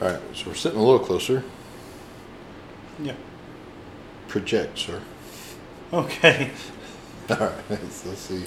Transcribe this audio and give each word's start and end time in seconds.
All 0.00 0.08
right, 0.08 0.20
so 0.34 0.46
we're 0.48 0.54
sitting 0.54 0.78
a 0.78 0.82
little 0.82 0.98
closer. 0.98 1.44
Yeah. 3.00 3.14
Project, 4.26 4.76
sir. 4.78 5.00
Okay. 5.92 6.50
All 7.30 7.36
right, 7.36 7.70
let's, 7.70 8.04
let's 8.04 8.20
see. 8.20 8.42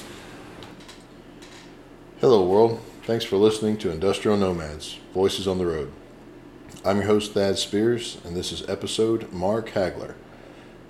Hello, 2.20 2.44
world. 2.46 2.82
Thanks 3.04 3.24
for 3.24 3.38
listening 3.38 3.78
to 3.78 3.90
Industrial 3.90 4.36
Nomads 4.36 5.00
Voices 5.14 5.48
on 5.48 5.58
the 5.58 5.66
Road. 5.66 5.94
I'm 6.84 6.98
your 6.98 7.06
host, 7.06 7.34
Thad 7.34 7.58
Spears, 7.58 8.18
and 8.26 8.36
this 8.36 8.52
is 8.52 8.68
episode 8.68 9.32
Mark 9.32 9.70
Hagler. 9.70 10.16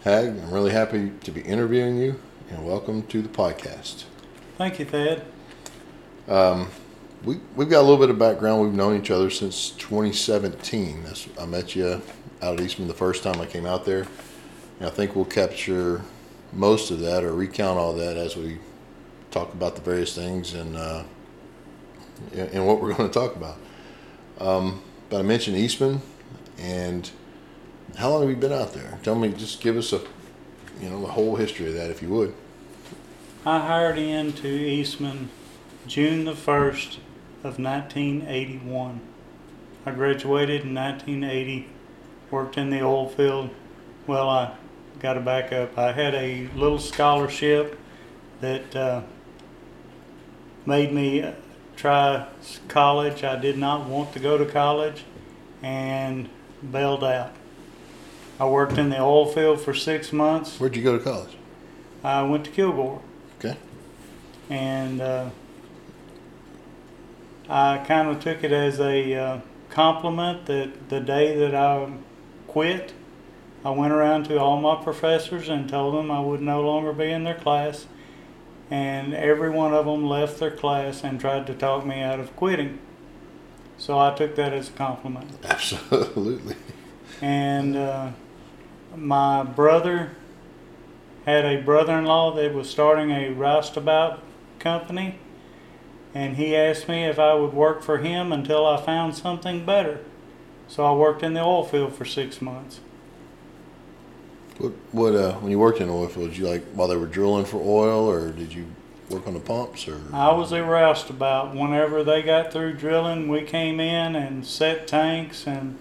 Hag, 0.04 0.30
I'm 0.30 0.50
really 0.52 0.71
happy 0.71 1.12
to 1.24 1.32
be 1.32 1.42
interviewing 1.42 1.98
you, 1.98 2.20
and 2.50 2.66
welcome 2.66 3.04
to 3.08 3.21
the 3.21 3.30
podcast. 3.30 4.05
Thank 4.58 4.80
you, 4.80 4.86
Thad. 4.86 5.24
Um, 6.28 6.70
we, 7.23 7.39
we've 7.55 7.70
got 7.70 7.79
a 7.79 7.81
little 7.81 7.97
bit 7.97 8.09
of 8.09 8.20
background. 8.20 8.61
We've 8.61 8.73
known 8.73 8.99
each 8.99 9.11
other 9.11 9.29
since 9.29 9.71
2017. 9.71 11.04
That's, 11.04 11.27
I 11.39 11.45
met 11.45 11.75
you 11.75 12.02
out 12.41 12.59
at 12.59 12.62
Eastman 12.62 12.88
the 12.88 12.94
first 12.94 13.23
time 13.23 13.41
I 13.41 13.45
came 13.45 13.66
out 13.66 13.85
there. 13.85 14.05
And 14.80 14.88
I 14.88 14.89
think 14.89 15.16
we'll 15.16 15.25
capture 15.25 16.02
most 16.53 16.91
of 16.91 16.99
that 17.02 17.23
or 17.23 17.34
recount 17.34 17.80
all 17.80 17.94
that 17.94 18.17
as 18.17 18.35
we 18.35 18.59
talk 19.31 19.53
about 19.53 19.75
the 19.75 19.81
various 19.81 20.16
things 20.16 20.53
and 20.53 20.77
uh, 20.77 21.03
and 22.34 22.66
what 22.66 22.81
we're 22.81 22.94
going 22.95 23.09
to 23.09 23.13
talk 23.13 23.36
about. 23.36 23.58
Um, 24.39 24.81
but 25.09 25.20
I 25.20 25.23
mentioned 25.23 25.58
Eastman, 25.58 26.02
and 26.58 27.09
how 27.97 28.11
long 28.11 28.22
have 28.22 28.30
you 28.30 28.36
been 28.36 28.53
out 28.53 28.73
there? 28.73 28.99
Tell 29.03 29.16
me, 29.16 29.30
just 29.30 29.61
give 29.61 29.77
us 29.77 29.94
a 29.94 30.02
you 30.80 30.89
know 30.89 31.02
the 31.02 31.08
whole 31.08 31.36
history 31.36 31.67
of 31.67 31.73
that, 31.73 31.89
if 31.89 32.02
you 32.02 32.09
would. 32.09 32.34
I 33.45 33.59
hired 33.59 33.97
into 33.97 34.47
Eastman 34.47 35.30
June 35.88 36.25
the 36.25 36.34
1st 36.34 36.97
of 37.44 37.59
1981. 37.59 39.00
I 39.86 39.91
graduated 39.91 40.64
in 40.64 40.73
1980, 40.73 41.68
worked 42.32 42.58
in 42.58 42.70
the 42.70 42.82
oil 42.82 43.08
field. 43.08 43.50
Well, 44.06 44.30
I 44.30 44.56
got 45.00 45.14
to 45.14 45.22
back 45.22 45.53
up. 45.53 45.78
I 45.78 45.92
had 45.92 46.14
a 46.16 46.50
little 46.56 46.80
scholarship 46.80 47.80
that 48.42 48.76
uh, 48.76 49.02
made 50.66 50.92
me 50.92 51.34
try 51.76 52.28
college. 52.67 53.23
I 53.23 53.38
did 53.38 53.58
not 53.58 53.88
want 53.88 54.14
to 54.14 54.20
go 54.20 54.38
to 54.38 54.45
college 54.45 55.04
and 55.61 56.30
bailed 56.72 57.04
out. 57.04 57.31
I 58.39 58.48
worked 58.48 58.78
in 58.78 58.89
the 58.89 59.00
oil 59.00 59.26
field 59.26 59.61
for 59.61 59.73
six 59.73 60.11
months. 60.11 60.59
Where'd 60.59 60.76
you 60.76 60.83
go 60.83 60.98
to 60.98 61.04
college? 61.04 61.38
I 62.04 62.22
went 62.23 62.45
to 62.45 62.52
Kilgore. 62.52 63.02
Okay. 63.39 63.58
And 64.50 65.02
uh, 65.02 65.30
I 67.50 67.78
kind 67.80 68.09
of 68.09 68.20
took 68.20 68.44
it 68.44 68.52
as 68.52 68.80
a 68.80 69.14
uh, 69.14 69.40
compliment 69.70 70.45
that 70.48 70.90
the 70.90 71.00
day 71.00 71.38
that 71.38 71.56
I 71.56 71.92
quit, 72.48 72.94
I 73.64 73.72
went 73.72 73.94
around 73.94 74.26
to 74.26 74.38
all 74.38 74.59
my 74.59 74.84
professors 74.84 75.48
and 75.48 75.70
told 75.70 75.95
them 75.95 76.12
I 76.12 76.20
would 76.20 76.42
no 76.42 76.62
longer 76.62 76.92
be 76.92 77.09
in 77.12 77.23
their 77.23 77.36
class. 77.36 77.88
And 78.70 79.14
every 79.14 79.50
one 79.50 79.73
of 79.73 79.86
them 79.86 80.06
left 80.06 80.39
their 80.39 80.52
class 80.52 81.04
and 81.04 81.20
tried 81.20 81.48
to 81.48 81.54
talk 81.54 81.86
me 81.86 82.02
out 82.02 82.20
of 82.20 82.36
quitting. 82.36 82.80
So 83.78 83.98
I 83.98 84.14
took 84.14 84.36
that 84.36 84.52
as 84.52 84.70
a 84.70 84.73
compliment. 84.73 85.30
Absolutely. 85.44 86.56
And 87.22 87.78
uh, 87.78 88.11
my 88.95 89.44
brother 89.44 90.11
had 91.26 91.45
a 91.45 91.61
brother 91.61 91.98
in 91.98 92.06
law 92.06 92.34
that 92.36 92.54
was 92.54 92.70
starting 92.70 93.11
a 93.11 93.30
roustabout 93.30 94.22
company 94.59 95.20
and 96.18 96.36
he 96.36 96.56
asked 96.56 96.90
me 96.90 97.06
if 97.06 97.20
I 97.20 97.36
would 97.36 97.54
work 97.54 97.84
for 97.84 98.00
him 98.00 98.34
until 98.34 98.66
I 98.66 98.82
found 98.82 99.16
something 99.16 99.64
better. 99.64 100.00
So 100.68 100.84
I 100.84 100.92
worked 100.92 101.22
in 101.22 101.36
the 101.36 101.42
oil 101.42 101.64
field 101.64 101.94
for 101.94 102.06
six 102.06 102.42
months. 102.42 102.80
What, 104.58 104.72
what 104.92 105.14
uh, 105.14 105.34
when 105.36 105.52
you 105.52 105.60
worked 105.60 105.80
in 105.80 105.88
the 105.88 105.94
oil 105.94 106.08
field, 106.08 106.30
did 106.30 106.38
you 106.40 106.48
like 106.48 106.66
while 106.73 106.88
they 106.88 106.98
were 106.98 107.06
drilling 107.06 107.45
for 107.45 107.62
oil, 107.62 108.10
or 108.10 108.32
did 108.32 108.52
you 108.52 108.66
work 109.11 109.27
on 109.27 109.36
the 109.36 109.39
pumps, 109.39 109.88
or? 109.88 110.02
I 110.11 110.33
was 110.33 110.52
a 110.52 110.64
roustabout. 110.64 111.56
Whenever 111.56 112.04
they 112.04 112.23
got 112.23 112.52
through 112.52 112.73
drilling, 112.73 113.27
we 113.27 113.44
came 113.44 113.80
in 113.80 114.16
and 114.16 114.44
set 114.44 114.88
tanks 114.88 115.45
and 115.45 115.77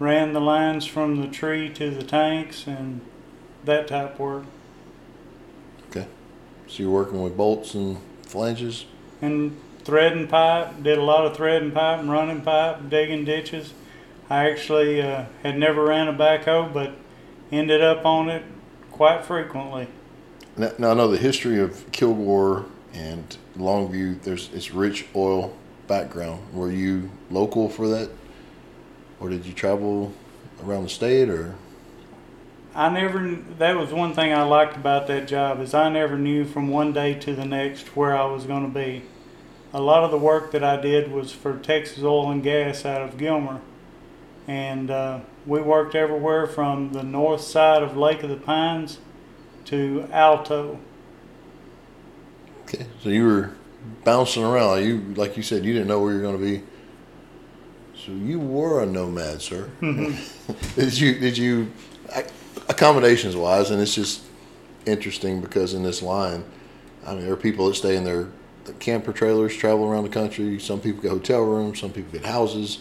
ran 0.00 0.32
the 0.32 0.40
lines 0.40 0.84
from 0.84 1.20
the 1.20 1.28
tree 1.28 1.68
to 1.74 1.90
the 1.90 2.02
tanks 2.02 2.66
and 2.66 3.02
that 3.64 3.86
type 3.86 4.14
of 4.14 4.18
work. 4.18 4.44
Okay, 5.90 6.08
so 6.66 6.82
you're 6.82 6.90
working 6.90 7.22
with 7.22 7.36
bolts 7.36 7.74
and 7.74 7.98
flanges. 8.22 8.86
And 9.22 9.56
threading 9.86 10.26
pipe, 10.26 10.82
did 10.82 10.98
a 10.98 11.02
lot 11.02 11.24
of 11.24 11.36
threading 11.36 11.70
pipe 11.70 12.00
and 12.00 12.10
running 12.10 12.40
pipe, 12.42 12.90
digging 12.90 13.24
ditches. 13.24 13.72
I 14.28 14.50
actually 14.50 15.00
uh, 15.00 15.26
had 15.44 15.56
never 15.56 15.84
ran 15.84 16.08
a 16.08 16.12
backhoe, 16.12 16.72
but 16.72 16.96
ended 17.52 17.80
up 17.80 18.04
on 18.04 18.28
it 18.28 18.42
quite 18.90 19.24
frequently. 19.24 19.86
Now, 20.56 20.72
now 20.78 20.90
I 20.90 20.94
know 20.94 21.08
the 21.08 21.16
history 21.16 21.60
of 21.60 21.90
Kilgore 21.92 22.66
and 22.92 23.36
Longview. 23.56 24.22
There's 24.22 24.50
it's 24.52 24.72
rich 24.72 25.06
oil 25.14 25.56
background. 25.86 26.52
Were 26.52 26.72
you 26.72 27.08
local 27.30 27.68
for 27.68 27.86
that, 27.86 28.10
or 29.20 29.28
did 29.28 29.46
you 29.46 29.52
travel 29.52 30.12
around 30.64 30.82
the 30.82 30.88
state, 30.88 31.28
or? 31.28 31.54
I 32.74 32.88
never. 32.88 33.36
That 33.58 33.76
was 33.76 33.92
one 33.92 34.14
thing 34.14 34.32
I 34.32 34.42
liked 34.42 34.76
about 34.76 35.06
that 35.06 35.28
job 35.28 35.60
is 35.60 35.74
I 35.74 35.88
never 35.90 36.18
knew 36.18 36.44
from 36.44 36.70
one 36.70 36.92
day 36.92 37.14
to 37.14 37.36
the 37.36 37.44
next 37.44 37.96
where 37.96 38.16
I 38.16 38.24
was 38.24 38.46
going 38.46 38.64
to 38.64 38.74
be 38.76 39.02
a 39.76 39.80
lot 39.80 40.02
of 40.02 40.10
the 40.10 40.16
work 40.16 40.52
that 40.52 40.64
I 40.64 40.80
did 40.80 41.12
was 41.12 41.32
for 41.32 41.58
Texas 41.58 42.02
Oil 42.02 42.30
and 42.30 42.42
Gas 42.42 42.86
out 42.86 43.02
of 43.02 43.18
Gilmer. 43.18 43.60
And 44.48 44.90
uh, 44.90 45.20
we 45.44 45.60
worked 45.60 45.94
everywhere 45.94 46.46
from 46.46 46.94
the 46.94 47.02
north 47.02 47.42
side 47.42 47.82
of 47.82 47.94
Lake 47.94 48.22
of 48.22 48.30
the 48.30 48.36
Pines 48.36 49.00
to 49.66 50.08
Alto. 50.10 50.80
Okay, 52.62 52.86
so 53.02 53.10
you 53.10 53.26
were 53.26 53.52
bouncing 54.02 54.44
around. 54.44 54.82
You, 54.82 55.12
like 55.14 55.36
you 55.36 55.42
said, 55.42 55.62
you 55.62 55.74
didn't 55.74 55.88
know 55.88 56.00
where 56.00 56.12
you 56.12 56.20
were 56.20 56.22
going 56.22 56.38
to 56.38 56.42
be. 56.42 56.62
So 57.94 58.12
you 58.12 58.40
were 58.40 58.82
a 58.82 58.86
nomad, 58.86 59.42
sir. 59.42 59.68
did 60.74 60.98
you? 60.98 61.18
Did 61.18 61.36
you? 61.36 61.70
Accommodations 62.68 63.36
wise, 63.36 63.70
and 63.70 63.82
it's 63.82 63.94
just 63.94 64.22
interesting 64.86 65.42
because 65.42 65.74
in 65.74 65.82
this 65.82 66.00
line, 66.00 66.44
I 67.04 67.12
mean, 67.14 67.24
there 67.24 67.32
are 67.32 67.36
people 67.36 67.68
that 67.68 67.74
stay 67.74 67.96
in 67.96 68.04
their 68.04 68.28
the 68.66 68.72
camper 68.74 69.12
trailers 69.12 69.56
travel 69.56 69.86
around 69.86 70.04
the 70.04 70.10
country. 70.10 70.58
Some 70.58 70.80
people 70.80 71.02
get 71.02 71.10
hotel 71.10 71.40
rooms. 71.42 71.80
Some 71.80 71.92
people 71.92 72.12
get 72.12 72.24
houses. 72.24 72.80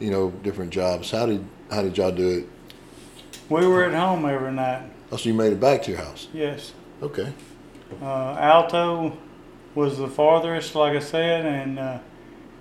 You 0.00 0.10
know, 0.10 0.30
different 0.30 0.72
jobs. 0.72 1.10
How 1.10 1.26
did 1.26 1.46
how 1.70 1.82
did 1.82 1.96
y'all 1.96 2.12
do 2.12 2.38
it? 2.38 2.48
We 3.48 3.66
were 3.66 3.84
at 3.84 3.94
home 3.94 4.26
every 4.26 4.52
night. 4.52 4.90
Oh, 5.12 5.16
so 5.16 5.28
you 5.28 5.34
made 5.34 5.52
it 5.52 5.60
back 5.60 5.82
to 5.84 5.92
your 5.92 6.00
house? 6.00 6.28
Yes. 6.32 6.72
Okay. 7.00 7.32
Uh, 8.02 8.34
Alto 8.34 9.16
was 9.74 9.98
the 9.98 10.08
farthest, 10.08 10.74
like 10.74 10.96
I 10.96 11.00
said, 11.00 11.46
and 11.46 11.78
uh, 11.78 11.98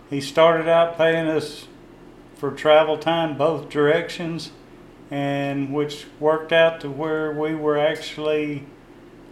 he 0.09 0.21
started 0.21 0.67
out 0.67 0.97
paying 0.97 1.27
us 1.27 1.67
for 2.35 2.51
travel 2.51 2.97
time 2.97 3.37
both 3.37 3.69
directions, 3.69 4.51
and 5.09 5.73
which 5.73 6.05
worked 6.19 6.51
out 6.51 6.81
to 6.81 6.89
where 6.89 7.31
we 7.31 7.55
were 7.55 7.79
actually 7.79 8.65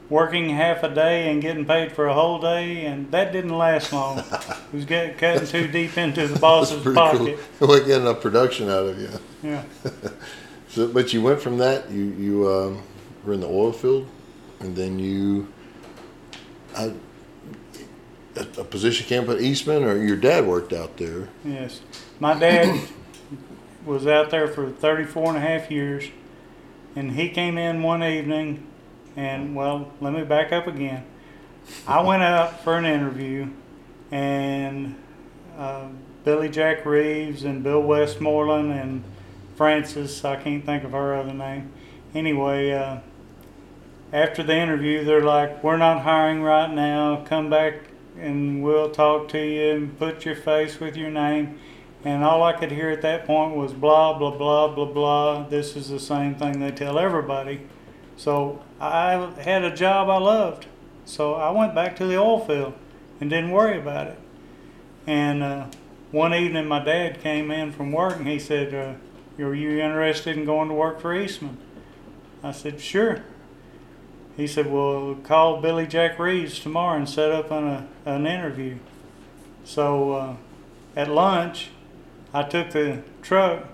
working 0.09 0.49
half 0.49 0.83
a 0.83 0.93
day 0.93 1.31
and 1.31 1.41
getting 1.41 1.65
paid 1.65 1.91
for 1.91 2.07
a 2.07 2.13
whole 2.13 2.39
day, 2.39 2.85
and 2.85 3.09
that 3.11 3.31
didn't 3.31 3.57
last 3.57 3.93
long. 3.93 4.19
it 4.31 4.73
was 4.73 4.85
getting 4.85 5.15
cutting 5.17 5.47
too 5.47 5.67
deep 5.67 5.97
into 5.97 6.27
the 6.27 6.39
boss's 6.39 6.83
pocket. 6.95 7.39
Cool. 7.59 7.67
We 7.69 7.79
getting 7.79 8.01
enough 8.01 8.21
production 8.21 8.69
out 8.69 8.87
of 8.87 8.99
you. 8.99 9.09
Yeah. 9.41 9.63
so, 10.67 10.87
but 10.87 11.13
you 11.13 11.21
went 11.21 11.41
from 11.41 11.57
that. 11.59 11.89
You 11.89 12.03
you 12.03 12.49
um, 12.49 12.83
were 13.23 13.33
in 13.33 13.39
the 13.39 13.47
oil 13.47 13.71
field, 13.71 14.07
and 14.59 14.75
then 14.75 14.99
you. 14.99 15.47
I, 16.75 16.93
a, 18.35 18.41
a 18.61 18.63
position 18.63 19.05
camp 19.05 19.29
at 19.29 19.39
Eastman, 19.41 19.83
or 19.83 19.95
your 19.97 20.17
dad 20.17 20.45
worked 20.47 20.73
out 20.73 20.97
there? 20.97 21.29
Yes, 21.45 21.81
my 22.19 22.33
dad 22.33 22.81
was 23.85 24.07
out 24.07 24.29
there 24.29 24.47
for 24.47 24.71
34 24.71 25.29
and 25.29 25.37
a 25.37 25.41
half 25.41 25.69
years, 25.69 26.05
and 26.95 27.11
he 27.11 27.29
came 27.29 27.57
in 27.57 27.83
one 27.83 28.03
evening 28.03 28.65
and 29.15 29.55
well, 29.55 29.91
let 30.01 30.13
me 30.13 30.23
back 30.23 30.51
up 30.51 30.67
again. 30.67 31.03
I 31.87 32.01
went 32.01 32.23
out 32.23 32.63
for 32.63 32.77
an 32.77 32.85
interview, 32.85 33.47
and 34.11 34.95
uh, 35.57 35.87
Billy 36.23 36.49
Jack 36.49 36.85
Reeves 36.85 37.43
and 37.43 37.63
Bill 37.63 37.81
Westmoreland 37.81 38.71
and 38.71 39.03
Francis, 39.55 40.23
I 40.25 40.35
can't 40.37 40.65
think 40.65 40.83
of 40.83 40.91
her 40.91 41.13
other 41.15 41.33
name. 41.33 41.71
Anyway, 42.15 42.71
uh, 42.71 42.99
after 44.11 44.43
the 44.43 44.55
interview, 44.55 45.03
they're 45.03 45.23
like, 45.23 45.63
We're 45.63 45.77
not 45.77 46.01
hiring 46.01 46.41
right 46.41 46.71
now. 46.71 47.23
Come 47.25 47.49
back 47.49 47.75
and 48.19 48.63
we'll 48.63 48.91
talk 48.91 49.27
to 49.29 49.39
you 49.39 49.71
and 49.71 49.97
put 49.97 50.25
your 50.25 50.35
face 50.35 50.79
with 50.79 50.95
your 50.95 51.09
name. 51.09 51.59
And 52.05 52.23
all 52.23 52.43
I 52.43 52.53
could 52.53 52.71
hear 52.71 52.89
at 52.89 53.01
that 53.01 53.25
point 53.25 53.55
was 53.55 53.73
blah, 53.73 54.17
blah, 54.17 54.37
blah, 54.37 54.67
blah, 54.67 54.85
blah. 54.85 55.47
This 55.47 55.75
is 55.75 55.89
the 55.89 55.99
same 55.99 56.35
thing 56.35 56.59
they 56.59 56.71
tell 56.71 56.99
everybody. 56.99 57.61
So 58.23 58.61
I 58.79 59.33
had 59.41 59.65
a 59.65 59.75
job 59.75 60.09
I 60.09 60.17
loved. 60.17 60.67
So 61.03 61.33
I 61.33 61.49
went 61.49 61.75
back 61.75 61.97
to 61.97 62.05
the 62.05 62.17
oil 62.17 62.39
field 62.39 62.73
and 63.19 63.29
didn't 63.29 63.51
worry 63.51 63.77
about 63.77 64.07
it. 64.07 64.19
And 65.05 65.43
uh, 65.43 65.65
one 66.11 66.33
evening 66.33 66.65
my 66.65 66.81
dad 66.81 67.19
came 67.19 67.51
in 67.51 67.73
from 67.73 67.91
work 67.91 68.15
and 68.15 68.25
he 68.25 68.39
said, 68.39 68.73
uh, 68.73 69.43
"Are 69.43 69.53
you 69.53 69.77
interested 69.77 70.37
in 70.37 70.45
going 70.45 70.69
to 70.69 70.73
work 70.73 71.01
for 71.01 71.13
Eastman?" 71.13 71.57
I 72.41 72.53
said, 72.53 72.79
"Sure." 72.79 73.25
He 74.37 74.47
said, 74.47 74.71
"Well, 74.71 75.15
call 75.15 75.59
Billy 75.59 75.85
Jack 75.85 76.17
Reeves 76.17 76.61
tomorrow 76.61 76.95
and 76.95 77.09
set 77.09 77.29
up 77.29 77.51
an, 77.51 77.89
an 78.05 78.25
interview." 78.25 78.77
So 79.65 80.13
uh, 80.13 80.35
at 80.95 81.09
lunch, 81.09 81.71
I 82.33 82.43
took 82.43 82.71
the 82.71 83.03
truck 83.21 83.65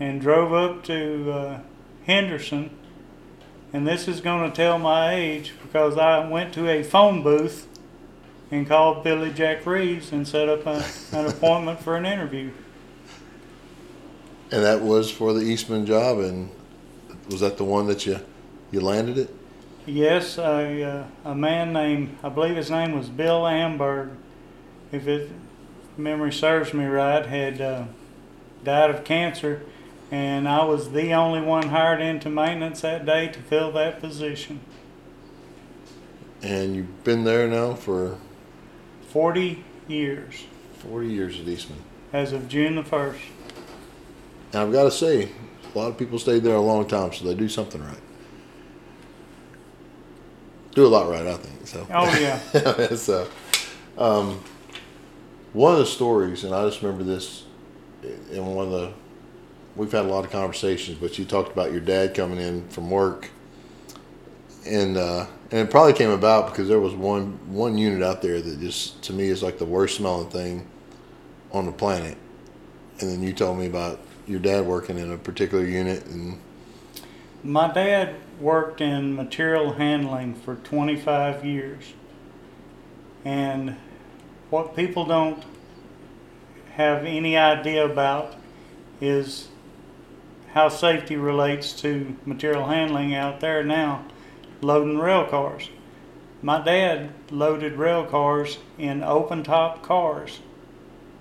and 0.00 0.18
drove 0.18 0.54
up 0.54 0.82
to 0.84 1.30
uh, 1.30 1.60
Henderson. 2.06 2.70
And 3.72 3.86
this 3.86 4.08
is 4.08 4.20
going 4.20 4.50
to 4.50 4.56
tell 4.56 4.78
my 4.78 5.14
age 5.14 5.52
because 5.62 5.98
I 5.98 6.26
went 6.28 6.54
to 6.54 6.68
a 6.68 6.82
phone 6.82 7.22
booth 7.22 7.68
and 8.50 8.66
called 8.66 9.02
Billy 9.02 9.32
Jack 9.32 9.66
Reeves 9.66 10.12
and 10.12 10.26
set 10.26 10.48
up 10.48 10.66
a, 10.66 10.84
an 11.12 11.26
appointment 11.26 11.80
for 11.80 11.96
an 11.96 12.06
interview. 12.06 12.50
And 14.52 14.62
that 14.62 14.80
was 14.80 15.10
for 15.10 15.32
the 15.32 15.40
Eastman 15.40 15.84
job, 15.86 16.18
and 16.18 16.50
was 17.28 17.40
that 17.40 17.56
the 17.56 17.64
one 17.64 17.88
that 17.88 18.06
you 18.06 18.20
you 18.70 18.80
landed 18.80 19.18
it? 19.18 19.34
Yes, 19.86 20.38
a, 20.38 20.82
uh, 20.82 21.04
a 21.24 21.34
man 21.34 21.72
named, 21.72 22.16
I 22.22 22.28
believe 22.28 22.56
his 22.56 22.70
name 22.70 22.96
was 22.96 23.08
Bill 23.08 23.42
Amberg, 23.42 24.10
if 24.90 25.06
it, 25.06 25.30
memory 25.96 26.32
serves 26.32 26.74
me 26.74 26.84
right, 26.84 27.24
had 27.24 27.60
uh, 27.60 27.84
died 28.64 28.90
of 28.90 29.04
cancer, 29.04 29.62
and 30.10 30.48
I 30.48 30.64
was 30.64 30.92
the 30.92 31.12
only 31.12 31.40
one 31.40 31.68
hired 31.68 32.00
into 32.00 32.30
maintenance 32.30 32.82
that 32.82 33.04
day 33.04 33.28
to 33.28 33.38
fill 33.40 33.72
that 33.72 34.00
position. 34.00 34.60
And 36.42 36.76
you've 36.76 37.04
been 37.04 37.24
there 37.24 37.48
now 37.48 37.74
for 37.74 38.18
40 39.08 39.64
years 39.88 40.44
40 40.88 41.08
years 41.08 41.40
at 41.40 41.48
Eastman. 41.48 41.78
as 42.12 42.32
of 42.32 42.48
June 42.48 42.76
the 42.76 42.82
1st. 42.82 43.18
And 44.52 44.62
I've 44.62 44.72
got 44.72 44.84
to 44.84 44.90
say, 44.90 45.30
a 45.74 45.78
lot 45.78 45.88
of 45.88 45.98
people 45.98 46.18
stayed 46.18 46.42
there 46.42 46.54
a 46.54 46.60
long 46.60 46.86
time, 46.86 47.12
so 47.12 47.24
they 47.24 47.34
do 47.34 47.48
something 47.48 47.82
right. 47.82 47.98
Do 50.74 50.86
a 50.86 50.88
lot 50.88 51.08
right, 51.08 51.26
I 51.26 51.36
think. 51.36 51.66
So. 51.66 51.86
Oh, 51.90 52.18
yeah. 52.18 52.94
so, 52.96 53.28
um, 53.98 54.42
one 55.52 55.72
of 55.72 55.78
the 55.78 55.86
stories, 55.86 56.44
and 56.44 56.54
I 56.54 56.64
just 56.66 56.82
remember 56.82 57.02
this 57.02 57.44
in 58.30 58.46
one 58.46 58.66
of 58.66 58.72
the, 58.72 58.92
we've 59.76 59.92
had 59.92 60.04
a 60.04 60.08
lot 60.08 60.24
of 60.24 60.30
conversations, 60.30 60.98
but 60.98 61.18
you 61.18 61.24
talked 61.24 61.52
about 61.52 61.72
your 61.72 61.80
dad 61.80 62.14
coming 62.14 62.38
in 62.38 62.68
from 62.68 62.90
work, 62.90 63.30
and 64.66 64.96
uh, 64.96 65.26
and 65.50 65.60
it 65.60 65.70
probably 65.70 65.92
came 65.92 66.10
about 66.10 66.50
because 66.50 66.68
there 66.68 66.80
was 66.80 66.94
one 66.94 67.38
one 67.52 67.78
unit 67.78 68.02
out 68.02 68.22
there 68.22 68.40
that 68.40 68.60
just 68.60 69.02
to 69.02 69.12
me 69.12 69.28
is 69.28 69.42
like 69.42 69.58
the 69.58 69.64
worst 69.64 69.96
smelling 69.96 70.30
thing 70.30 70.66
on 71.52 71.66
the 71.66 71.72
planet, 71.72 72.16
and 73.00 73.10
then 73.10 73.22
you 73.22 73.32
told 73.32 73.58
me 73.58 73.66
about 73.66 74.00
your 74.26 74.40
dad 74.40 74.66
working 74.66 74.98
in 74.98 75.12
a 75.12 75.18
particular 75.18 75.64
unit, 75.64 76.04
and 76.06 76.38
My 77.44 77.72
dad 77.72 78.16
worked 78.40 78.80
in 78.80 79.14
material 79.14 79.74
handling 79.74 80.34
for 80.34 80.56
25 80.56 81.44
years. 81.44 81.92
And 83.24 83.76
what 84.50 84.76
people 84.76 85.04
don't 85.04 85.42
have 86.74 87.04
any 87.04 87.36
idea 87.36 87.84
about 87.84 88.34
is 89.00 89.48
how 90.56 90.70
safety 90.70 91.16
relates 91.16 91.74
to 91.74 92.16
material 92.24 92.64
handling 92.64 93.14
out 93.14 93.40
there 93.40 93.62
now, 93.62 94.02
loading 94.62 94.96
rail 94.96 95.26
cars. 95.26 95.68
My 96.40 96.64
dad 96.64 97.12
loaded 97.30 97.74
rail 97.74 98.06
cars 98.06 98.56
in 98.78 99.02
open 99.02 99.42
top 99.42 99.82
cars, 99.82 100.40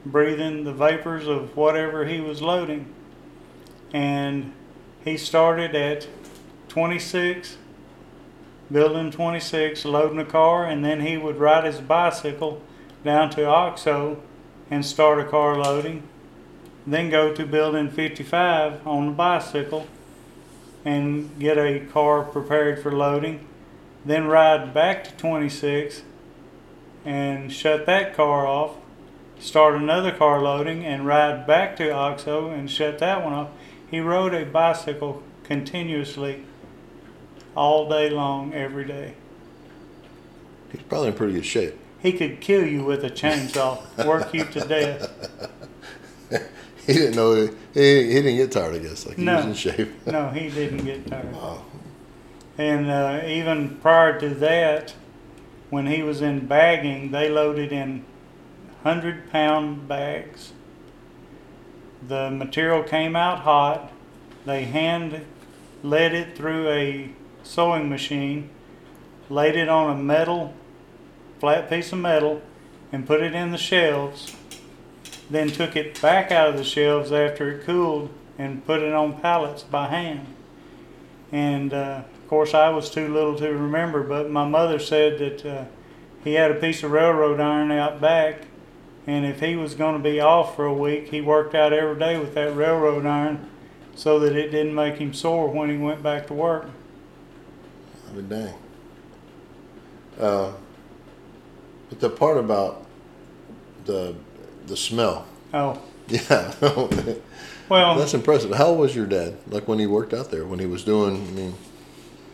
breathing 0.06 0.64
the 0.64 0.72
vapors 0.72 1.28
of 1.28 1.54
whatever 1.58 2.06
he 2.06 2.22
was 2.22 2.42
loading. 2.42 2.96
And 3.92 4.54
he 5.04 5.18
started 5.18 5.76
at 5.76 6.08
26, 6.70 7.58
building 8.72 9.12
26, 9.12 9.84
loading 9.84 10.20
a 10.20 10.24
car, 10.24 10.66
and 10.66 10.82
then 10.82 11.02
he 11.02 11.18
would 11.18 11.36
ride 11.36 11.66
his 11.66 11.82
bicycle 11.82 12.62
down 13.04 13.32
to 13.32 13.46
OXO 13.46 14.24
and 14.72 14.86
start 14.86 15.20
a 15.20 15.26
car 15.26 15.58
loading. 15.58 16.04
Then 16.88 17.10
go 17.10 17.34
to 17.34 17.46
building 17.46 17.90
55 17.90 18.86
on 18.86 19.08
the 19.08 19.12
bicycle 19.12 19.88
and 20.84 21.38
get 21.40 21.58
a 21.58 21.80
car 21.80 22.24
prepared 22.24 22.82
for 22.82 22.92
loading. 22.92 23.48
Then 24.06 24.28
ride 24.28 24.74
back 24.74 25.04
to 25.06 25.12
26 25.16 26.04
and 27.04 27.52
shut 27.52 27.86
that 27.88 28.16
car 28.16 28.46
off. 28.46 28.76
Start 29.40 29.76
another 29.76 30.12
car 30.12 30.42
loading 30.42 30.86
and 30.86 31.06
ride 31.06 31.48
back 31.48 31.76
to 31.78 31.90
OXO 31.90 32.50
and 32.50 32.70
shut 32.70 33.00
that 33.00 33.24
one 33.24 33.34
off. 33.34 33.50
He 33.90 34.00
rode 34.00 34.34
a 34.34 34.46
bicycle 34.46 35.24
continuously 35.44 36.46
all 37.56 37.90
day 37.90 38.10
long, 38.10 38.54
every 38.54 38.86
day. 38.86 39.14
he's 40.72 40.82
probably 40.84 41.10
in 41.10 41.14
pretty 41.16 41.34
good 41.34 41.46
shape. 41.46 41.76
He 42.00 42.14
could 42.14 42.40
kill 42.40 42.66
you 42.66 42.84
with 42.84 43.04
a 43.04 43.10
chainsaw, 43.10 44.06
work 44.06 44.34
you 44.34 44.46
to 44.46 44.60
death. 44.60 45.32
He 46.88 46.94
didn't 46.94 47.16
know 47.16 47.34
he, 47.36 47.48
he 47.74 48.14
didn't 48.22 48.38
get 48.38 48.52
tired. 48.52 48.76
I 48.76 48.80
guess 48.80 49.06
like 49.08 49.18
he 49.18 49.24
No. 49.24 49.38
was 49.38 49.46
in 49.46 49.54
shape. 49.56 49.92
No, 50.06 50.30
he 50.30 50.50
didn't 50.50 50.86
get 50.86 51.08
tired. 51.08 51.34
Wow. 51.34 51.64
And 52.58 52.90
uh, 52.90 53.22
even 53.28 53.78
prior 53.78 54.20
to 54.20 54.30
that, 54.36 54.94
when 55.70 55.88
he 55.88 56.04
was 56.04 56.22
in 56.22 56.46
bagging, 56.46 57.12
they 57.12 57.28
loaded 57.30 57.72
in 57.72 58.06
100 58.84 59.32
pound 59.32 59.88
bags. 59.88 60.54
The 62.08 62.30
material 62.30 62.84
came 62.84 63.16
out 63.16 63.40
hot. 63.40 63.92
They 64.46 64.66
hand 64.66 65.26
led 65.82 66.14
it 66.14 66.36
through 66.38 66.70
a 66.70 67.10
sewing 67.44 67.90
machine, 67.90 68.50
laid 69.30 69.56
it 69.56 69.70
on 69.70 69.90
a 69.98 70.02
metal, 70.02 70.54
flat 71.40 71.70
piece 71.70 71.92
of 71.92 72.00
metal, 72.00 72.42
and 72.92 73.06
put 73.08 73.22
it 73.22 73.34
in 73.34 73.52
the 73.52 73.58
shelves. 73.58 74.36
Then 75.30 75.50
took 75.50 75.76
it 75.76 76.00
back 76.02 76.32
out 76.32 76.50
of 76.50 76.58
the 76.58 76.64
shelves 76.64 77.12
after 77.12 77.52
it 77.52 77.66
cooled 77.66 78.12
and 78.38 78.66
put 78.66 78.82
it 78.82 78.94
on 78.94 79.20
pallets 79.20 79.64
by 79.64 79.88
hand. 79.88 80.28
And 81.32 81.74
uh, 81.74 82.04
of 82.14 82.28
course, 82.28 82.54
I 82.54 82.70
was 82.70 82.90
too 82.90 83.12
little 83.12 83.36
to 83.38 83.50
remember, 83.50 84.04
but 84.04 84.30
my 84.30 84.48
mother 84.48 84.80
said 84.80 85.20
that 85.20 85.46
uh, 85.46 85.66
he 86.24 86.34
had 86.34 86.52
a 86.52 86.56
piece 86.56 86.84
of 86.84 86.92
railroad 86.92 87.40
iron 87.40 87.72
out 87.72 88.02
back, 88.02 88.48
and 89.08 89.26
if 89.26 89.40
he 89.40 89.56
was 89.56 89.76
going 89.76 89.94
to 89.94 90.04
be 90.04 90.20
off 90.20 90.56
for 90.56 90.66
a 90.66 90.74
week, 90.74 91.10
he 91.10 91.22
worked 91.22 91.56
out 91.56 91.74
every 91.74 91.98
day 92.00 92.18
with 92.18 92.34
that 92.36 92.56
railroad 92.56 93.06
iron 93.06 93.50
so 93.96 94.20
that 94.20 94.36
it 94.36 94.50
didn't 94.50 94.76
make 94.76 94.96
him 94.96 95.14
sore 95.14 95.48
when 95.48 95.70
he 95.70 95.78
went 95.78 96.04
back 96.04 96.28
to 96.28 96.34
work. 96.34 96.70
I 98.10 98.14
mean, 98.14 98.28
dang. 98.28 98.54
Uh, 100.20 100.54
but 101.90 102.00
the 102.00 102.10
part 102.10 102.38
about 102.38 102.86
the 103.86 104.16
the 104.68 104.78
smell, 104.78 105.26
Oh, 105.54 105.82
yeah, 106.08 106.54
well, 107.70 107.96
that's 107.98 108.14
impressive. 108.14 108.52
How 108.56 108.68
old 108.68 108.80
was 108.80 108.96
your 108.96 109.06
dad? 109.06 109.38
Like 109.48 109.68
when 109.68 109.80
he 109.80 109.88
worked 109.88 110.14
out 110.14 110.30
there, 110.32 110.46
when 110.46 110.60
he 110.60 110.66
was 110.66 110.84
doing? 110.84 111.16
I 111.28 111.32
mean, 111.32 111.54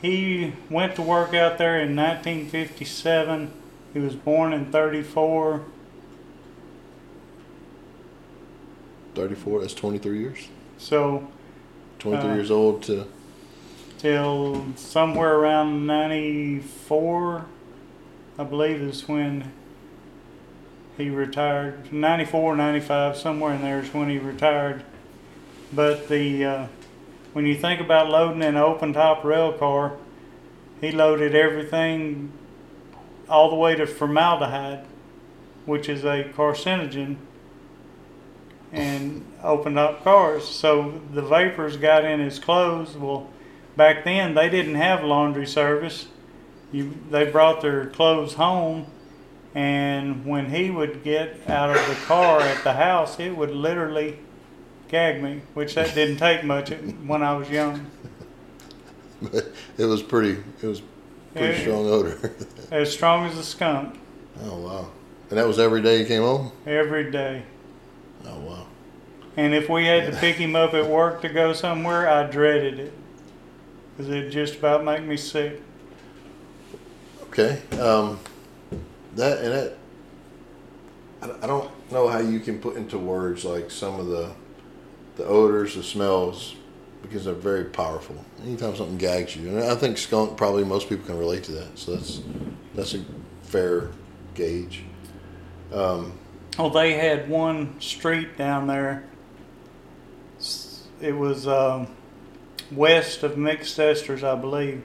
he 0.01 0.53
went 0.69 0.95
to 0.95 1.01
work 1.01 1.33
out 1.33 1.57
there 1.57 1.79
in 1.79 1.95
1957. 1.95 3.51
He 3.93 3.99
was 3.99 4.15
born 4.15 4.53
in 4.53 4.71
34. 4.71 5.61
thirty 9.15 9.35
four. 9.35 9.59
That's 9.59 9.73
twenty 9.73 9.97
three 9.97 10.19
years. 10.19 10.47
So 10.77 11.27
Twenty 11.99 12.21
three 12.21 12.31
Uh, 12.31 12.35
years 12.35 12.51
old 12.51 12.81
to 12.83 13.05
till 13.97 14.65
somewhere 14.75 15.35
around 15.35 15.85
94, 15.85 17.45
I 18.39 18.43
believe 18.43 18.81
is 18.81 19.07
when 19.07 19.51
he 21.03 21.09
retired. 21.09 21.91
94, 21.91 22.55
95, 22.55 23.17
somewhere 23.17 23.53
in 23.53 23.61
there 23.61 23.79
is 23.79 23.93
when 23.93 24.09
he 24.09 24.19
retired. 24.19 24.83
But 25.73 26.07
the 26.09 26.45
uh, 26.45 26.67
when 27.33 27.45
you 27.45 27.55
think 27.55 27.79
about 27.79 28.09
loading 28.09 28.43
an 28.43 28.57
open 28.57 28.93
top 28.93 29.23
rail 29.23 29.53
car, 29.53 29.97
he 30.79 30.91
loaded 30.91 31.33
everything 31.33 32.31
all 33.29 33.49
the 33.49 33.55
way 33.55 33.75
to 33.75 33.87
formaldehyde, 33.87 34.85
which 35.65 35.87
is 35.87 36.03
a 36.03 36.25
carcinogen, 36.35 37.15
and 38.71 39.25
opened 39.41 39.79
up 39.79 40.03
cars. 40.03 40.47
So 40.47 41.01
the 41.13 41.21
vapors 41.21 41.77
got 41.77 42.03
in 42.03 42.19
his 42.19 42.37
clothes. 42.37 42.97
Well, 42.97 43.29
back 43.77 44.03
then 44.03 44.33
they 44.33 44.49
didn't 44.49 44.75
have 44.75 45.03
laundry 45.03 45.47
service. 45.47 46.07
You, 46.71 46.93
they 47.09 47.29
brought 47.29 47.61
their 47.61 47.85
clothes 47.87 48.33
home, 48.33 48.87
and 49.55 50.25
when 50.25 50.49
he 50.49 50.69
would 50.71 51.03
get 51.03 51.37
out 51.49 51.69
of 51.69 51.87
the 51.87 51.95
car 52.05 52.39
at 52.41 52.63
the 52.63 52.73
house, 52.73 53.19
it 53.19 53.35
would 53.35 53.51
literally 53.51 54.17
gag 54.87 55.21
me, 55.21 55.41
which 55.53 55.75
that 55.75 55.93
didn't 55.95 56.17
take 56.17 56.43
much 56.43 56.69
when 56.71 57.21
I 57.23 57.33
was 57.35 57.49
young. 57.49 57.85
but 59.21 59.51
it 59.77 59.85
was 59.85 60.01
pretty. 60.01 60.41
It 60.61 60.67
was 60.67 60.81
pretty 61.35 61.55
Yeah. 61.57 61.61
strong 61.61 61.85
odor. 61.87 62.31
As 62.71 62.91
strong 62.91 63.25
as 63.27 63.37
a 63.37 63.43
skunk 63.43 63.97
oh 64.43 64.57
wow! 64.57 64.89
And 65.29 65.37
that 65.37 65.45
was 65.45 65.59
every 65.59 65.81
day 65.81 65.99
he 65.99 66.05
came 66.05 66.21
home. 66.21 66.51
every 66.65 67.11
day. 67.11 67.43
Oh 68.25 68.39
wow. 68.39 68.65
And 69.37 69.53
if 69.53 69.69
we 69.69 69.85
had 69.85 70.11
to 70.11 70.17
pick 70.19 70.37
him 70.37 70.55
up 70.55 70.73
at 70.73 70.87
work 70.87 71.21
to 71.21 71.29
go 71.29 71.53
somewhere, 71.53 72.07
I 72.09 72.23
dreaded 72.27 72.79
it. 72.79 72.93
Because 73.97 74.11
it 74.11 74.29
just 74.29 74.55
about 74.55 74.83
make 74.85 75.03
me 75.03 75.17
sick. 75.17 75.61
Okay. 77.23 77.61
Um, 77.79 78.19
that 79.15 79.39
and 79.39 79.53
that. 79.53 79.77
I, 81.43 81.45
don't 81.45 81.69
know 81.91 82.07
how 82.07 82.19
you 82.19 82.39
can 82.39 82.57
put 82.59 82.77
into 82.77 82.97
words 82.97 83.45
like 83.45 83.69
some 83.69 83.99
of 83.99 84.07
the 84.07 84.31
the 85.17 85.25
odors, 85.25 85.75
the 85.75 85.83
smells, 85.83 86.55
because 87.03 87.25
they're 87.25 87.33
very 87.33 87.65
powerful. 87.65 88.15
Anytime 88.43 88.75
something 88.75 88.97
gags 88.97 89.35
you, 89.35 89.49
and 89.49 89.59
I 89.63 89.75
think 89.75 89.97
skunk 89.97 90.35
probably 90.37 90.63
most 90.63 90.89
people 90.89 91.05
can 91.05 91.17
relate 91.17 91.43
to 91.43 91.51
that. 91.53 91.77
So 91.77 91.95
that's 91.95 92.21
that's 92.73 92.93
a 92.95 93.05
fair 93.43 93.91
gauge. 94.33 94.83
Um, 95.73 96.13
Well, 96.57 96.69
they 96.69 96.93
had 96.93 97.29
one 97.29 97.79
street 97.79 98.37
down 98.37 98.67
there. 98.67 99.03
It 101.01 101.15
was 101.15 101.47
um, 101.47 101.87
west 102.71 103.23
of 103.23 103.37
Mixed 103.37 103.77
Esters, 103.77 104.23
I 104.23 104.35
believe, 104.39 104.83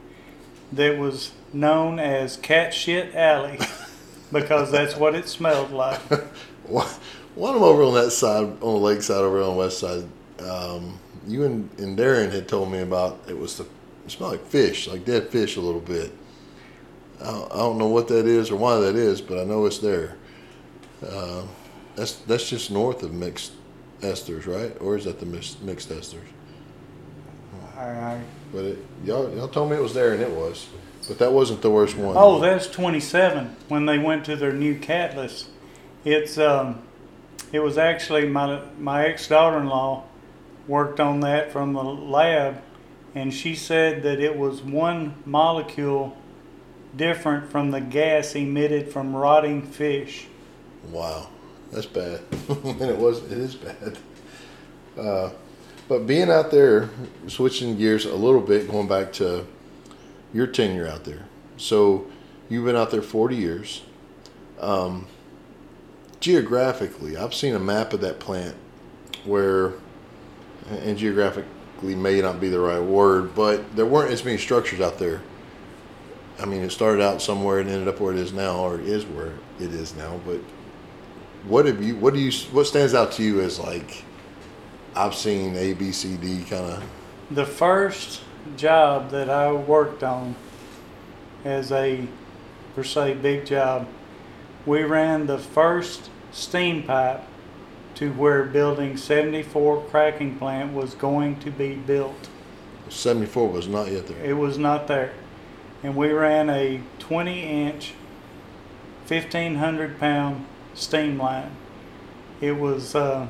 that 0.72 0.98
was 0.98 1.32
known 1.52 1.98
as 1.98 2.36
Cat 2.36 2.72
Shit 2.72 3.14
Alley 3.14 3.58
because 4.32 4.70
that's 4.70 4.96
what 4.96 5.14
it 5.14 5.28
smelled 5.28 5.70
like. 5.72 6.00
one 6.66 6.86
one 7.34 7.54
of 7.54 7.60
them 7.60 7.68
over 7.68 7.82
on 7.82 7.94
that 7.94 8.10
side, 8.10 8.44
on 8.44 8.58
the 8.60 8.66
lake 8.80 9.02
side, 9.02 9.18
over 9.18 9.40
on 9.42 9.50
the 9.50 9.54
west 9.58 9.78
side. 9.78 10.04
Um, 10.40 10.98
you 11.26 11.44
and, 11.44 11.68
and 11.78 11.98
Darren 11.98 12.30
had 12.32 12.48
told 12.48 12.70
me 12.70 12.80
about 12.80 13.20
it 13.28 13.36
was 13.38 13.56
the 13.58 13.64
it 14.04 14.10
smelled 14.10 14.32
like 14.32 14.46
fish, 14.46 14.86
like 14.88 15.04
dead 15.04 15.28
fish 15.28 15.56
a 15.56 15.60
little 15.60 15.80
bit. 15.80 16.12
I 17.20 17.30
don't, 17.30 17.52
I 17.52 17.56
don't 17.56 17.78
know 17.78 17.88
what 17.88 18.08
that 18.08 18.26
is 18.26 18.50
or 18.50 18.56
why 18.56 18.78
that 18.78 18.94
is, 18.94 19.20
but 19.20 19.38
I 19.38 19.44
know 19.44 19.64
it's 19.66 19.78
there. 19.78 20.16
Uh, 21.06 21.42
that's 21.94 22.12
that's 22.16 22.48
just 22.48 22.70
north 22.70 23.02
of 23.02 23.12
mixed 23.12 23.52
esters, 24.00 24.46
right? 24.46 24.76
Or 24.80 24.96
is 24.96 25.04
that 25.04 25.18
the 25.20 25.26
mixed, 25.26 25.62
mixed 25.62 25.88
esters? 25.90 26.18
I- 27.76 27.80
I- 27.82 28.22
But 28.52 28.64
it, 28.64 28.78
y'all 29.04 29.30
y'all 29.34 29.48
told 29.48 29.70
me 29.70 29.76
it 29.76 29.82
was 29.82 29.94
there, 29.94 30.12
and 30.12 30.22
it 30.22 30.30
was. 30.30 30.66
But 31.08 31.18
that 31.18 31.32
wasn't 31.32 31.62
the 31.62 31.70
worst 31.70 31.96
one. 31.96 32.16
Oh, 32.18 32.40
that's 32.40 32.66
27 32.66 33.56
when 33.68 33.86
they 33.86 33.98
went 33.98 34.24
to 34.26 34.36
their 34.36 34.52
new 34.52 34.78
catalyst. 34.78 35.48
It's 36.04 36.38
um, 36.38 36.82
it 37.52 37.60
was 37.60 37.78
actually 37.78 38.28
my 38.28 38.60
my 38.78 39.06
ex 39.06 39.28
daughter-in-law 39.28 40.04
worked 40.66 41.00
on 41.00 41.20
that 41.20 41.52
from 41.52 41.72
the 41.72 41.82
lab, 41.82 42.60
and 43.14 43.32
she 43.32 43.54
said 43.54 44.02
that 44.02 44.20
it 44.20 44.36
was 44.36 44.62
one 44.62 45.14
molecule 45.24 46.16
different 46.96 47.50
from 47.50 47.70
the 47.70 47.80
gas 47.80 48.34
emitted 48.34 48.92
from 48.92 49.14
rotting 49.14 49.62
fish. 49.62 50.26
Wow, 50.90 51.28
that's 51.70 51.86
bad, 51.86 52.20
and 52.48 52.82
it 52.82 52.96
was 52.96 53.22
it 53.24 53.38
is 53.38 53.54
bad. 53.54 53.98
Uh, 54.98 55.30
but 55.88 56.06
being 56.06 56.30
out 56.30 56.50
there, 56.50 56.90
switching 57.28 57.76
gears 57.76 58.06
a 58.06 58.14
little 58.14 58.40
bit, 58.40 58.68
going 58.68 58.88
back 58.88 59.12
to 59.14 59.46
your 60.32 60.46
tenure 60.46 60.86
out 60.86 61.04
there. 61.04 61.26
So 61.56 62.06
you've 62.48 62.64
been 62.64 62.76
out 62.76 62.90
there 62.90 63.02
forty 63.02 63.36
years. 63.36 63.82
Um, 64.60 65.06
geographically, 66.20 67.16
I've 67.16 67.34
seen 67.34 67.54
a 67.54 67.58
map 67.58 67.92
of 67.92 68.00
that 68.00 68.18
plant 68.18 68.56
where, 69.24 69.74
and 70.68 70.96
geographically 70.96 71.94
may 71.94 72.20
not 72.20 72.40
be 72.40 72.48
the 72.48 72.60
right 72.60 72.80
word, 72.80 73.34
but 73.34 73.76
there 73.76 73.86
weren't 73.86 74.10
as 74.10 74.24
many 74.24 74.38
structures 74.38 74.80
out 74.80 74.98
there. 74.98 75.20
I 76.38 76.44
mean, 76.44 76.62
it 76.62 76.70
started 76.70 77.02
out 77.02 77.22
somewhere 77.22 77.60
and 77.60 77.68
ended 77.70 77.88
up 77.88 78.00
where 78.00 78.12
it 78.12 78.18
is 78.18 78.32
now, 78.32 78.58
or 78.58 78.80
is 78.80 79.04
where 79.04 79.32
it 79.58 79.72
is 79.72 79.94
now. 79.94 80.20
But 80.26 80.40
what 81.44 81.66
have 81.66 81.82
you? 81.82 81.96
What 81.96 82.14
do 82.14 82.20
you? 82.20 82.32
What 82.52 82.66
stands 82.66 82.94
out 82.94 83.12
to 83.12 83.22
you 83.22 83.40
as 83.40 83.58
like? 83.58 84.04
I've 84.94 85.14
seen 85.14 85.56
A, 85.56 85.74
B, 85.74 85.92
C, 85.92 86.16
D 86.16 86.42
kind 86.44 86.72
of. 86.72 86.82
The 87.30 87.44
first 87.44 88.22
job 88.56 89.10
that 89.10 89.28
I 89.28 89.52
worked 89.52 90.02
on 90.02 90.34
as 91.44 91.72
a, 91.72 92.06
per 92.74 92.84
se, 92.84 93.14
big 93.14 93.46
job, 93.46 93.86
we 94.64 94.82
ran 94.82 95.26
the 95.26 95.38
first 95.38 96.10
steam 96.32 96.82
pipe 96.82 97.22
to 97.94 98.12
where 98.12 98.44
building 98.44 98.96
74 98.96 99.84
cracking 99.84 100.38
plant 100.38 100.74
was 100.74 100.94
going 100.94 101.38
to 101.40 101.50
be 101.50 101.74
built. 101.74 102.28
Seventy 102.88 103.26
four 103.26 103.48
was 103.48 103.66
not 103.66 103.90
yet 103.90 104.06
there. 104.06 104.22
It 104.24 104.34
was 104.34 104.58
not 104.58 104.86
there. 104.86 105.12
And 105.82 105.96
we 105.96 106.12
ran 106.12 106.50
a 106.50 106.82
20 106.98 107.42
inch, 107.42 107.94
1500 109.08 109.98
pound 109.98 110.44
steam 110.74 111.18
line. 111.18 111.50
It 112.40 112.52
was, 112.52 112.94
uh, 112.94 113.26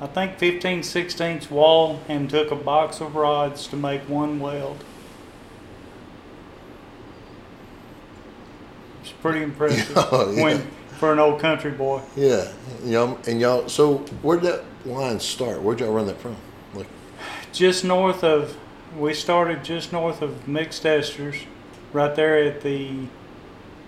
I 0.00 0.06
think, 0.06 0.38
15 0.38 0.82
16 0.82 1.42
wall 1.50 2.00
and 2.08 2.28
took 2.30 2.50
a 2.50 2.56
box 2.56 3.00
of 3.00 3.14
rods 3.14 3.66
to 3.68 3.76
make 3.76 4.00
one 4.08 4.40
weld. 4.40 4.82
It's 9.02 9.12
pretty 9.12 9.42
impressive 9.42 9.92
Oh, 10.12 10.32
yeah. 10.32 10.42
when 10.42 10.66
for 10.98 11.12
an 11.12 11.18
old 11.18 11.40
country 11.40 11.70
boy. 11.70 12.02
Yeah, 12.16 12.50
know, 12.84 13.18
and 13.26 13.40
y'all. 13.40 13.68
So 13.68 13.98
where'd 14.22 14.42
that 14.42 14.64
line 14.84 15.18
start? 15.20 15.62
Where'd 15.62 15.80
y'all 15.80 15.92
run 15.92 16.06
that 16.06 16.20
from? 16.20 16.36
Like, 16.74 16.86
just 17.52 17.84
north 17.84 18.22
of 18.22 18.56
we 18.98 19.14
started 19.14 19.64
just 19.64 19.92
north 19.92 20.20
of 20.20 20.46
mixed 20.48 20.82
esters 20.84 21.44
right 21.92 22.14
there 22.14 22.42
at 22.42 22.62
the 22.62 23.06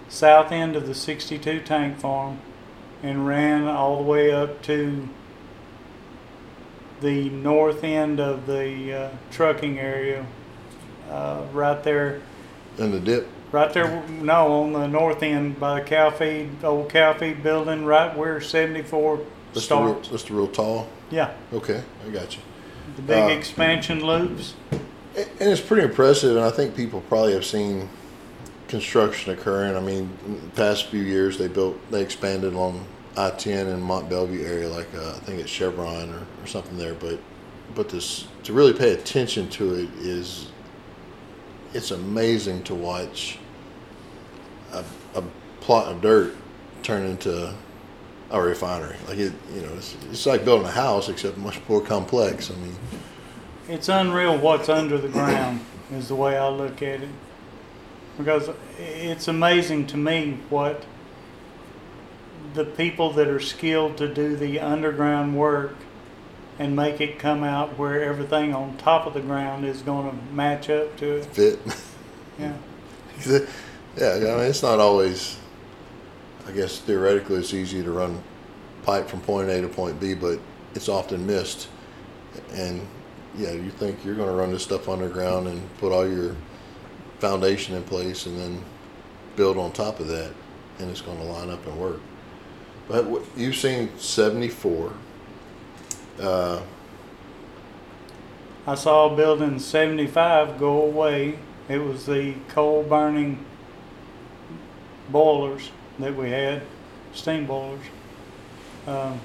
south 0.08 0.52
end 0.52 0.76
of 0.76 0.86
the 0.86 0.94
62 0.94 1.60
tank 1.60 1.98
farm 1.98 2.38
and 3.02 3.26
ran 3.26 3.64
all 3.66 3.96
the 3.96 4.02
way 4.02 4.30
up 4.30 4.62
to 4.62 5.08
the 7.02 7.28
north 7.30 7.84
end 7.84 8.20
of 8.20 8.46
the 8.46 8.92
uh, 8.92 9.10
trucking 9.30 9.78
area 9.78 10.24
uh, 11.10 11.42
right 11.52 11.82
there 11.82 12.20
in 12.78 12.90
the 12.90 13.00
dip. 13.00 13.28
right 13.50 13.72
there 13.74 14.02
no 14.08 14.62
on 14.62 14.72
the 14.72 14.86
north 14.86 15.22
end 15.22 15.58
by 15.60 15.80
the 15.80 15.86
cow 15.86 16.08
feed 16.10 16.48
old 16.64 16.88
cow 16.88 17.12
feed 17.12 17.42
building 17.42 17.84
right 17.84 18.16
where 18.16 18.40
74 18.40 19.20
That's 19.52 19.66
the 19.66 19.76
real, 19.76 20.00
that's 20.00 20.22
the 20.22 20.34
real 20.34 20.48
tall. 20.48 20.88
yeah 21.10 21.32
Okay, 21.52 21.82
I 22.06 22.10
got 22.10 22.34
you. 22.36 22.42
the 22.96 23.02
big 23.02 23.24
Uh, 23.24 23.36
expansion 23.36 24.04
loops 24.06 24.54
And 25.14 25.28
it's 25.50 25.60
pretty 25.60 25.82
impressive, 25.82 26.36
and 26.36 26.44
I 26.44 26.50
think 26.50 26.74
people 26.74 27.02
probably 27.08 27.34
have 27.34 27.44
seen 27.44 27.90
construction 28.68 29.30
occurring. 29.34 29.76
I 29.76 29.80
mean, 29.80 30.08
in 30.24 30.34
the 30.40 30.48
past 30.56 30.86
few 30.86 31.02
years, 31.02 31.36
they 31.36 31.48
built, 31.48 31.76
they 31.90 32.00
expanded 32.00 32.54
on 33.16 33.30
I-10 33.32 33.72
in 33.72 33.80
Mont 33.80 34.08
Belvieu 34.08 34.44
area, 34.44 34.68
like 34.68 34.88
uh, 34.94 35.10
I 35.10 35.20
think 35.20 35.40
it's 35.40 35.50
Chevron 35.50 36.10
or, 36.10 36.26
or 36.42 36.46
something 36.46 36.76
there. 36.78 36.94
But, 36.94 37.18
but 37.74 37.88
this 37.88 38.26
to 38.44 38.52
really 38.52 38.72
pay 38.72 38.92
attention 38.92 39.48
to 39.50 39.74
it 39.74 39.90
is, 39.98 40.48
it's 41.74 41.90
amazing 41.90 42.62
to 42.64 42.74
watch 42.74 43.38
a, 44.72 44.84
a 45.14 45.22
plot 45.60 45.86
of 45.86 46.00
dirt 46.00 46.34
turn 46.82 47.06
into 47.06 47.54
a 48.30 48.40
refinery. 48.40 48.96
Like 49.06 49.18
it, 49.18 49.32
you 49.54 49.62
know, 49.62 49.72
it's, 49.74 49.96
it's 50.10 50.26
like 50.26 50.44
building 50.44 50.66
a 50.66 50.70
house 50.70 51.08
except 51.08 51.36
much 51.38 51.60
more 51.68 51.80
complex. 51.80 52.50
I 52.50 52.54
mean. 52.54 52.76
It's 53.68 53.88
unreal 53.88 54.38
what's 54.38 54.68
under 54.68 54.98
the 54.98 55.08
ground, 55.08 55.60
is 55.92 56.08
the 56.08 56.16
way 56.16 56.36
I 56.36 56.48
look 56.48 56.82
at 56.82 57.02
it. 57.02 57.08
Because 58.18 58.50
it's 58.78 59.28
amazing 59.28 59.86
to 59.88 59.96
me 59.96 60.38
what 60.50 60.84
the 62.54 62.64
people 62.64 63.12
that 63.12 63.28
are 63.28 63.40
skilled 63.40 63.96
to 63.98 64.12
do 64.12 64.36
the 64.36 64.60
underground 64.60 65.36
work 65.36 65.76
and 66.58 66.76
make 66.76 67.00
it 67.00 67.18
come 67.18 67.42
out 67.42 67.78
where 67.78 68.02
everything 68.02 68.54
on 68.54 68.76
top 68.76 69.06
of 69.06 69.14
the 69.14 69.20
ground 69.20 69.64
is 69.64 69.82
going 69.82 70.10
to 70.10 70.34
match 70.34 70.68
up 70.70 70.96
to 70.98 71.16
it. 71.16 71.24
fit. 71.26 71.58
Yeah. 72.38 72.56
yeah, 73.96 74.14
I 74.14 74.18
mean, 74.18 74.40
it's 74.40 74.62
not 74.62 74.80
always. 74.80 75.38
I 76.46 76.50
guess 76.50 76.78
theoretically, 76.80 77.36
it's 77.36 77.54
easy 77.54 77.82
to 77.82 77.90
run 77.90 78.20
pipe 78.82 79.08
from 79.08 79.20
point 79.20 79.48
A 79.48 79.60
to 79.60 79.68
point 79.68 80.00
B, 80.00 80.14
but 80.14 80.40
it's 80.74 80.88
often 80.88 81.26
missed. 81.26 81.68
And 82.52 82.86
yeah, 83.36 83.52
you 83.52 83.70
think 83.70 84.04
you're 84.04 84.14
going 84.14 84.28
to 84.28 84.34
run 84.34 84.50
this 84.50 84.62
stuff 84.62 84.88
underground 84.88 85.46
and 85.46 85.78
put 85.78 85.92
all 85.92 86.08
your 86.08 86.34
foundation 87.18 87.76
in 87.76 87.82
place, 87.84 88.26
and 88.26 88.38
then 88.38 88.64
build 89.36 89.56
on 89.56 89.72
top 89.72 90.00
of 90.00 90.08
that, 90.08 90.32
and 90.78 90.90
it's 90.90 91.00
going 91.00 91.18
to 91.18 91.24
line 91.24 91.50
up 91.50 91.64
and 91.66 91.78
work. 91.78 92.00
But 92.92 93.06
you've 93.38 93.56
seen 93.56 93.88
74. 93.98 94.92
Uh, 96.20 96.60
I 98.66 98.74
saw 98.74 99.16
building 99.16 99.58
75 99.58 100.58
go 100.58 100.82
away. 100.82 101.38
It 101.70 101.78
was 101.78 102.04
the 102.04 102.34
coal 102.48 102.82
burning 102.82 103.46
boilers 105.08 105.70
that 106.00 106.14
we 106.14 106.28
had, 106.28 106.64
steam 107.14 107.46
boilers. 107.46 107.80
Um, 108.86 109.18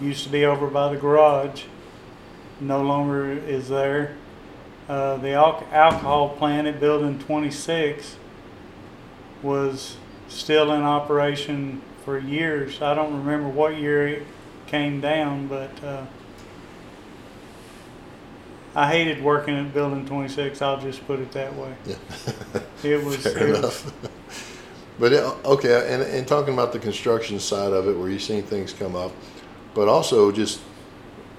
used 0.00 0.24
to 0.24 0.30
be 0.30 0.44
over 0.44 0.66
by 0.66 0.92
the 0.92 0.98
garage, 0.98 1.66
no 2.58 2.82
longer 2.82 3.30
is 3.30 3.68
there. 3.68 4.16
Uh, 4.88 5.18
the 5.18 5.34
al- 5.34 5.64
alcohol 5.70 6.30
plant 6.30 6.66
at 6.66 6.80
building 6.80 7.20
26 7.20 8.16
was 9.44 9.96
still 10.26 10.72
in 10.72 10.82
operation 10.82 11.80
for 12.04 12.18
years. 12.18 12.82
I 12.82 12.94
don't 12.94 13.16
remember 13.16 13.48
what 13.48 13.76
year 13.76 14.06
it 14.06 14.22
came 14.66 15.00
down, 15.00 15.46
but 15.48 15.70
uh, 15.82 16.04
I 18.74 18.90
hated 18.90 19.22
working 19.22 19.56
at 19.56 19.72
Building 19.72 20.04
26. 20.06 20.60
I'll 20.60 20.80
just 20.80 21.06
put 21.06 21.20
it 21.20 21.32
that 21.32 21.54
way. 21.56 21.74
Yeah. 21.86 21.94
It 22.84 23.02
was. 23.02 23.16
Fair 23.16 23.38
it 23.38 23.50
was- 23.50 23.58
enough. 23.58 24.10
But 24.96 25.12
it, 25.12 25.24
okay, 25.44 25.92
and, 25.92 26.02
and 26.02 26.28
talking 26.28 26.54
about 26.54 26.72
the 26.72 26.78
construction 26.78 27.40
side 27.40 27.72
of 27.72 27.88
it, 27.88 27.98
where 27.98 28.08
you've 28.08 28.22
seen 28.22 28.44
things 28.44 28.72
come 28.72 28.94
up, 28.94 29.10
but 29.74 29.88
also 29.88 30.30
just 30.30 30.60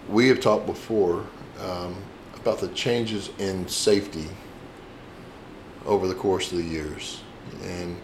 we 0.10 0.28
have 0.28 0.42
talked 0.42 0.66
before 0.66 1.26
um, 1.62 1.96
about 2.36 2.60
the 2.60 2.68
changes 2.70 3.30
in 3.40 3.66
safety 3.70 4.28
over 5.86 6.06
the 6.06 6.14
course 6.14 6.52
of 6.52 6.58
the 6.58 6.66
years, 6.66 7.22
and 7.64 7.96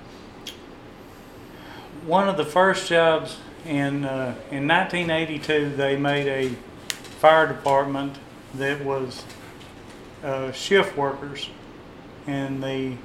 one 2.05 2.27
of 2.27 2.37
the 2.37 2.45
first 2.45 2.89
jobs 2.89 3.37
in 3.65 4.05
uh, 4.05 4.35
in 4.49 4.67
1982, 4.67 5.75
they 5.75 5.95
made 5.95 6.27
a 6.27 6.49
fire 7.19 7.47
department 7.47 8.17
that 8.55 8.83
was 8.83 9.23
uh, 10.23 10.51
shift 10.51 10.97
workers, 10.97 11.49
and 12.27 12.63
the 12.63 12.95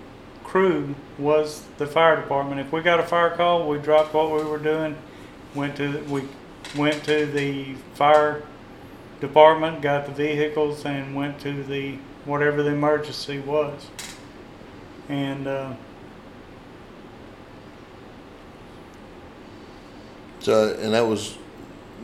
crew 0.45 0.95
was 1.19 1.65
the 1.79 1.87
fire 1.87 2.17
department. 2.17 2.61
If 2.61 2.73
we 2.73 2.81
got 2.81 2.99
a 2.99 3.03
fire 3.03 3.31
call, 3.31 3.69
we 3.69 3.79
dropped 3.79 4.15
what 4.15 4.31
we 4.31 4.45
were 4.45 4.59
doing, 4.59 4.97
went 5.55 5.77
to 5.77 6.03
we 6.05 6.23
went 6.77 7.05
to 7.05 7.27
the 7.27 7.75
fire 7.95 8.43
department, 9.21 9.83
got 9.83 10.07
the 10.07 10.13
vehicles, 10.13 10.85
and 10.87 11.15
went 11.15 11.39
to 11.41 11.63
the 11.65 11.99
whatever 12.25 12.63
the 12.63 12.71
emergency 12.71 13.41
was, 13.41 13.89
and. 15.09 15.47
Uh, 15.47 15.75
so 20.47 20.77
and 20.81 20.95
that 20.95 21.05
was 21.05 21.35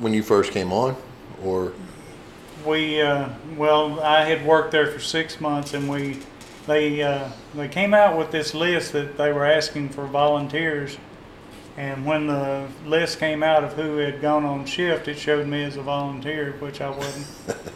when 0.01 0.13
you 0.13 0.21
first 0.25 0.51
came 0.51 0.73
on, 0.73 0.97
or 1.45 1.73
We 2.67 3.01
uh, 3.01 3.29
well, 3.57 4.01
I 4.01 4.25
had 4.25 4.45
worked 4.45 4.73
there 4.73 4.89
for 4.89 4.99
six 4.99 5.41
months, 5.41 5.75
and 5.75 5.89
we 5.89 6.19
they 6.67 7.03
uh, 7.03 7.29
they 7.55 7.69
came 7.69 7.95
out 7.95 8.19
with 8.19 8.33
this 8.33 8.53
list 8.53 8.95
that 8.95 9.17
they 9.17 9.33
were 9.33 9.47
asking 9.47 9.91
for 9.91 10.07
volunteers. 10.07 10.99
And 11.77 12.05
when 12.05 12.27
the 12.27 12.67
list 12.85 13.21
came 13.21 13.45
out 13.45 13.63
of 13.63 13.75
who 13.75 13.99
had 13.99 14.21
gone 14.21 14.45
on 14.45 14.67
shift, 14.67 15.07
it 15.07 15.19
showed 15.19 15.47
me 15.47 15.63
as 15.63 15.77
a 15.77 15.83
volunteer, 15.83 16.57
which 16.59 16.81
I 16.81 16.91
wasn't. 16.91 17.27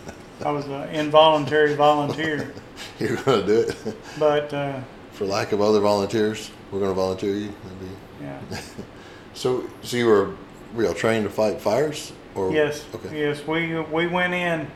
I 0.45 0.51
was 0.51 0.67
an 0.67 0.89
involuntary 0.89 1.75
volunteer. 1.77 2.53
you're 2.99 3.17
going 3.17 3.41
to 3.41 3.47
do 3.47 3.61
it 3.61 3.97
But 4.19 4.53
uh, 4.53 4.81
for 5.13 5.27
lack 5.27 5.53
of 5.53 5.61
other 5.63 5.81
volunteers, 5.81 6.51
we're 6.71 6.81
going 6.81 6.91
to 6.91 6.95
volunteer 6.95 7.37
you. 7.37 7.55
That'd 7.63 7.89
yeah, 8.21 8.61
so, 9.33 9.65
so 9.83 9.97
you 9.97 10.07
were 10.07 10.35
were 10.75 10.83
you 10.83 10.89
all 10.89 10.95
trained 10.95 11.25
to 11.25 11.31
fight 11.31 11.61
fires, 11.61 12.13
or 12.35 12.53
yes, 12.53 12.85
Okay. 12.95 13.19
yes, 13.21 13.47
we 13.47 13.79
we 13.81 14.07
went 14.07 14.35
in. 14.35 14.71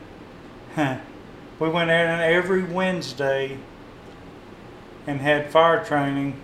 we 1.59 1.69
went 1.69 1.89
in 1.89 2.07
every 2.19 2.63
Wednesday 2.63 3.57
and 5.07 5.19
had 5.21 5.49
fire 5.49 5.83
training. 5.83 6.39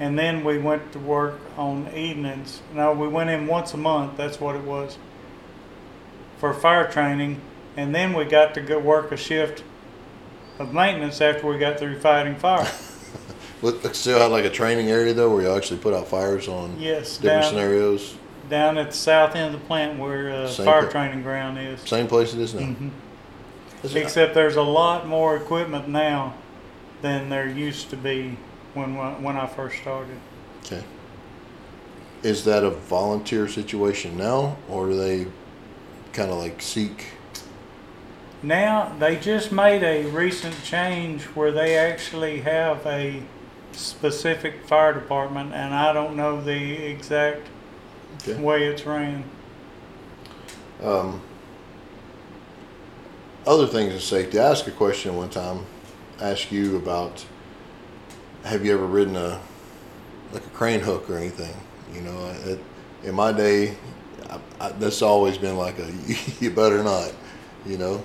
And 0.00 0.16
then 0.16 0.44
we 0.44 0.58
went 0.58 0.92
to 0.92 0.98
work 1.00 1.40
on 1.56 1.88
evenings. 1.92 2.60
No, 2.72 2.92
we 2.92 3.08
went 3.08 3.30
in 3.30 3.48
once 3.48 3.74
a 3.74 3.76
month. 3.76 4.16
That's 4.16 4.40
what 4.40 4.54
it 4.54 4.62
was 4.62 4.96
for 6.38 6.54
fire 6.54 6.88
training. 6.88 7.40
And 7.76 7.92
then 7.94 8.12
we 8.14 8.24
got 8.24 8.54
to 8.54 8.60
go 8.60 8.78
work 8.78 9.10
a 9.10 9.16
shift 9.16 9.64
of 10.60 10.72
maintenance 10.72 11.20
after 11.20 11.46
we 11.48 11.58
got 11.58 11.78
through 11.80 11.98
fighting 11.98 12.36
fire. 12.36 12.70
It 13.62 13.96
still 13.96 14.18
have 14.18 14.30
like 14.30 14.44
a 14.44 14.50
training 14.50 14.88
area 14.90 15.12
though, 15.14 15.32
where 15.32 15.42
you 15.42 15.52
actually 15.52 15.80
put 15.80 15.92
out 15.94 16.06
fires 16.08 16.46
on 16.48 16.76
Yes, 16.78 17.16
different 17.18 17.42
down, 17.42 17.50
scenarios. 17.50 18.14
down 18.48 18.78
at 18.78 18.90
the 18.90 18.96
south 18.96 19.34
end 19.34 19.54
of 19.54 19.60
the 19.60 19.66
plant 19.66 19.98
where 19.98 20.30
uh, 20.30 20.48
Same 20.48 20.66
fire 20.66 20.82
pla- 20.82 20.90
training 20.90 21.22
ground 21.22 21.58
is. 21.58 21.80
Same 21.80 22.06
place 22.06 22.34
it 22.34 22.40
is 22.40 22.54
now. 22.54 22.60
Mhm. 22.60 22.90
It- 23.82 23.96
Except 23.96 24.34
there's 24.34 24.56
a 24.56 24.62
lot 24.62 25.06
more 25.08 25.36
equipment 25.36 25.88
now 25.88 26.34
than 27.02 27.28
there 27.30 27.46
used 27.48 27.90
to 27.90 27.96
be 27.96 28.36
when 28.74 28.94
when 29.22 29.36
I 29.36 29.46
first 29.46 29.78
started. 29.80 30.18
Okay. 30.64 30.82
Is 32.22 32.44
that 32.44 32.64
a 32.64 32.70
volunteer 32.70 33.46
situation 33.48 34.16
now, 34.16 34.56
or 34.68 34.88
do 34.88 34.96
they 34.96 35.26
kind 36.12 36.30
of 36.30 36.38
like 36.38 36.60
seek? 36.60 37.06
Now 38.42 38.92
they 39.00 39.16
just 39.16 39.50
made 39.52 39.82
a 39.82 40.04
recent 40.10 40.62
change 40.64 41.22
where 41.34 41.50
they 41.52 41.76
actually 41.76 42.40
have 42.40 42.84
a 42.86 43.22
specific 43.78 44.64
fire 44.66 44.92
department, 44.92 45.54
and 45.54 45.72
I 45.74 45.92
don't 45.92 46.16
know 46.16 46.40
the 46.40 46.74
exact 46.86 47.46
Okay. 48.22 48.40
way 48.40 48.64
it's 48.64 48.84
ran. 48.84 49.24
Um, 50.82 51.20
other 53.46 53.66
things 53.66 53.94
in 53.94 54.00
safety. 54.00 54.38
I 54.38 54.50
asked 54.50 54.66
a 54.66 54.70
question 54.70 55.16
one 55.16 55.30
time. 55.30 55.64
Ask 56.20 56.50
you 56.50 56.76
about. 56.76 57.24
Have 58.44 58.64
you 58.64 58.72
ever 58.72 58.86
ridden 58.86 59.16
a 59.16 59.40
like 60.32 60.44
a 60.44 60.50
crane 60.50 60.80
hook 60.80 61.08
or 61.10 61.16
anything? 61.16 61.54
You 61.94 62.00
know, 62.00 62.26
it, 62.44 62.58
in 63.04 63.14
my 63.14 63.32
day, 63.32 63.76
I, 64.28 64.40
I, 64.60 64.72
that's 64.72 65.02
always 65.02 65.38
been 65.38 65.56
like 65.56 65.78
a 65.78 65.90
you 66.40 66.50
better 66.50 66.82
not. 66.82 67.12
You 67.66 67.78
know. 67.78 68.04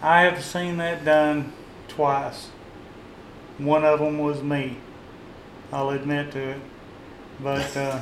I 0.00 0.22
have 0.22 0.42
seen 0.42 0.78
that 0.78 1.04
done 1.04 1.52
twice. 1.88 2.51
One 3.58 3.84
of 3.84 4.00
them 4.00 4.18
was 4.18 4.42
me. 4.42 4.78
I'll 5.72 5.90
admit 5.90 6.32
to 6.32 6.40
it. 6.40 6.60
But, 7.40 7.76
uh, 7.76 8.00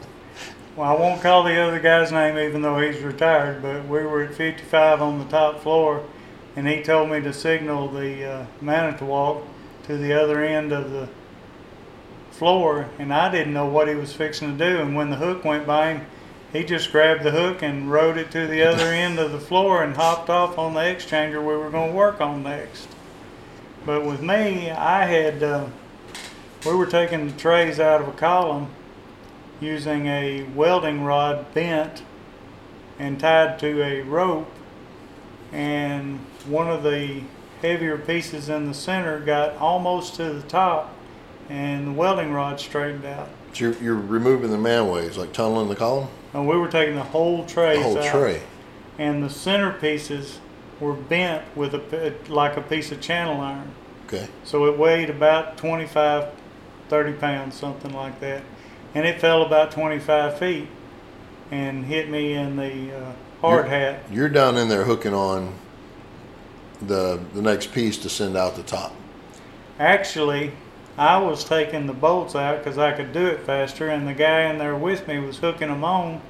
well, 0.76 0.90
I 0.90 1.00
won't 1.00 1.22
call 1.22 1.44
the 1.44 1.60
other 1.60 1.80
guy's 1.80 2.12
name 2.12 2.36
even 2.38 2.62
though 2.62 2.78
he's 2.78 3.00
retired, 3.02 3.62
but 3.62 3.84
we 3.84 4.04
were 4.04 4.22
at 4.22 4.34
55 4.34 5.00
on 5.00 5.18
the 5.18 5.24
top 5.26 5.60
floor 5.60 6.04
and 6.56 6.66
he 6.66 6.82
told 6.82 7.10
me 7.10 7.20
to 7.20 7.32
signal 7.32 7.88
the 7.88 8.24
uh, 8.24 8.46
Manitowoc 8.60 9.44
to 9.84 9.96
the 9.96 10.12
other 10.12 10.42
end 10.42 10.72
of 10.72 10.90
the 10.90 11.08
floor 12.30 12.88
and 12.98 13.12
I 13.14 13.30
didn't 13.30 13.52
know 13.52 13.66
what 13.66 13.88
he 13.88 13.94
was 13.94 14.12
fixing 14.12 14.58
to 14.58 14.70
do. 14.70 14.80
And 14.80 14.94
when 14.94 15.10
the 15.10 15.16
hook 15.16 15.44
went 15.44 15.66
by 15.66 15.94
him, 15.94 16.06
he 16.52 16.64
just 16.64 16.90
grabbed 16.90 17.22
the 17.22 17.30
hook 17.30 17.62
and 17.62 17.90
rode 17.90 18.16
it 18.16 18.30
to 18.32 18.46
the 18.46 18.62
other 18.62 18.86
end 18.86 19.18
of 19.18 19.30
the 19.30 19.38
floor 19.38 19.82
and 19.82 19.94
hopped 19.94 20.28
off 20.28 20.58
on 20.58 20.74
the 20.74 20.80
exchanger 20.80 21.38
we 21.38 21.56
were 21.56 21.70
going 21.70 21.90
to 21.90 21.96
work 21.96 22.20
on 22.20 22.42
next. 22.42 22.88
But 23.86 24.04
with 24.04 24.20
me, 24.22 24.70
I 24.70 25.04
had, 25.06 25.42
uh, 25.42 25.66
we 26.66 26.74
were 26.74 26.86
taking 26.86 27.26
the 27.26 27.36
trays 27.36 27.80
out 27.80 28.00
of 28.00 28.08
a 28.08 28.12
column 28.12 28.68
using 29.60 30.06
a 30.06 30.42
welding 30.54 31.02
rod 31.02 31.52
bent 31.54 32.02
and 32.98 33.18
tied 33.18 33.58
to 33.60 33.82
a 33.82 34.02
rope. 34.02 34.50
And 35.52 36.18
one 36.46 36.68
of 36.68 36.82
the 36.82 37.22
heavier 37.62 37.98
pieces 37.98 38.48
in 38.48 38.66
the 38.66 38.74
center 38.74 39.18
got 39.20 39.56
almost 39.56 40.14
to 40.16 40.32
the 40.32 40.42
top 40.42 40.94
and 41.48 41.88
the 41.88 41.92
welding 41.92 42.32
rod 42.32 42.60
straightened 42.60 43.04
out. 43.04 43.28
So 43.52 43.64
you're, 43.64 43.82
you're 43.82 43.94
removing 43.96 44.50
the 44.50 44.56
manways, 44.56 45.16
like 45.16 45.32
tunneling 45.32 45.68
the 45.68 45.76
column, 45.76 46.08
And 46.32 46.46
we 46.46 46.56
were 46.56 46.68
taking 46.68 46.94
the 46.94 47.02
whole 47.02 47.44
tray 47.46 47.78
the 47.78 47.82
whole 47.82 47.98
out. 47.98 48.10
tray. 48.12 48.42
and 48.98 49.22
the 49.22 49.30
center 49.30 49.72
pieces 49.72 50.38
were 50.80 50.94
bent 50.94 51.44
with 51.56 51.74
a 51.74 52.14
like 52.28 52.56
a 52.56 52.62
piece 52.62 52.90
of 52.90 53.00
channel 53.00 53.40
iron. 53.40 53.70
Okay. 54.06 54.28
So 54.42 54.66
it 54.66 54.76
weighed 54.76 55.10
about 55.10 55.56
25, 55.56 56.28
30 56.88 57.12
pounds, 57.14 57.54
something 57.54 57.92
like 57.92 58.18
that, 58.20 58.42
and 58.94 59.06
it 59.06 59.20
fell 59.20 59.42
about 59.42 59.70
25 59.70 60.38
feet 60.38 60.66
and 61.50 61.84
hit 61.84 62.08
me 62.08 62.32
in 62.32 62.56
the 62.56 62.96
uh, 62.96 63.12
hard 63.40 63.68
hat. 63.68 64.00
You're 64.10 64.28
down 64.28 64.56
in 64.56 64.68
there 64.68 64.84
hooking 64.84 65.14
on 65.14 65.54
the 66.80 67.20
the 67.34 67.42
next 67.42 67.72
piece 67.72 67.98
to 67.98 68.08
send 68.08 68.36
out 68.36 68.56
the 68.56 68.62
top. 68.62 68.94
Actually, 69.78 70.52
I 70.98 71.18
was 71.18 71.44
taking 71.44 71.86
the 71.86 71.92
bolts 71.92 72.34
out 72.34 72.58
because 72.58 72.78
I 72.78 72.92
could 72.92 73.12
do 73.12 73.26
it 73.26 73.40
faster, 73.40 73.88
and 73.88 74.08
the 74.08 74.14
guy 74.14 74.50
in 74.50 74.58
there 74.58 74.76
with 74.76 75.06
me 75.06 75.18
was 75.18 75.38
hooking 75.38 75.68
them 75.68 75.84
on, 75.84 76.20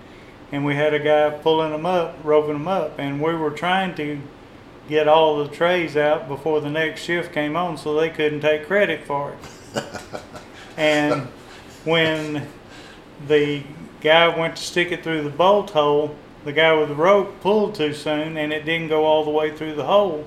and 0.52 0.64
we 0.64 0.74
had 0.74 0.92
a 0.92 0.98
guy 0.98 1.30
pulling 1.30 1.72
them 1.72 1.86
up, 1.86 2.16
roping 2.22 2.52
them 2.52 2.68
up, 2.68 2.98
and 2.98 3.22
we 3.22 3.34
were 3.34 3.50
trying 3.50 3.94
to 3.96 4.20
get 4.90 5.06
all 5.06 5.42
the 5.42 5.48
trays 5.48 5.96
out 5.96 6.28
before 6.28 6.60
the 6.60 6.68
next 6.68 7.02
shift 7.02 7.32
came 7.32 7.56
on 7.56 7.78
so 7.78 7.98
they 7.98 8.10
couldn't 8.10 8.40
take 8.40 8.66
credit 8.66 9.04
for 9.04 9.32
it. 9.32 9.84
and 10.76 11.28
when 11.84 12.46
the 13.28 13.62
guy 14.00 14.36
went 14.36 14.56
to 14.56 14.62
stick 14.62 14.90
it 14.90 15.04
through 15.04 15.22
the 15.22 15.30
bolt 15.30 15.70
hole, 15.70 16.14
the 16.44 16.52
guy 16.52 16.74
with 16.74 16.88
the 16.88 16.94
rope 16.94 17.40
pulled 17.40 17.74
too 17.76 17.94
soon 17.94 18.36
and 18.36 18.52
it 18.52 18.64
didn't 18.64 18.88
go 18.88 19.04
all 19.04 19.24
the 19.24 19.30
way 19.30 19.56
through 19.56 19.76
the 19.76 19.84
hole. 19.84 20.26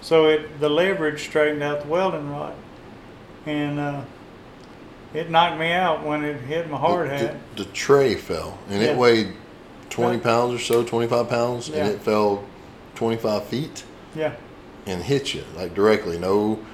So 0.00 0.28
it 0.28 0.60
the 0.60 0.68
leverage 0.68 1.24
straightened 1.24 1.62
out 1.62 1.82
the 1.82 1.88
welding 1.88 2.30
rod. 2.30 2.54
And 3.46 3.80
uh, 3.80 4.02
it 5.12 5.28
knocked 5.28 5.58
me 5.58 5.72
out 5.72 6.04
when 6.04 6.24
it 6.24 6.40
hit 6.42 6.70
my 6.70 6.76
hard 6.76 7.10
the, 7.10 7.18
hat. 7.18 7.36
The, 7.56 7.64
the 7.64 7.70
tray 7.70 8.14
fell, 8.14 8.58
and 8.68 8.80
Yeah. 8.80 8.90
it 8.90 8.96
weighed 8.96 9.32
20 9.90 10.18
pounds 10.18 10.54
or 10.54 10.58
so, 10.58 10.84
25 10.84 11.28
pounds, 11.28 11.68
Yeah. 11.68 11.76
and 11.86 11.94
it 11.94 12.00
fell 12.00 12.44
25 12.94 13.44
feet 13.44 13.84
Yeah. 14.14 14.34
and 14.86 15.02
hit 15.02 15.34
you 15.34 15.44
like 15.56 15.74
directly. 15.74 16.18
No. 16.18 16.64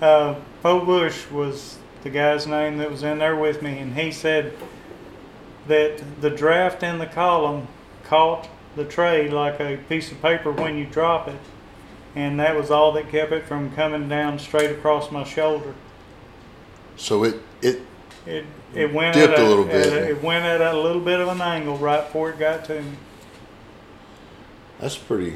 Yeah. 0.00 0.06
Uh, 0.06 0.40
Poe 0.62 0.84
Bush 0.84 1.28
was 1.30 1.78
the 2.02 2.10
guy's 2.10 2.46
name 2.46 2.78
that 2.78 2.90
was 2.90 3.02
in 3.02 3.18
there 3.18 3.36
with 3.36 3.62
me, 3.62 3.78
and 3.78 3.94
he 3.94 4.12
said 4.12 4.52
that 5.66 6.02
the 6.20 6.30
draft 6.30 6.82
in 6.82 6.98
the 6.98 7.06
column 7.06 7.66
caught 8.04 8.48
the 8.76 8.84
tray 8.84 9.28
like 9.28 9.58
a 9.60 9.76
piece 9.88 10.12
of 10.12 10.22
paper 10.22 10.52
when 10.52 10.78
you 10.78 10.86
drop 10.86 11.26
it, 11.28 11.40
and 12.14 12.38
that 12.38 12.54
was 12.56 12.70
all 12.70 12.92
that 12.92 13.08
kept 13.10 13.32
it 13.32 13.44
from 13.44 13.72
coming 13.74 14.08
down 14.08 14.38
straight 14.38 14.70
across 14.70 15.10
my 15.10 15.24
shoulder. 15.24 15.74
So 16.96 17.24
it 17.24 17.36
it 17.60 17.80
It 18.24 18.44
it 18.74 18.92
went 18.94 19.14
Dipped 19.14 19.34
at 19.34 19.40
a 19.40 19.48
little 19.48 19.64
bit. 19.64 19.92
at 19.92 20.10
it 20.10 20.22
went 20.22 20.44
at 20.44 20.60
a 20.60 20.80
little 20.80 21.02
bit 21.02 21.18
of 21.20 21.28
an 21.28 21.40
angle 21.40 21.76
right 21.76 22.04
before 22.04 22.30
it 22.30 22.38
got 22.38 22.64
to 22.66 22.82
me. 22.82 22.92
that's 24.78 24.96
pretty 24.96 25.34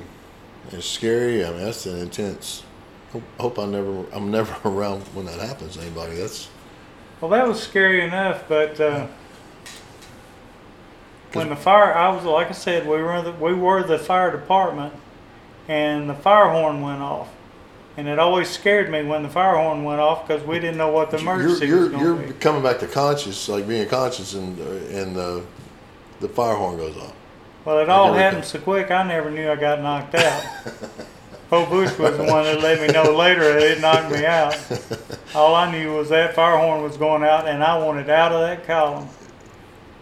it's 0.70 0.86
scary. 0.86 1.44
I 1.44 1.50
mean, 1.50 1.64
that's 1.64 1.86
an 1.86 1.98
intense. 1.98 2.62
Hope, 3.12 3.22
hope 3.38 3.58
I 3.58 3.66
never 3.66 4.04
I'm 4.12 4.30
never 4.30 4.56
around 4.68 5.02
when 5.14 5.26
that 5.26 5.38
happens 5.38 5.76
to 5.76 5.82
anybody. 5.82 6.16
That's 6.16 6.48
Well, 7.20 7.30
that 7.30 7.46
was 7.46 7.62
scary 7.62 8.02
enough, 8.02 8.44
but 8.48 8.80
uh, 8.80 9.06
when 11.32 11.48
the 11.48 11.56
fire, 11.56 11.94
I 11.94 12.08
was 12.10 12.24
like 12.24 12.48
I 12.48 12.52
said, 12.52 12.86
we 12.86 13.02
were 13.02 13.22
the, 13.22 13.32
we 13.32 13.54
were 13.54 13.82
the 13.82 13.98
fire 13.98 14.30
department, 14.30 14.94
and 15.68 16.08
the 16.08 16.14
fire 16.14 16.48
horn 16.50 16.80
went 16.82 17.00
off, 17.00 17.28
and 17.96 18.08
it 18.08 18.18
always 18.18 18.48
scared 18.48 18.90
me 18.90 19.02
when 19.02 19.22
the 19.22 19.28
fire 19.28 19.56
horn 19.56 19.84
went 19.84 20.00
off 20.00 20.26
because 20.26 20.46
we 20.46 20.58
didn't 20.58 20.76
know 20.76 20.90
what 20.90 21.10
the 21.10 21.18
emergency 21.18 21.66
you're 21.66 21.80
was 21.80 21.90
you're, 21.90 21.90
going 21.90 22.04
you're 22.04 22.32
be. 22.32 22.32
coming 22.34 22.62
back 22.62 22.78
to 22.80 22.86
conscious, 22.86 23.48
like 23.48 23.66
being 23.66 23.88
conscious, 23.88 24.34
and 24.34 24.58
uh, 24.60 24.96
and 24.98 25.16
the 25.16 25.44
the 26.20 26.28
fire 26.28 26.54
horn 26.54 26.76
goes 26.76 26.96
off. 26.96 27.14
Well, 27.64 27.78
it 27.78 27.88
all 27.88 28.12
happened 28.12 28.44
so 28.44 28.58
quick, 28.58 28.90
I 28.90 29.04
never 29.04 29.30
knew 29.30 29.48
I 29.48 29.54
got 29.54 29.80
knocked 29.80 30.16
out. 30.16 30.44
Po 31.48 31.64
Bush 31.66 31.96
was 31.96 32.16
the 32.16 32.24
one 32.24 32.42
that 32.44 32.60
let 32.60 32.80
me 32.80 32.88
know 32.88 33.14
later 33.14 33.52
that 33.52 33.62
it 33.62 33.80
knocked 33.80 34.10
me 34.10 34.24
out. 34.24 34.56
All 35.34 35.54
I 35.54 35.70
knew 35.70 35.94
was 35.94 36.08
that 36.08 36.34
fire 36.34 36.56
horn 36.56 36.82
was 36.82 36.96
going 36.96 37.22
out, 37.22 37.46
and 37.46 37.62
I 37.62 37.76
wanted 37.76 38.08
out 38.08 38.32
of 38.32 38.40
that 38.40 38.66
column. 38.66 39.06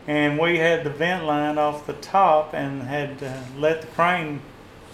And 0.07 0.38
we 0.38 0.59
had 0.59 0.85
the 0.85 0.90
vent 0.90 1.25
line 1.25 1.59
off 1.59 1.87
the 1.87 1.94
top 1.94 2.55
and 2.55 2.83
had 2.83 3.20
uh, 3.23 3.42
let 3.59 3.81
the 3.81 3.88
crane 3.88 4.40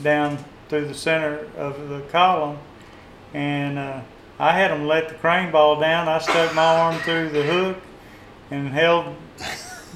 down 0.03 0.43
through 0.71 0.89
the 0.89 0.95
center 0.95 1.47
of 1.59 1.91
the 1.91 2.01
column. 2.11 2.59
And 3.35 3.79
uh, 3.79 4.01
I 4.39 4.53
had 4.53 4.71
them 4.71 4.87
let 4.87 5.11
the 5.11 5.15
crane 5.17 5.53
ball 5.53 5.79
down. 5.79 6.09
I 6.09 6.19
stuck 6.19 6.55
my 6.55 6.65
arm 6.65 6.97
through 7.01 7.29
the 7.29 7.45
hook 7.45 7.77
and 8.51 8.69
held 8.69 9.15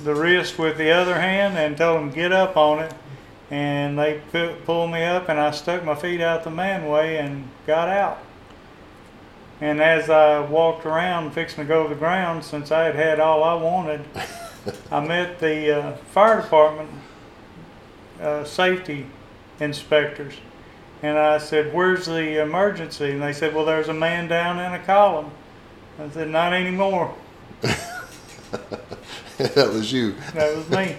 the 0.04 0.14
wrist 0.14 0.58
with 0.58 0.76
the 0.76 0.90
other 0.90 1.20
hand 1.20 1.56
and 1.56 1.76
told 1.76 2.00
them 2.00 2.10
get 2.10 2.32
up 2.32 2.56
on 2.56 2.80
it. 2.80 2.94
And 3.50 3.98
they 3.98 4.20
pu- 4.30 4.54
pulled 4.64 4.92
me 4.92 5.02
up, 5.02 5.28
and 5.28 5.40
I 5.40 5.50
stuck 5.50 5.84
my 5.84 5.94
feet 5.94 6.20
out 6.20 6.44
the 6.44 6.50
manway 6.50 7.18
and 7.18 7.48
got 7.66 7.88
out. 7.88 8.18
And 9.60 9.80
as 9.80 10.08
I 10.08 10.40
walked 10.40 10.86
around 10.86 11.32
fixing 11.32 11.64
to 11.64 11.68
go 11.68 11.82
to 11.82 11.88
the 11.88 11.98
ground, 11.98 12.44
since 12.44 12.70
I 12.70 12.84
had 12.84 12.94
had 12.94 13.20
all 13.20 13.42
I 13.42 13.54
wanted, 13.54 14.04
I 14.90 15.00
met 15.00 15.38
the 15.38 15.78
uh, 15.78 15.96
fire 16.12 16.40
department 16.40 16.90
uh, 18.20 18.44
safety 18.44 19.06
inspectors. 19.58 20.34
And 21.02 21.18
I 21.18 21.38
said, 21.38 21.74
Where's 21.74 22.06
the 22.06 22.40
emergency? 22.42 23.10
And 23.10 23.22
they 23.22 23.32
said, 23.32 23.54
Well, 23.54 23.64
there's 23.64 23.88
a 23.88 23.94
man 23.94 24.28
down 24.28 24.58
in 24.58 24.72
a 24.72 24.84
column. 24.84 25.30
I 25.98 26.08
said, 26.10 26.28
Not 26.28 26.52
anymore. 26.52 27.14
that 29.54 29.72
was 29.72 29.92
you. 29.92 30.14
That 30.34 30.56
was 30.56 30.70
me. 30.70 30.96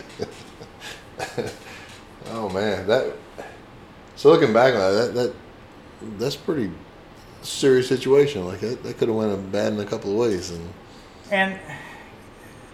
Oh 2.33 2.47
man, 2.49 2.87
that. 2.87 3.13
So 4.15 4.29
looking 4.29 4.53
back 4.53 4.73
on 4.73 4.79
that, 4.79 5.13
that, 5.13 5.13
that 5.13 5.33
that's 6.17 6.35
pretty 6.35 6.71
serious 7.41 7.87
situation. 7.87 8.45
Like 8.45 8.61
that, 8.61 8.83
that 8.83 8.97
could 8.97 9.09
have 9.09 9.17
went 9.17 9.51
bad 9.51 9.73
in 9.73 9.79
a 9.79 9.85
couple 9.85 10.11
of 10.11 10.17
ways. 10.17 10.51
And 10.51 10.73
And 11.29 11.59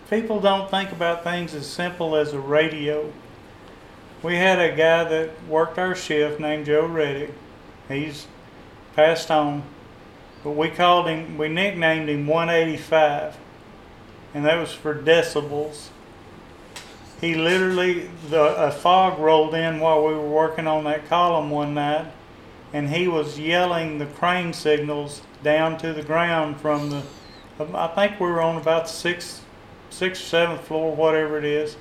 people 0.09 0.39
don't 0.39 0.69
think 0.69 0.91
about 0.91 1.23
things 1.23 1.53
as 1.53 1.65
simple 1.65 2.15
as 2.15 2.33
a 2.33 2.39
radio. 2.39 3.11
We 4.23 4.35
had 4.35 4.59
a 4.59 4.75
guy 4.75 5.03
that 5.03 5.31
worked 5.47 5.77
our 5.77 5.95
shift 5.95 6.39
named 6.39 6.65
Joe 6.65 6.85
Reddick. 6.85 7.33
He's 7.87 8.27
passed 8.95 9.31
on, 9.31 9.63
but 10.43 10.51
we 10.51 10.69
called 10.69 11.07
him, 11.07 11.37
we 11.37 11.49
nicknamed 11.49 12.09
him 12.09 12.27
185, 12.27 13.37
and 14.37 14.45
that 14.45 14.59
was 14.59 14.71
for 14.71 14.93
decibels. 14.93 15.87
He 17.19 17.33
literally, 17.33 18.07
the 18.29 18.67
a 18.67 18.71
fog 18.71 19.17
rolled 19.17 19.55
in 19.55 19.79
while 19.79 20.05
we 20.05 20.13
were 20.13 20.29
working 20.29 20.67
on 20.67 20.83
that 20.83 21.09
column 21.09 21.49
one 21.49 21.73
night, 21.73 22.05
and 22.71 22.89
he 22.89 23.07
was 23.07 23.39
yelling 23.39 23.97
the 23.97 24.05
crane 24.05 24.53
signals 24.53 25.23
down 25.41 25.79
to 25.79 25.91
the 25.91 26.03
ground 26.03 26.61
from 26.61 26.91
the 26.91 27.01
um, 27.59 27.75
I 27.75 27.87
think 27.87 28.19
we 28.19 28.27
were 28.27 28.39
on 28.39 28.57
about 28.57 28.85
the 28.85 28.91
sixth, 28.91 29.43
sixth 29.89 30.21
or 30.21 30.25
seventh 30.25 30.61
floor, 30.61 30.95
whatever 30.95 31.39
it 31.39 31.45
is, 31.45 31.75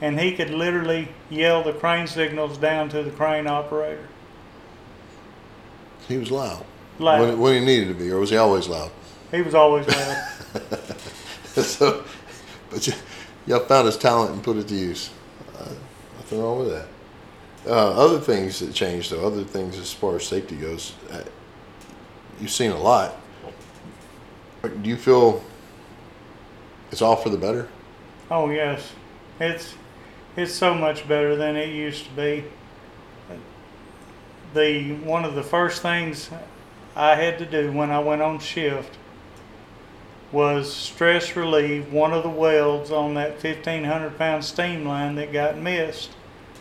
and 0.00 0.20
he 0.20 0.36
could 0.36 0.50
literally 0.50 1.08
yell 1.28 1.64
the 1.64 1.72
crane 1.72 2.06
signals 2.06 2.58
down 2.58 2.88
to 2.90 3.02
the 3.02 3.10
crane 3.10 3.48
operator. 3.48 4.06
he 6.06 6.16
was 6.16 6.30
loud 6.30 6.64
Loud. 7.00 7.20
When, 7.20 7.40
when 7.40 7.54
he 7.54 7.64
needed 7.64 7.88
to 7.88 7.94
be, 7.94 8.08
or 8.12 8.20
was 8.20 8.30
he 8.30 8.36
always 8.36 8.68
loud? 8.68 8.92
He 9.32 9.42
was 9.42 9.54
always 9.54 9.88
loud. 9.88 10.28
so, 11.62 12.04
but 12.70 12.86
you, 12.86 12.92
y'all 13.46 13.60
found 13.60 13.86
his 13.86 13.96
talent 13.96 14.32
and 14.32 14.42
put 14.42 14.56
it 14.56 14.68
to 14.68 14.74
use. 14.74 15.10
Uh, 15.58 15.72
nothing 16.16 16.42
wrong 16.42 16.58
with 16.60 16.70
that. 16.70 16.86
Uh, 17.66 17.90
other 17.92 18.20
things 18.20 18.60
that 18.60 18.72
changed, 18.72 19.10
though, 19.10 19.26
other 19.26 19.44
things 19.44 19.76
as 19.76 19.92
far 19.92 20.16
as 20.16 20.26
safety 20.26 20.56
goes, 20.56 20.94
uh, 21.10 21.22
you've 22.40 22.50
seen 22.50 22.70
a 22.70 22.80
lot. 22.80 23.16
Do 24.62 24.88
you 24.88 24.96
feel 24.96 25.42
it's 26.90 27.02
all 27.02 27.16
for 27.16 27.30
the 27.30 27.38
better? 27.38 27.68
oh 28.30 28.50
yes, 28.50 28.92
it's 29.40 29.74
it's 30.36 30.52
so 30.52 30.74
much 30.74 31.08
better 31.08 31.36
than 31.36 31.56
it 31.56 31.70
used 31.70 32.04
to 32.04 32.10
be. 32.10 32.44
The 34.54 34.94
one 34.94 35.24
of 35.24 35.34
the 35.34 35.42
first 35.42 35.82
things 35.82 36.30
I 36.96 37.14
had 37.14 37.38
to 37.38 37.46
do 37.46 37.72
when 37.72 37.90
I 37.90 37.98
went 37.98 38.22
on 38.22 38.38
shift 38.38 38.97
was 40.30 40.72
stress 40.72 41.36
relieve 41.36 41.92
one 41.92 42.12
of 42.12 42.22
the 42.22 42.28
welds 42.28 42.90
on 42.90 43.14
that 43.14 43.42
1500 43.42 44.18
pound 44.18 44.44
steam 44.44 44.84
line 44.84 45.14
that 45.14 45.32
got 45.32 45.56
missed. 45.56 46.10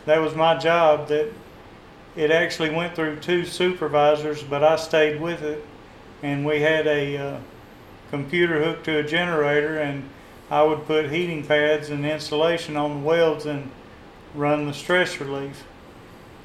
That 0.05 0.19
was 0.19 0.35
my 0.35 0.57
job 0.57 1.09
that 1.09 1.33
it 2.15 2.31
actually 2.31 2.69
went 2.69 2.95
through 2.95 3.17
two 3.17 3.45
supervisors, 3.45 4.41
but 4.41 4.63
I 4.63 4.77
stayed 4.77 5.21
with 5.21 5.43
it 5.43 5.65
and 6.23 6.45
we 6.45 6.61
had 6.61 6.87
a 6.87 7.17
uh, 7.17 7.39
computer 8.09 8.63
hooked 8.63 8.85
to 8.85 8.99
a 8.99 9.03
generator 9.03 9.77
and 9.77 10.09
I 10.49 10.63
would 10.63 10.85
put 10.85 11.11
heating 11.11 11.45
pads 11.45 11.89
and 11.89 12.05
insulation 12.05 12.77
on 12.77 13.01
the 13.01 13.05
welds 13.05 13.45
and 13.45 13.69
run 14.33 14.65
the 14.65 14.73
stress 14.73 15.19
relief. 15.19 15.65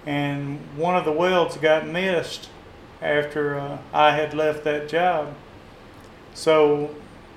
And 0.04 0.58
one 0.76 0.96
of 0.96 1.04
the 1.04 1.12
welds 1.12 1.56
got 1.56 1.86
missed 1.86 2.48
after 3.00 3.58
uh, 3.58 3.78
I 3.92 4.16
had 4.16 4.34
left 4.34 4.64
that 4.64 4.88
job. 4.88 5.34
So 6.34 6.94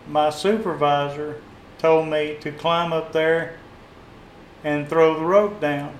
my 0.07 0.29
supervisor 0.29 1.41
told 1.77 2.07
me 2.07 2.37
to 2.41 2.51
climb 2.51 2.93
up 2.93 3.11
there 3.11 3.57
and 4.63 4.87
throw 4.87 5.17
the 5.19 5.25
rope 5.25 5.59
down. 5.59 5.93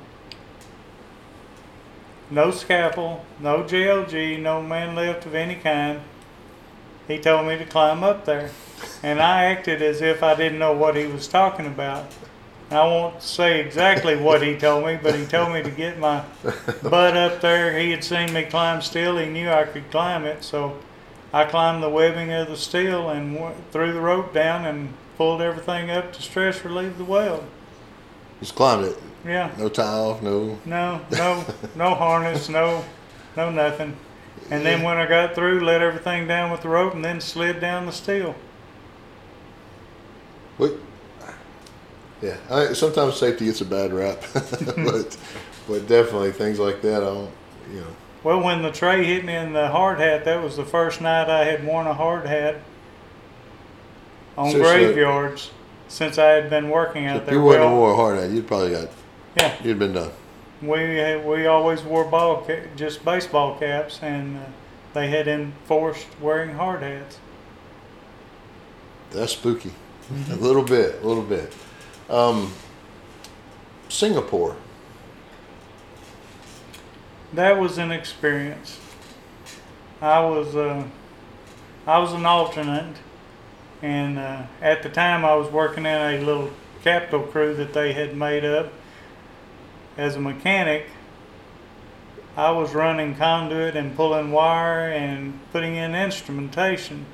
No 2.29 2.49
scaffold, 2.49 3.21
no 3.39 3.63
JLG, 3.63 4.41
no 4.41 4.61
man 4.61 4.95
lift 4.95 5.25
of 5.25 5.35
any 5.35 5.55
kind. 5.55 6.01
He 7.07 7.19
told 7.19 7.47
me 7.47 7.57
to 7.57 7.65
climb 7.65 8.03
up 8.03 8.25
there. 8.25 8.49
And 9.03 9.21
I 9.21 9.45
acted 9.45 9.81
as 9.81 10.01
if 10.01 10.23
I 10.23 10.33
didn't 10.35 10.57
know 10.57 10.73
what 10.73 10.95
he 10.95 11.05
was 11.05 11.27
talking 11.27 11.67
about. 11.67 12.11
I 12.71 12.83
won't 12.83 13.21
say 13.21 13.59
exactly 13.59 14.15
what 14.15 14.41
he 14.41 14.57
told 14.57 14.85
me, 14.87 14.97
but 15.01 15.13
he 15.13 15.25
told 15.27 15.53
me 15.53 15.61
to 15.61 15.69
get 15.69 15.99
my 15.99 16.23
butt 16.83 17.15
up 17.15 17.41
there. 17.41 17.77
He 17.77 17.91
had 17.91 18.03
seen 18.03 18.33
me 18.33 18.43
climb 18.43 18.81
steel. 18.81 19.17
He 19.17 19.27
knew 19.27 19.49
I 19.49 19.65
could 19.65 19.89
climb 19.91 20.25
it. 20.25 20.43
So 20.43 20.79
I 21.35 21.43
climbed 21.43 21.83
the 21.83 21.89
webbing 21.89 22.31
of 22.31 22.47
the 22.47 22.55
steel 22.55 23.09
and 23.09 23.35
w- 23.35 23.55
threw 23.69 23.91
the 23.91 23.99
rope 23.99 24.33
down 24.33 24.63
and 24.63 24.93
pulled 25.17 25.41
everything 25.41 25.91
up 25.91 26.13
to 26.13 26.21
stress 26.21 26.63
relieve 26.63 26.97
the 26.97 27.03
weld. 27.03 27.43
Just 28.39 28.55
climbed 28.55 28.85
it. 28.85 28.97
Yeah. 29.25 29.51
No 29.57 29.67
tie 29.67 29.83
off, 29.83 30.21
no. 30.21 30.57
No, 30.63 31.01
no, 31.11 31.43
no 31.75 31.93
harness, 31.93 32.47
no, 32.47 32.85
no 33.35 33.49
nothing. 33.49 33.97
And 34.49 34.65
then 34.65 34.81
when 34.81 34.95
I 34.95 35.07
got 35.07 35.35
through, 35.35 35.59
let 35.59 35.81
everything 35.81 36.25
down 36.25 36.51
with 36.51 36.61
the 36.61 36.69
rope 36.69 36.93
and 36.93 37.03
then 37.03 37.19
slid 37.19 37.59
down 37.59 37.85
the 37.85 37.91
steel. 37.91 38.33
What? 40.55 40.71
Yeah, 42.21 42.37
I, 42.49 42.71
sometimes 42.71 43.17
safety 43.17 43.47
gets 43.47 43.59
a 43.59 43.65
bad 43.65 43.91
rap, 43.91 44.23
but 44.33 45.17
but 45.67 45.85
definitely 45.85 46.31
things 46.31 46.59
like 46.59 46.81
that. 46.81 47.03
I 47.03 47.07
don't, 47.07 47.31
you 47.73 47.81
know. 47.81 47.95
Well, 48.25 48.41
when 48.41 48.63
the 48.63 48.71
tray 48.71 49.03
hit 49.03 49.23
me 49.23 49.35
in 49.35 49.53
the 49.53 49.67
hard 49.67 49.99
hat, 49.99 50.25
that 50.25 50.41
was 50.41 50.57
the 50.57 50.65
first 50.65 50.99
night 50.99 51.29
I 51.29 51.43
had 51.45 51.63
worn 51.63 51.85
a 51.85 51.93
hard 51.93 52.25
hat 52.25 52.55
on 54.35 54.51
graveyards 54.51 55.51
since 55.89 56.17
I 56.17 56.29
had 56.31 56.49
been 56.49 56.69
working 56.71 57.05
out 57.05 57.17
If 57.17 57.25
there. 57.27 57.35
you 57.35 57.43
wouldn't 57.43 57.61
have 57.63 57.71
Well, 57.73 57.79
wore 57.81 57.91
a 57.93 57.95
hard 57.95 58.17
hat, 58.17 58.31
you'd 58.31 58.47
probably 58.47 58.71
got 58.71 58.89
yeah, 59.37 59.53
you'd 59.63 59.77
been 59.77 59.93
done. 59.93 60.09
we 60.63 60.79
had, 60.95 61.23
we 61.23 61.45
always 61.45 61.83
wore 61.83 62.03
ball 62.03 62.41
ca- 62.41 62.65
just 62.75 63.05
baseball 63.05 63.59
caps, 63.59 63.99
and 64.01 64.37
uh, 64.37 64.41
they 64.95 65.07
had 65.09 65.27
enforced 65.27 66.07
wearing 66.19 66.55
hard 66.55 66.81
hats. 66.81 67.19
That's 69.11 69.33
spooky. 69.33 69.71
A 70.31 70.35
little 70.35 70.63
bit, 70.63 71.03
a 71.03 71.07
little 71.07 71.21
bit. 71.23 71.53
Um, 72.09 72.51
Singapore. 73.87 74.55
That 77.35 77.59
was 77.59 77.77
an 77.77 77.91
experience. 77.91 78.79
I 80.01 80.21
was 80.21 80.55
uh, 80.55 80.85
I 81.85 81.99
was 81.99 82.13
an 82.13 82.25
alternate, 82.25 82.95
and 83.81 84.17
uh, 84.17 84.43
at 84.61 84.83
the 84.83 84.89
time 84.89 85.25
I 85.25 85.35
was 85.35 85.51
working 85.51 85.85
in 85.85 86.01
a 86.01 86.17
little 86.23 86.49
capital 86.81 87.23
crew 87.23 87.53
that 87.55 87.73
they 87.73 87.91
had 87.91 88.15
made 88.15 88.45
up. 88.45 88.71
As 89.97 90.15
a 90.15 90.21
mechanic, 90.21 90.87
I 92.37 92.51
was 92.51 92.73
running 92.73 93.15
conduit 93.15 93.75
and 93.75 93.97
pulling 93.97 94.31
wire 94.31 94.89
and 94.89 95.37
putting 95.51 95.75
in 95.75 95.93
instrumentation, 95.93 97.05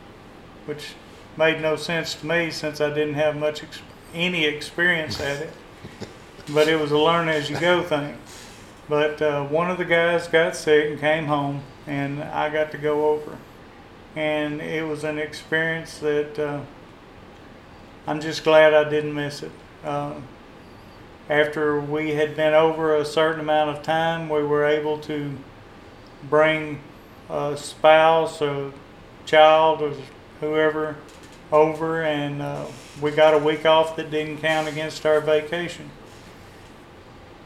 which 0.67 0.93
made 1.35 1.61
no 1.61 1.75
sense 1.75 2.13
to 2.13 2.27
me 2.27 2.51
since 2.51 2.79
I 2.79 2.89
didn't 2.89 3.15
have 3.15 3.35
much 3.35 3.63
ex- 3.63 3.81
any 4.13 4.45
experience 4.45 5.19
at 5.19 5.41
it. 5.41 5.53
But 6.53 6.67
it 6.67 6.79
was 6.79 6.91
a 6.91 6.97
learn 6.99 7.27
as 7.27 7.49
you 7.49 7.59
go 7.59 7.81
thing. 7.81 8.19
But 8.91 9.21
uh, 9.21 9.45
one 9.45 9.71
of 9.71 9.77
the 9.77 9.85
guys 9.85 10.27
got 10.27 10.53
sick 10.53 10.91
and 10.91 10.99
came 10.99 11.27
home, 11.27 11.63
and 11.87 12.21
I 12.21 12.49
got 12.49 12.71
to 12.71 12.77
go 12.77 13.07
over. 13.11 13.37
And 14.17 14.59
it 14.59 14.85
was 14.85 15.05
an 15.05 15.17
experience 15.17 15.99
that 15.99 16.37
uh, 16.37 16.59
I'm 18.05 18.19
just 18.19 18.43
glad 18.43 18.73
I 18.73 18.89
didn't 18.89 19.13
miss 19.13 19.43
it. 19.43 19.51
Uh, 19.85 20.15
after 21.29 21.79
we 21.79 22.15
had 22.15 22.35
been 22.35 22.53
over 22.53 22.97
a 22.97 23.05
certain 23.05 23.39
amount 23.39 23.69
of 23.69 23.81
time, 23.81 24.27
we 24.27 24.43
were 24.43 24.65
able 24.65 24.97
to 25.03 25.37
bring 26.29 26.81
a 27.29 27.55
spouse 27.55 28.41
or 28.41 28.73
child 29.25 29.81
or 29.81 29.93
whoever 30.41 30.97
over, 31.49 32.03
and 32.03 32.41
uh, 32.41 32.65
we 33.01 33.11
got 33.11 33.33
a 33.33 33.39
week 33.39 33.65
off 33.65 33.95
that 33.95 34.11
didn't 34.11 34.39
count 34.39 34.67
against 34.67 35.05
our 35.05 35.21
vacation 35.21 35.89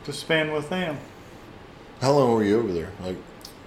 to 0.06 0.12
spend 0.12 0.52
with 0.52 0.70
them. 0.70 0.98
How 2.02 2.12
long 2.12 2.34
were 2.34 2.44
you 2.44 2.60
over 2.60 2.74
there? 2.74 2.92
Like 3.02 3.18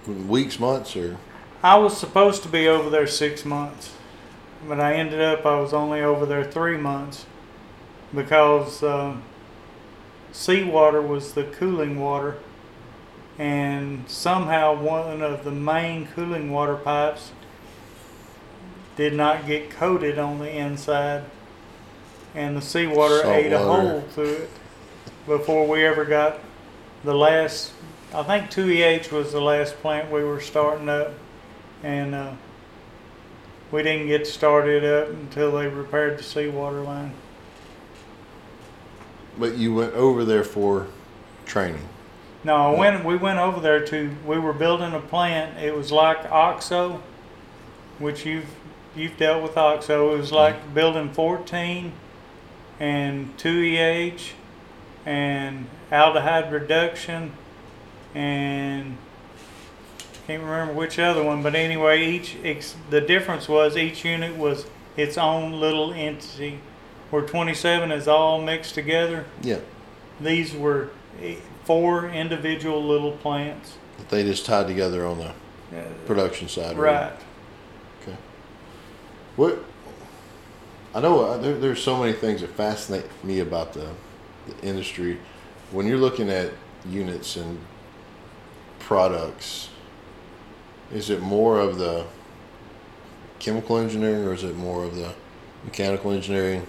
weeks, 0.07 0.59
months, 0.59 0.95
or? 0.95 1.17
I 1.61 1.77
was 1.77 1.97
supposed 1.97 2.43
to 2.43 2.49
be 2.49 2.67
over 2.67 2.89
there 2.89 3.07
six 3.07 3.43
months, 3.43 3.93
but 4.67 4.79
I 4.79 4.93
ended 4.93 5.21
up 5.21 5.45
I 5.45 5.59
was 5.59 5.73
only 5.73 6.01
over 6.01 6.25
there 6.25 6.43
three 6.43 6.77
months 6.77 7.25
because 8.13 8.81
uh, 8.81 9.17
seawater 10.31 11.01
was 11.01 11.33
the 11.33 11.43
cooling 11.43 11.99
water, 11.99 12.37
and 13.37 14.09
somehow 14.09 14.79
one 14.79 15.21
of 15.21 15.43
the 15.43 15.51
main 15.51 16.07
cooling 16.07 16.51
water 16.51 16.75
pipes 16.75 17.31
did 18.95 19.13
not 19.13 19.45
get 19.45 19.69
coated 19.69 20.17
on 20.17 20.39
the 20.39 20.49
inside, 20.49 21.23
and 22.35 22.55
the 22.55 22.61
seawater 22.61 23.21
Salt 23.21 23.35
ate 23.35 23.51
a 23.51 23.59
hole 23.59 24.01
through 24.11 24.33
it 24.33 24.49
before 25.25 25.67
we 25.67 25.85
ever 25.85 26.05
got 26.05 26.39
the 27.03 27.13
last. 27.13 27.73
I 28.11 28.23
think 28.23 28.49
2EH 28.49 29.11
was 29.11 29.31
the 29.31 29.41
last 29.41 29.75
plant 29.81 30.11
we 30.11 30.23
were 30.23 30.41
starting 30.41 30.89
up, 30.89 31.13
and 31.83 32.15
uh, 32.15 32.33
we 33.71 33.83
didn't 33.83 34.07
get 34.07 34.25
started 34.25 34.83
up 34.83 35.09
until 35.09 35.51
they 35.51 35.67
repaired 35.67 36.17
the 36.17 36.23
seawater 36.23 36.81
line. 36.81 37.13
But 39.37 39.57
you 39.57 39.75
went 39.75 39.93
over 39.93 40.25
there 40.25 40.43
for 40.43 40.87
training. 41.45 41.87
No, 42.43 42.73
I 42.73 42.79
went, 42.79 43.05
we 43.05 43.15
went 43.15 43.37
over 43.37 43.59
there 43.59 43.85
to, 43.85 44.15
we 44.25 44.39
were 44.39 44.53
building 44.53 44.93
a 44.93 44.99
plant. 44.99 45.59
It 45.59 45.75
was 45.75 45.91
like 45.91 46.25
OXO, 46.31 47.03
which 47.99 48.25
you've, 48.25 48.49
you've 48.95 49.17
dealt 49.17 49.43
with 49.43 49.55
OXO. 49.55 50.15
It 50.15 50.17
was 50.17 50.31
like 50.31 50.73
building 50.73 51.13
14 51.13 51.91
and 52.79 53.37
2EH 53.37 54.31
and 55.05 55.67
aldehyde 55.91 56.51
reduction 56.51 57.33
and 58.15 58.97
can't 60.27 60.43
remember 60.43 60.73
which 60.73 60.99
other 60.99 61.23
one, 61.23 61.41
but 61.41 61.55
anyway, 61.55 62.05
each, 62.05 62.35
ex, 62.43 62.75
the 62.91 63.01
difference 63.01 63.49
was 63.49 63.75
each 63.75 64.05
unit 64.05 64.35
was 64.37 64.65
its 64.95 65.17
own 65.17 65.53
little 65.59 65.91
entity. 65.93 66.59
Where 67.09 67.23
27 67.23 67.91
is 67.91 68.07
all 68.07 68.39
mixed 68.41 68.75
together, 68.75 69.25
Yeah. 69.41 69.57
these 70.21 70.53
were 70.53 70.89
eh, 71.21 71.35
four 71.65 72.07
individual 72.09 72.83
little 72.85 73.13
plants. 73.13 73.73
That 73.97 74.09
they 74.09 74.23
just 74.23 74.45
tied 74.45 74.67
together 74.67 75.05
on 75.05 75.17
the 75.17 75.31
Uh, 75.75 75.83
production 76.05 76.47
side. 76.47 76.77
Right. 76.77 77.11
Okay. 78.03 78.17
What? 79.35 79.63
I 80.93 80.99
know 81.01 81.21
uh, 81.25 81.37
there, 81.37 81.55
there's 81.55 81.81
so 81.81 81.97
many 81.97 82.13
things 82.13 82.41
that 82.41 82.49
fascinate 82.51 83.05
me 83.23 83.39
about 83.39 83.73
the, 83.73 83.87
the 84.47 84.67
industry. 84.67 85.17
When 85.71 85.85
you're 85.87 85.97
looking 85.99 86.29
at 86.29 86.51
units 86.87 87.35
and 87.35 87.59
products, 88.89 89.69
is 90.91 91.11
it 91.11 91.21
more 91.21 91.59
of 91.59 91.77
the 91.77 92.03
chemical 93.37 93.77
engineering 93.77 94.25
or 94.25 94.33
is 94.33 94.43
it 94.43 94.55
more 94.55 94.83
of 94.83 94.95
the 94.95 95.13
mechanical 95.63 96.09
engineering? 96.09 96.65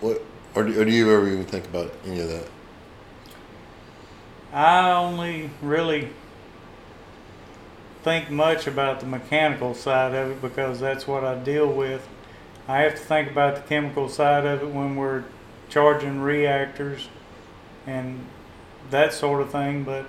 What, 0.00 0.22
or 0.54 0.64
do, 0.64 0.78
or 0.78 0.84
do 0.84 0.92
you 0.92 1.10
ever 1.10 1.26
even 1.26 1.46
think 1.46 1.64
about 1.64 1.90
any 2.04 2.20
of 2.20 2.28
that? 2.28 2.48
I 4.52 4.90
only 4.92 5.48
really 5.62 6.10
think 8.02 8.30
much 8.30 8.66
about 8.66 9.00
the 9.00 9.06
mechanical 9.06 9.74
side 9.74 10.14
of 10.14 10.32
it 10.32 10.42
because 10.42 10.80
that's 10.80 11.06
what 11.06 11.24
I 11.24 11.34
deal 11.36 11.72
with. 11.72 12.06
I 12.68 12.80
have 12.80 12.92
to 12.92 12.98
think 12.98 13.30
about 13.30 13.56
the 13.56 13.62
chemical 13.62 14.10
side 14.10 14.44
of 14.44 14.62
it 14.62 14.68
when 14.68 14.96
we're 14.96 15.24
charging 15.70 16.20
reactors 16.20 17.08
and 17.86 18.26
that 18.90 19.14
sort 19.14 19.40
of 19.40 19.50
thing, 19.50 19.84
but 19.84 20.04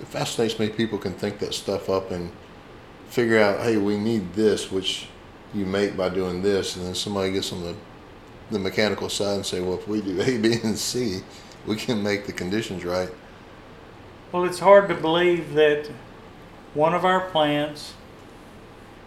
It 0.00 0.06
fascinates 0.06 0.58
me. 0.58 0.68
People 0.68 0.98
can 0.98 1.14
think 1.14 1.38
that 1.38 1.54
stuff 1.54 1.88
up 1.88 2.10
and 2.10 2.32
figure 3.08 3.38
out, 3.38 3.60
hey, 3.60 3.76
we 3.76 3.96
need 3.96 4.34
this, 4.34 4.70
which 4.70 5.06
you 5.54 5.64
make 5.64 5.96
by 5.96 6.08
doing 6.08 6.42
this, 6.42 6.76
and 6.76 6.84
then 6.84 6.94
somebody 6.94 7.32
gets 7.32 7.52
on 7.52 7.62
the 7.62 7.74
the 8.50 8.58
mechanical 8.58 9.08
side 9.08 9.36
and 9.36 9.46
say, 9.46 9.60
well, 9.60 9.74
if 9.74 9.88
we 9.88 10.00
do 10.00 10.20
A, 10.20 10.38
B, 10.38 10.58
and 10.62 10.78
C, 10.78 11.20
we 11.66 11.76
can 11.76 12.02
make 12.02 12.26
the 12.26 12.32
conditions 12.32 12.84
right. 12.84 13.10
Well, 14.32 14.44
it's 14.44 14.58
hard 14.58 14.88
to 14.88 14.94
believe 14.94 15.54
that 15.54 15.90
one 16.74 16.94
of 16.94 17.04
our 17.04 17.20
plants 17.30 17.94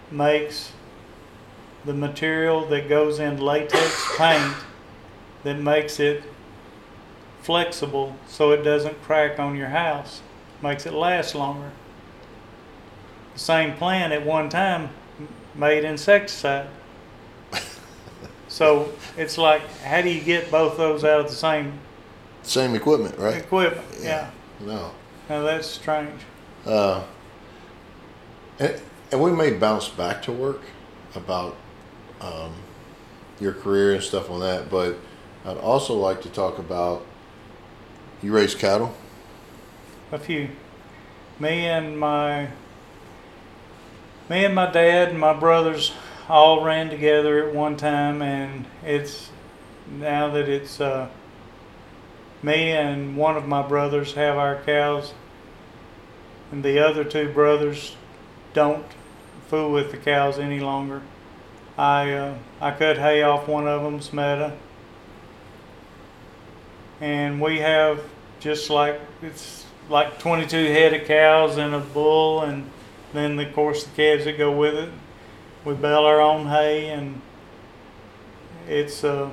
makes 0.10 0.72
the 1.86 1.94
material 1.94 2.66
that 2.68 2.90
goes 2.90 3.20
in 3.20 3.38
latex 3.38 4.18
paint 4.18 4.56
that 5.44 5.60
makes 5.60 6.00
it 6.00 6.24
flexible 7.42 8.16
so 8.28 8.52
it 8.52 8.64
doesn't 8.64 9.02
crack 9.04 9.40
on 9.40 9.56
your 9.56 9.70
house, 9.70 10.22
makes 10.62 10.86
it 10.86 10.94
last 10.94 11.36
longer. 11.36 11.72
The 13.34 13.40
same 13.40 13.74
plant 13.76 14.14
at 14.14 14.26
one 14.26 14.50
time 14.50 14.90
made 15.56 15.84
insecticide. 15.84 16.68
so 18.48 18.92
it's 19.18 19.38
like, 19.38 19.68
how 19.82 20.02
do 20.02 20.10
you 20.10 20.22
get 20.22 20.50
both 20.52 20.78
those 20.78 21.04
out 21.04 21.20
of 21.20 21.28
the 21.28 21.36
same 21.36 21.80
Same 22.44 22.76
equipment, 22.76 23.18
right? 23.18 23.38
equipment? 23.38 23.86
Yeah. 24.00 24.30
yeah. 24.60 24.66
No. 24.66 24.92
Now 25.30 25.42
that's 25.44 25.68
strange. 25.68 26.22
Uh, 26.66 27.04
and, 28.60 28.82
and 29.12 29.22
we 29.22 29.32
may 29.32 29.54
bounce 29.54 29.88
back 29.88 30.22
to 30.24 30.32
work 30.32 30.62
about 31.16 31.56
um, 32.22 32.54
your 33.40 33.54
career 33.54 33.94
and 33.94 34.04
stuff 34.04 34.30
on 34.30 34.40
that, 34.40 34.70
but 34.70 34.98
I'd 35.46 35.58
also 35.58 35.94
like 35.94 36.22
to 36.24 36.30
talk 36.30 36.58
about 36.58 37.06
you 38.22 38.34
raise 38.34 38.56
cattle. 38.56 38.96
A 40.10 40.18
few. 40.18 40.48
Me 41.38 41.66
and 41.66 42.00
my 42.00 42.48
me 44.30 44.46
and 44.46 44.56
my 44.56 44.72
dad 44.72 45.10
and 45.10 45.20
my 45.20 45.34
brothers 45.34 45.92
all 46.30 46.64
ran 46.64 46.90
together 46.90 47.46
at 47.46 47.54
one 47.54 47.76
time 47.76 48.22
and 48.22 48.66
it's 48.86 49.30
now 49.90 50.30
that 50.30 50.48
it's 50.48 50.80
uh, 50.80 51.10
me 52.42 52.72
and 52.72 53.18
one 53.18 53.36
of 53.36 53.48
my 53.48 53.62
brothers 53.62 54.14
have 54.14 54.38
our 54.38 54.62
cows 54.64 55.14
and 56.52 56.64
the 56.64 56.80
other 56.80 57.04
two 57.04 57.30
brothers 57.34 57.98
don't 58.54 58.86
fool 59.50 59.72
with 59.72 59.92
the 59.92 59.98
cows 59.98 60.40
any 60.40 60.62
longer. 60.62 61.02
I 61.78 62.14
uh, 62.14 62.38
I 62.62 62.72
cut 62.72 62.98
hay 62.98 63.24
off 63.24 63.50
one 63.50 63.68
of 63.68 63.84
them, 63.84 64.00
meadow 64.16 64.58
and 67.02 67.42
we 67.42 67.60
have 67.60 68.02
just 68.40 68.70
like 68.70 69.00
it's 69.22 69.57
like 69.90 70.20
22 70.20 70.56
head 70.58 70.94
of 70.94 71.08
cows 71.08 71.58
and 71.58 71.74
a 71.74 71.80
bull 71.80 72.42
and 72.42 72.70
then 73.14 73.40
of 73.40 73.54
course 73.54 73.84
the 73.86 73.96
calves 73.96 74.26
that 74.26 74.38
go 74.38 74.52
with 74.52 74.76
it 74.76 74.90
we 75.66 75.74
bale 75.74 76.06
our 76.06 76.22
own 76.22 76.48
hay 76.48 76.90
and 76.90 77.22
it's 78.68 79.04
uh 79.04 79.30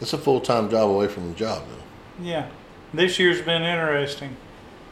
It's 0.00 0.12
a 0.12 0.18
full 0.18 0.40
time 0.40 0.70
job 0.70 0.90
away 0.90 1.08
from 1.08 1.28
the 1.28 1.34
job, 1.34 1.64
though. 1.68 2.24
yeah 2.24 2.48
this 2.94 3.18
year's 3.18 3.42
been 3.42 3.62
interesting 3.62 4.36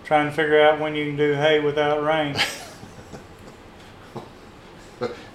trying 0.04 0.26
to 0.26 0.32
figure 0.32 0.60
out 0.60 0.80
when 0.80 0.94
you 0.94 1.06
can 1.06 1.16
do 1.16 1.34
hay 1.34 1.60
without 1.60 2.02
rain 2.02 2.34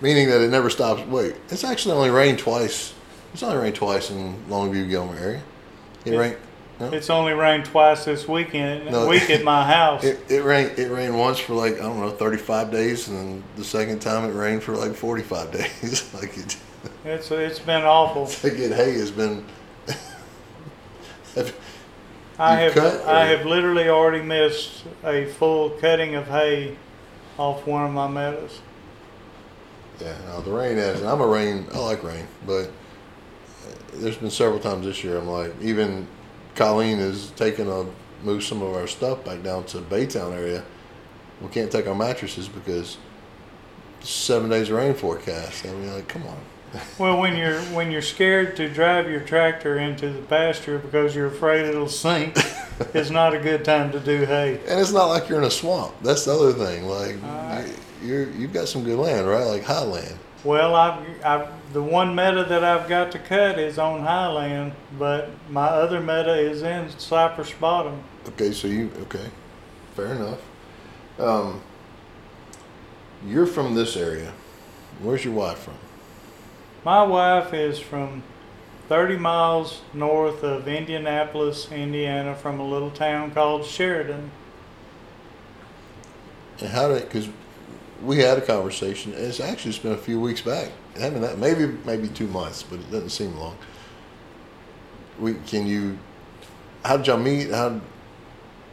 Meaning 0.01 0.29
that 0.29 0.41
it 0.41 0.49
never 0.49 0.69
stops. 0.69 1.01
Wait, 1.03 1.35
it's 1.49 1.63
actually 1.63 1.95
only 1.95 2.09
rained 2.09 2.37
twice. 2.37 2.93
It's 3.33 3.41
only 3.41 3.55
rained 3.57 3.75
twice 3.75 4.11
in 4.11 4.35
Longview, 4.49 4.89
Gilmer 4.89 5.15
area. 5.17 5.41
It 6.03 6.17
rained. 6.17 6.35
No? 6.79 6.91
It's 6.91 7.09
only 7.09 7.33
rained 7.33 7.65
twice 7.65 8.05
this 8.05 8.27
weekend, 8.27 8.89
No. 8.91 9.07
week 9.07 9.29
at 9.29 9.43
my 9.43 9.63
house. 9.65 10.03
It, 10.09 10.19
it 10.29 10.43
rained. 10.43 10.77
It 10.79 10.89
rained 10.91 11.17
once 11.17 11.39
for 11.39 11.53
like 11.53 11.75
I 11.75 11.83
don't 11.83 11.99
know, 11.99 12.09
thirty-five 12.09 12.71
days, 12.71 13.07
and 13.07 13.17
then 13.17 13.43
the 13.55 13.63
second 13.63 13.99
time 13.99 14.29
it 14.29 14.33
rained 14.33 14.63
for 14.63 14.75
like 14.75 14.95
forty-five 14.95 15.51
days. 15.59 16.11
like 16.19 16.37
it, 16.37 16.57
It's 17.05 17.29
it's 17.31 17.59
been 17.59 17.83
awful. 17.83 18.23
like 18.49 18.59
it, 18.59 18.71
hay 18.71 18.93
has 18.93 19.11
been. 19.11 19.45
I 22.39 22.55
have 22.55 22.73
cut, 22.73 23.05
I 23.07 23.25
have 23.27 23.45
literally 23.45 23.89
already 23.89 24.23
missed 24.23 24.83
a 25.03 25.25
full 25.25 25.71
cutting 25.71 26.15
of 26.15 26.27
hay 26.27 26.75
off 27.37 27.65
one 27.67 27.85
of 27.85 27.91
my 27.91 28.07
meadows. 28.07 28.59
yeah, 30.01 30.15
no, 30.27 30.41
the 30.41 30.51
rain 30.51 30.77
has. 30.77 31.01
I'm 31.03 31.21
a 31.21 31.27
rain. 31.27 31.67
I 31.73 31.77
like 31.79 32.03
rain, 32.03 32.27
but 32.45 32.65
uh, 32.67 33.73
there's 33.93 34.17
been 34.17 34.31
several 34.31 34.59
times 34.59 34.85
this 34.85 35.03
year. 35.03 35.17
I'm 35.17 35.27
like, 35.27 35.53
even 35.61 36.07
Colleen 36.55 36.99
is 36.99 37.31
taking 37.35 37.69
a 37.69 37.85
move 38.23 38.43
some 38.43 38.61
of 38.61 38.73
our 38.73 38.87
stuff 38.87 39.23
back 39.25 39.43
down 39.43 39.65
to 39.65 39.79
Baytown 39.79 40.33
area. 40.33 40.63
We 41.41 41.49
can't 41.49 41.71
take 41.71 41.87
our 41.87 41.95
mattresses 41.95 42.47
because 42.47 42.97
seven 44.01 44.49
days 44.49 44.69
of 44.69 44.77
rain 44.77 44.93
forecast. 44.93 45.65
I 45.65 45.69
mean, 45.71 45.93
like, 45.93 46.07
come 46.07 46.23
on. 46.27 46.37
Well, 46.97 47.19
when 47.19 47.37
you're 47.37 47.59
when 47.75 47.91
you're 47.91 48.01
scared 48.01 48.55
to 48.55 48.67
drive 48.67 49.07
your 49.09 49.19
tractor 49.19 49.77
into 49.77 50.09
the 50.11 50.21
pasture 50.23 50.79
because 50.79 51.15
you're 51.15 51.27
afraid 51.27 51.65
it'll 51.67 51.87
sink, 51.87 52.35
it's 52.95 53.11
not 53.11 53.35
a 53.35 53.39
good 53.39 53.63
time 53.63 53.91
to 53.91 53.99
do 53.99 54.25
hay. 54.25 54.59
And 54.67 54.79
it's 54.79 54.91
not 54.91 55.05
like 55.05 55.29
you're 55.29 55.37
in 55.37 55.43
a 55.45 55.51
swamp. 55.51 55.93
That's 56.01 56.25
the 56.25 56.33
other 56.33 56.51
thing. 56.53 56.85
Like 56.87 57.15
you- 58.01 58.07
you're 58.07 58.29
you've 58.31 58.53
got 58.53 58.67
some 58.67 58.83
good 58.83 58.97
land, 58.97 59.27
right? 59.27 59.43
Like 59.45 59.63
high 59.63 59.83
land. 59.83 60.17
Well, 60.43 60.73
I've, 60.75 61.05
I've 61.23 61.62
the 61.73 61.81
one 61.81 62.13
meadow 62.13 62.43
that 62.43 62.63
I've 62.63 62.87
got 62.87 63.11
to 63.13 63.19
cut 63.19 63.57
is 63.57 63.79
on 63.79 64.01
highland, 64.01 64.73
but 64.97 65.29
my 65.49 65.65
other 65.65 65.99
meadow 65.99 66.35
is 66.35 66.61
in 66.61 66.89
Cypress 66.99 67.51
Bottom. 67.51 68.03
Okay, 68.29 68.51
so 68.51 68.67
you 68.67 68.91
okay? 69.01 69.25
Fair 69.95 70.13
enough. 70.13 70.39
Um, 71.17 71.61
you're 73.25 73.47
from 73.47 73.73
this 73.73 73.97
area. 73.97 74.31
Where's 75.01 75.25
your 75.25 75.33
wife 75.33 75.59
from? 75.59 75.73
My 76.85 77.03
wife 77.03 77.53
is 77.53 77.79
from 77.79 78.21
30 78.87 79.17
miles 79.17 79.81
north 79.93 80.43
of 80.43 80.67
Indianapolis, 80.67 81.71
Indiana, 81.71 82.35
from 82.35 82.59
a 82.59 82.67
little 82.67 82.91
town 82.91 83.31
called 83.31 83.65
Sheridan. 83.65 84.29
And 86.59 86.69
how 86.69 86.89
did? 86.89 87.03
Because 87.03 87.29
we 88.03 88.19
had 88.19 88.37
a 88.37 88.41
conversation. 88.41 89.13
It's 89.15 89.39
actually 89.39 89.69
it's 89.69 89.79
been 89.79 89.93
a 89.93 89.97
few 89.97 90.19
weeks 90.19 90.41
back. 90.41 90.71
I 90.99 91.09
mean, 91.09 91.21
that 91.21 91.37
maybe 91.37 91.67
maybe 91.85 92.07
two 92.07 92.27
months, 92.27 92.63
but 92.63 92.79
it 92.79 92.91
doesn't 92.91 93.09
seem 93.09 93.35
long. 93.37 93.57
We 95.19 95.35
can 95.47 95.65
you? 95.65 95.97
How 96.83 96.97
did 96.97 97.07
y'all 97.07 97.17
meet? 97.17 97.49
How? 97.49 97.79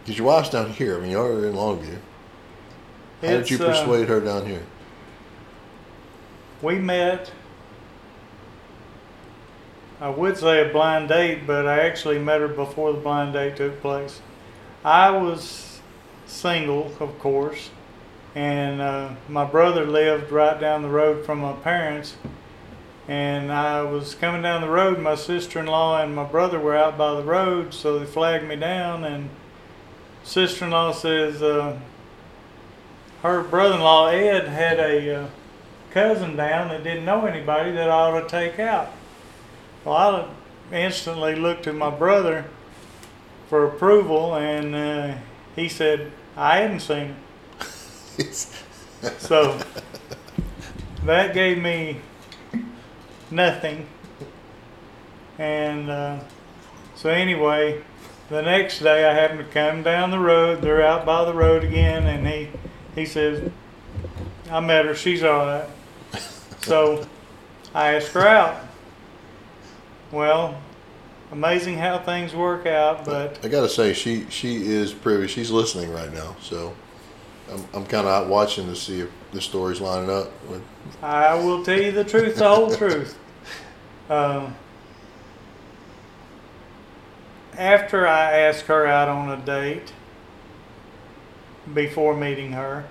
Because 0.02 0.18
your 0.18 0.26
wife's 0.26 0.50
down 0.50 0.70
here. 0.70 0.96
I 0.96 1.00
mean, 1.00 1.10
you're 1.10 1.46
in 1.46 1.54
Longview. 1.54 1.98
How 3.20 3.28
did 3.28 3.40
It's, 3.40 3.50
you 3.50 3.58
uh, 3.58 3.66
persuade 3.66 4.08
her 4.08 4.20
down 4.20 4.46
here? 4.46 4.62
We 6.62 6.78
met, 6.78 7.30
I 10.00 10.08
would 10.10 10.36
say 10.36 10.68
a 10.68 10.72
blind 10.72 11.08
date, 11.08 11.46
but 11.46 11.66
I 11.66 11.80
actually 11.80 12.18
met 12.18 12.40
her 12.40 12.48
before 12.48 12.92
the 12.92 12.98
blind 12.98 13.34
date 13.34 13.56
took 13.56 13.80
place. 13.80 14.20
I 14.84 15.10
was 15.10 15.80
single, 16.26 16.94
of 17.00 17.18
course, 17.18 17.70
and 18.34 18.80
uh, 18.80 19.10
my 19.28 19.44
brother 19.44 19.84
lived 19.84 20.30
right 20.30 20.58
down 20.60 20.82
the 20.82 20.88
road 20.88 21.24
from 21.24 21.40
my 21.40 21.52
parents. 21.52 22.16
And 23.08 23.50
I 23.50 23.82
was 23.82 24.14
coming 24.14 24.42
down 24.42 24.60
the 24.60 24.68
road, 24.68 25.00
my 25.00 25.16
sister 25.16 25.58
in 25.58 25.66
law 25.66 26.00
and 26.00 26.14
my 26.14 26.24
brother 26.24 26.60
were 26.60 26.76
out 26.76 26.96
by 26.96 27.14
the 27.14 27.24
road, 27.24 27.74
so 27.74 27.98
they 27.98 28.06
flagged 28.06 28.46
me 28.46 28.54
down. 28.54 29.02
And 29.04 29.30
sister 30.22 30.66
in 30.66 30.70
law 30.70 30.92
says, 30.92 31.42
uh, 31.42 31.78
her 33.22 33.42
brother 33.42 33.74
in 33.74 33.80
law, 33.80 34.06
Ed, 34.06 34.46
had 34.46 34.78
a 34.78 35.22
uh, 35.22 35.28
cousin 35.90 36.36
down 36.36 36.68
that 36.68 36.84
didn't 36.84 37.04
know 37.04 37.26
anybody 37.26 37.72
that 37.72 37.90
I 37.90 37.92
ought 37.92 38.20
to 38.20 38.28
take 38.28 38.60
out. 38.60 38.92
Well, 39.84 40.30
I 40.72 40.76
instantly 40.76 41.34
looked 41.34 41.64
to 41.64 41.72
my 41.72 41.90
brother 41.90 42.44
for 43.48 43.66
approval, 43.66 44.36
and 44.36 44.74
uh, 44.74 45.18
he 45.56 45.68
said, 45.68 46.12
I 46.36 46.58
hadn't 46.58 46.80
seen. 46.80 47.16
So 49.18 49.58
that 51.04 51.32
gave 51.34 51.58
me 51.58 52.00
nothing. 53.30 53.86
And 55.38 55.88
uh, 55.88 56.20
so, 56.94 57.08
anyway, 57.08 57.82
the 58.28 58.42
next 58.42 58.80
day 58.80 59.08
I 59.08 59.14
happened 59.14 59.38
to 59.38 59.46
come 59.46 59.82
down 59.82 60.10
the 60.10 60.18
road. 60.18 60.60
They're 60.60 60.82
out 60.82 61.06
by 61.06 61.24
the 61.24 61.32
road 61.32 61.64
again, 61.64 62.06
and 62.06 62.26
he, 62.26 62.50
he 62.94 63.06
says, 63.06 63.50
I 64.50 64.60
met 64.60 64.84
her, 64.84 64.94
she's 64.94 65.22
all 65.22 65.46
right. 65.46 65.68
So 66.62 67.06
I 67.74 67.94
asked 67.94 68.12
her 68.12 68.26
out. 68.26 68.60
Well, 70.12 70.60
amazing 71.32 71.78
how 71.78 71.98
things 72.00 72.34
work 72.34 72.66
out, 72.66 73.04
but 73.04 73.38
I 73.44 73.48
gotta 73.48 73.68
say, 73.68 73.92
she 73.92 74.26
she 74.28 74.66
is 74.66 74.92
privy. 74.92 75.28
She's 75.28 75.50
listening 75.50 75.92
right 75.92 76.12
now, 76.12 76.36
so 76.42 76.74
I'm 77.50 77.64
I'm 77.74 77.86
kind 77.86 78.06
of 78.06 78.12
out 78.12 78.28
watching 78.28 78.66
to 78.66 78.76
see 78.76 79.00
if 79.00 79.10
the 79.32 79.40
story's 79.40 79.80
lining 79.80 80.10
up. 80.10 80.30
With, 80.48 80.62
I 81.02 81.34
will 81.34 81.64
tell 81.64 81.80
you 81.80 81.92
the 81.92 82.04
truth, 82.04 82.36
the 82.36 82.48
whole 82.48 82.74
truth. 82.74 83.18
Um, 84.08 84.54
after 87.56 88.06
I 88.06 88.38
asked 88.38 88.66
her 88.66 88.86
out 88.86 89.08
on 89.08 89.30
a 89.30 89.44
date, 89.44 89.92
before 91.74 92.16
meeting 92.16 92.52
her, 92.52 92.86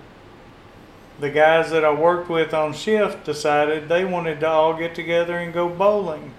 the 1.20 1.30
guys 1.30 1.72
that 1.72 1.84
I 1.84 1.94
worked 1.94 2.30
with 2.30 2.54
on 2.54 2.74
shift 2.74 3.26
decided 3.26 3.90
they 3.90 4.06
wanted 4.06 4.40
to 4.42 4.48
all 4.48 4.78
get 4.78 4.96
together 4.96 5.38
and 5.38 5.54
go 5.54 5.68
bowling. 5.68 6.34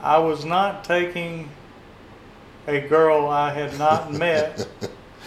I 0.00 0.18
was 0.18 0.44
not 0.44 0.84
taking 0.84 1.50
a 2.66 2.80
girl 2.80 3.28
I 3.28 3.52
had 3.52 3.78
not 3.78 4.12
met 4.24 4.66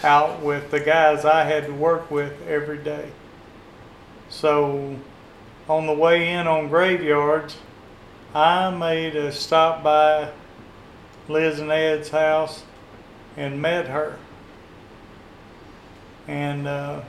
out 0.02 0.42
with 0.42 0.70
the 0.70 0.80
guys 0.80 1.24
I 1.24 1.44
had 1.44 1.66
to 1.66 1.72
work 1.72 2.10
with 2.10 2.32
every 2.46 2.78
day. 2.78 3.10
So, 4.28 4.96
on 5.68 5.86
the 5.86 5.92
way 5.92 6.32
in 6.32 6.46
on 6.46 6.68
graveyards, 6.68 7.56
I 8.34 8.70
made 8.70 9.16
a 9.16 9.32
stop 9.32 9.82
by 9.82 10.30
Liz 11.28 11.58
and 11.60 11.70
Ed's 11.70 12.10
house 12.10 12.64
and 13.36 13.60
met 13.60 13.88
her. 13.88 14.18
And 16.28 16.66
uh, 16.68 17.02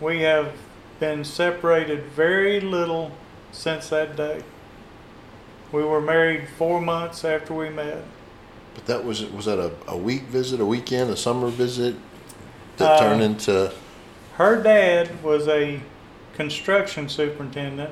we 0.00 0.20
have 0.20 0.52
been 1.00 1.24
separated 1.24 2.04
very 2.04 2.60
little 2.60 3.12
since 3.50 3.88
that 3.88 4.16
day. 4.16 4.42
We 5.72 5.82
were 5.82 6.00
married 6.00 6.48
four 6.56 6.80
months 6.80 7.24
after 7.24 7.54
we 7.54 7.70
met. 7.70 8.04
But 8.78 8.86
that 8.86 9.04
was 9.04 9.24
was 9.24 9.46
that 9.46 9.58
a, 9.58 9.72
a 9.88 9.96
week 9.96 10.22
visit, 10.22 10.60
a 10.60 10.64
weekend, 10.64 11.10
a 11.10 11.16
summer 11.16 11.48
visit 11.48 11.96
that 12.76 12.92
Uh, 12.92 12.98
turned 13.00 13.22
into 13.22 13.72
Her 14.36 14.62
dad 14.62 15.20
was 15.20 15.48
a 15.48 15.80
construction 16.36 17.08
superintendent, 17.08 17.90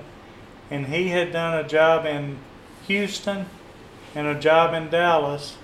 and 0.71 0.87
he 0.87 1.09
had 1.09 1.33
done 1.33 1.59
a 1.59 1.67
job 1.67 2.07
in 2.07 2.39
Houston 2.87 3.47
and 4.15 4.29
a 4.29 4.39
job 4.39 4.75
in 4.75 4.89
Dallas. 4.89 5.57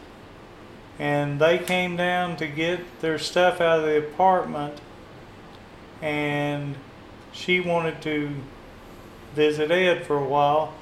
And 0.99 1.41
they 1.41 1.59
came 1.59 1.97
down 1.97 2.37
to 2.39 2.47
get 2.49 3.01
their 3.01 3.19
stuff 3.19 3.61
out 3.61 3.79
of 3.79 3.85
the 3.85 3.99
apartment, 3.99 4.81
and 6.01 6.75
she 7.33 7.61
wanted 7.61 8.03
to 8.03 8.31
visit 9.37 9.71
Ed 9.71 10.05
for 10.05 10.17
a 10.17 10.25
while. 10.25 10.75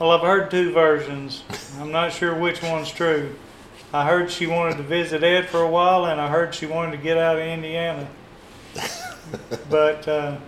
Well, 0.00 0.12
I've 0.12 0.22
heard 0.22 0.50
two 0.50 0.72
versions. 0.72 1.44
I'm 1.78 1.92
not 1.92 2.10
sure 2.10 2.34
which 2.34 2.62
one's 2.62 2.90
true. 2.90 3.36
I 3.92 4.06
heard 4.06 4.30
she 4.30 4.46
wanted 4.46 4.78
to 4.78 4.82
visit 4.82 5.22
Ed 5.22 5.50
for 5.50 5.60
a 5.60 5.68
while, 5.68 6.06
and 6.06 6.18
I 6.18 6.26
heard 6.28 6.54
she 6.54 6.64
wanted 6.64 6.92
to 6.92 7.02
get 7.02 7.18
out 7.18 7.36
of 7.36 7.42
Indiana. 7.44 8.08
but 9.68 10.08
uh, 10.08 10.38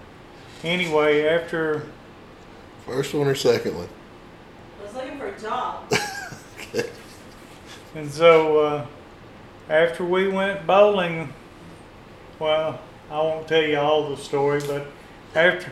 anyway, 0.65 1.27
after 1.27 1.87
first 2.87 3.13
one 3.13 3.29
or 3.29 3.35
second 3.35 3.77
one. 3.77 3.89
I 4.81 4.85
was 4.87 4.95
looking 4.95 5.19
for 5.19 5.27
a 5.27 5.39
job. 5.39 5.93
Okay. 6.75 6.89
and 7.95 8.11
so 8.11 8.59
uh, 8.61 8.87
after 9.69 10.03
we 10.03 10.29
went 10.29 10.67
bowling, 10.67 11.31
well, 12.39 12.81
I 13.11 13.19
won't 13.19 13.47
tell 13.47 13.63
you 13.63 13.77
all 13.77 14.09
the 14.09 14.17
story, 14.17 14.63
but 14.67 14.87
after 15.35 15.71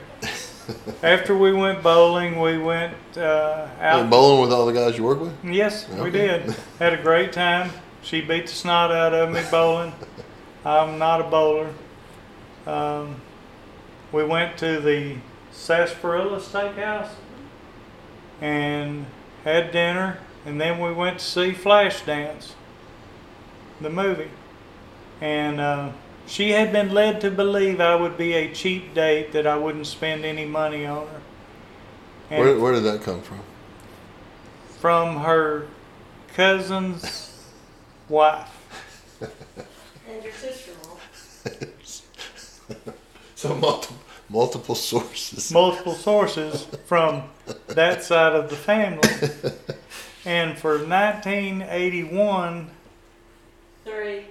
after 1.03 1.37
we 1.37 1.53
went 1.53 1.83
bowling, 1.83 2.41
we 2.41 2.59
went 2.59 2.95
uh, 3.17 3.69
out. 3.81 4.11
bowling 4.11 4.43
with 4.43 4.53
all 4.53 4.67
the 4.67 4.73
guys 4.73 4.97
you 4.97 5.05
work 5.05 5.21
with? 5.21 5.33
Yes, 5.45 5.89
we 5.89 6.11
did. 6.11 6.55
Had 6.79 6.93
a 6.93 7.03
great 7.03 7.33
time. 7.33 7.71
She 8.03 8.21
beat 8.21 8.47
the 8.47 8.53
snot 8.53 8.91
out 8.91 9.13
of 9.13 9.31
me 9.31 9.43
bowling. 9.51 9.93
I'm 10.65 10.99
not 10.99 11.21
a 11.21 11.25
bowler. 11.25 11.73
Um, 12.67 13.21
we 14.13 14.25
went 14.25 14.59
to 14.59 14.81
the 14.81 15.17
Sarsaparilla 15.53 16.41
Steakhouse 16.41 17.11
and 18.41 19.07
had 19.45 19.73
dinner, 19.73 20.19
and 20.45 20.61
then 20.61 20.79
we 20.79 20.93
went 20.93 21.19
to 21.19 21.25
see 21.25 21.53
Flashdance, 21.53 22.53
the 23.81 23.91
movie. 23.91 24.31
And 25.21 25.61
uh, 25.61 25.93
she 26.31 26.51
had 26.51 26.73
been 26.73 26.95
led 26.95 27.21
to 27.23 27.31
believe 27.31 27.81
I 27.81 27.97
would 27.97 28.17
be 28.17 28.33
a 28.35 28.53
cheap 28.55 28.95
date, 28.95 29.33
that 29.33 29.47
I 29.47 29.57
wouldn't 29.57 29.87
spend 29.87 30.25
any 30.25 30.45
money 30.47 30.87
on 30.87 31.09
her. 31.09 31.21
And 32.31 32.45
Where, 32.45 32.59
where 32.59 32.73
did 32.73 32.85
that 32.85 33.03
come 33.03 33.21
from? 33.21 33.41
from 34.79 35.19
her 35.19 35.67
cousin's 36.35 37.45
wife. 38.09 38.49
And 40.09 40.25
your 40.25 40.33
sister-in-law. 40.33 40.97
so 43.35 43.55
multiple, 43.57 43.97
multiple 44.31 44.75
sources. 44.75 45.53
multiple 45.53 45.95
sources 45.95 46.67
from 46.87 47.25
that 47.67 48.03
side 48.03 48.35
of 48.35 48.49
the 48.49 48.57
family. 48.57 49.09
And 50.27 50.59
for 50.59 50.73
1981, 50.73 52.71
Three. 53.87 54.27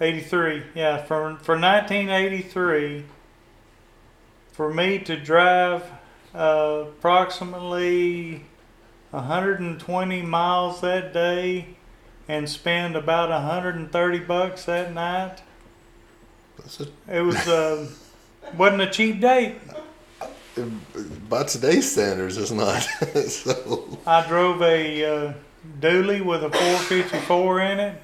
83, 0.00 0.62
yeah, 0.74 0.98
for, 0.98 1.36
for 1.42 1.54
1983, 1.58 3.04
for 4.50 4.74
me 4.74 4.98
to 4.98 5.16
drive 5.16 5.84
uh, 6.34 6.84
approximately 6.88 8.44
120 9.10 10.22
miles 10.22 10.80
that 10.80 11.12
day 11.12 11.76
and 12.26 12.48
spend 12.48 12.96
about 12.96 13.30
130 13.30 14.18
bucks 14.20 14.64
that 14.64 14.92
night, 14.92 15.42
it 17.08 17.20
was 17.20 17.36
uh, 17.46 17.88
wasn't 18.56 18.82
a 18.82 18.90
cheap 18.90 19.20
date. 19.20 19.56
by 21.28 21.44
today's 21.44 21.90
standards, 21.90 22.36
it's 22.36 22.50
not. 22.50 22.80
so 23.28 23.98
I 24.06 24.26
drove 24.26 24.60
a 24.62 25.04
uh, 25.04 25.32
dually 25.78 26.24
with 26.24 26.42
a 26.42 26.50
454 26.50 27.60
in 27.60 27.80
it 27.80 28.03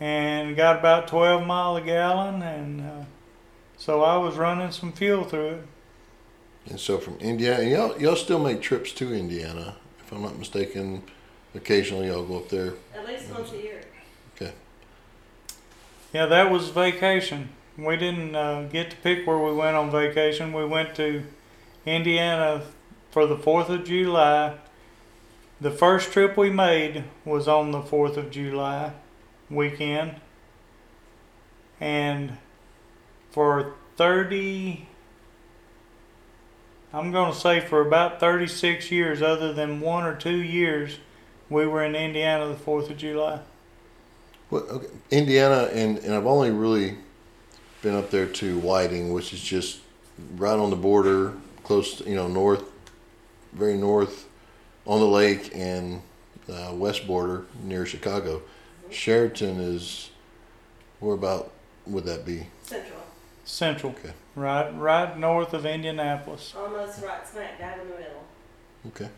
and 0.00 0.56
got 0.56 0.78
about 0.78 1.08
12 1.08 1.46
mile 1.46 1.76
a 1.76 1.80
gallon 1.80 2.42
and 2.42 2.80
uh, 2.80 3.04
so 3.76 4.02
I 4.02 4.16
was 4.16 4.36
running 4.36 4.70
some 4.72 4.92
fuel 4.92 5.24
through 5.24 5.48
it. 5.48 5.66
and 6.70 6.80
so 6.80 6.98
from 6.98 7.16
Indiana, 7.18 7.62
and 7.62 7.70
y'all 7.70 8.00
y'all 8.00 8.16
still 8.16 8.38
make 8.38 8.60
trips 8.60 8.92
to 8.92 9.14
Indiana, 9.14 9.76
if 10.00 10.12
I'm 10.12 10.22
not 10.22 10.38
mistaken. 10.38 11.02
Occasionally, 11.54 12.08
y'all 12.08 12.24
go 12.24 12.36
up 12.36 12.50
there. 12.50 12.74
At 12.94 13.06
least 13.06 13.30
once 13.32 13.50
a 13.52 13.56
year. 13.56 13.80
Okay. 14.34 14.52
Yeah, 16.12 16.26
that 16.26 16.50
was 16.50 16.68
vacation. 16.68 17.48
We 17.78 17.96
didn't 17.96 18.34
uh, 18.34 18.64
get 18.64 18.90
to 18.90 18.96
pick 18.98 19.26
where 19.26 19.38
we 19.38 19.54
went 19.54 19.74
on 19.74 19.90
vacation. 19.90 20.52
We 20.52 20.66
went 20.66 20.94
to 20.96 21.22
Indiana 21.86 22.62
for 23.10 23.26
the 23.26 23.36
4th 23.36 23.70
of 23.70 23.84
July. 23.84 24.58
The 25.58 25.70
first 25.70 26.12
trip 26.12 26.36
we 26.36 26.50
made 26.50 27.04
was 27.24 27.48
on 27.48 27.70
the 27.70 27.80
4th 27.80 28.18
of 28.18 28.30
July 28.30 28.92
weekend. 29.50 30.16
And 31.80 32.36
for 33.30 33.74
30, 33.96 34.88
I'm 36.92 37.12
going 37.12 37.32
to 37.32 37.38
say 37.38 37.60
for 37.60 37.80
about 37.80 38.20
36 38.20 38.90
years, 38.90 39.22
other 39.22 39.52
than 39.52 39.80
one 39.80 40.04
or 40.04 40.14
two 40.14 40.36
years, 40.36 40.98
we 41.50 41.66
were 41.66 41.84
in 41.84 41.94
Indiana 41.94 42.46
the 42.48 42.54
4th 42.54 42.90
of 42.90 42.96
July. 42.96 43.40
Well, 44.50 44.62
okay. 44.62 44.86
Indiana, 45.10 45.68
and, 45.72 45.98
and 45.98 46.14
I've 46.14 46.26
only 46.26 46.50
really 46.50 46.96
been 47.82 47.94
up 47.94 48.10
there 48.10 48.26
to 48.26 48.58
Whiting, 48.60 49.12
which 49.12 49.32
is 49.32 49.40
just 49.40 49.80
right 50.36 50.58
on 50.58 50.70
the 50.70 50.76
border, 50.76 51.34
close, 51.62 51.98
to, 51.98 52.08
you 52.08 52.16
know, 52.16 52.28
north, 52.28 52.64
very 53.52 53.76
north, 53.76 54.28
on 54.86 55.00
the 55.00 55.06
lake 55.06 55.50
and 55.54 56.00
uh, 56.50 56.72
west 56.72 57.06
border 57.06 57.44
near 57.62 57.84
Chicago. 57.84 58.40
Sheridan 58.90 59.60
is, 59.60 60.10
where 61.00 61.14
about 61.14 61.52
would 61.86 62.04
that 62.04 62.24
be? 62.24 62.46
Central. 62.62 63.00
Central. 63.44 63.92
Okay. 63.92 64.12
Right, 64.34 64.70
right 64.76 65.16
north 65.18 65.54
of 65.54 65.64
Indianapolis. 65.64 66.54
Almost 66.56 67.02
right 67.02 67.26
smack 67.26 67.58
dab 67.58 67.80
in 67.80 67.88
the 67.88 67.94
middle. 67.94 68.24
Okay. 68.88 69.08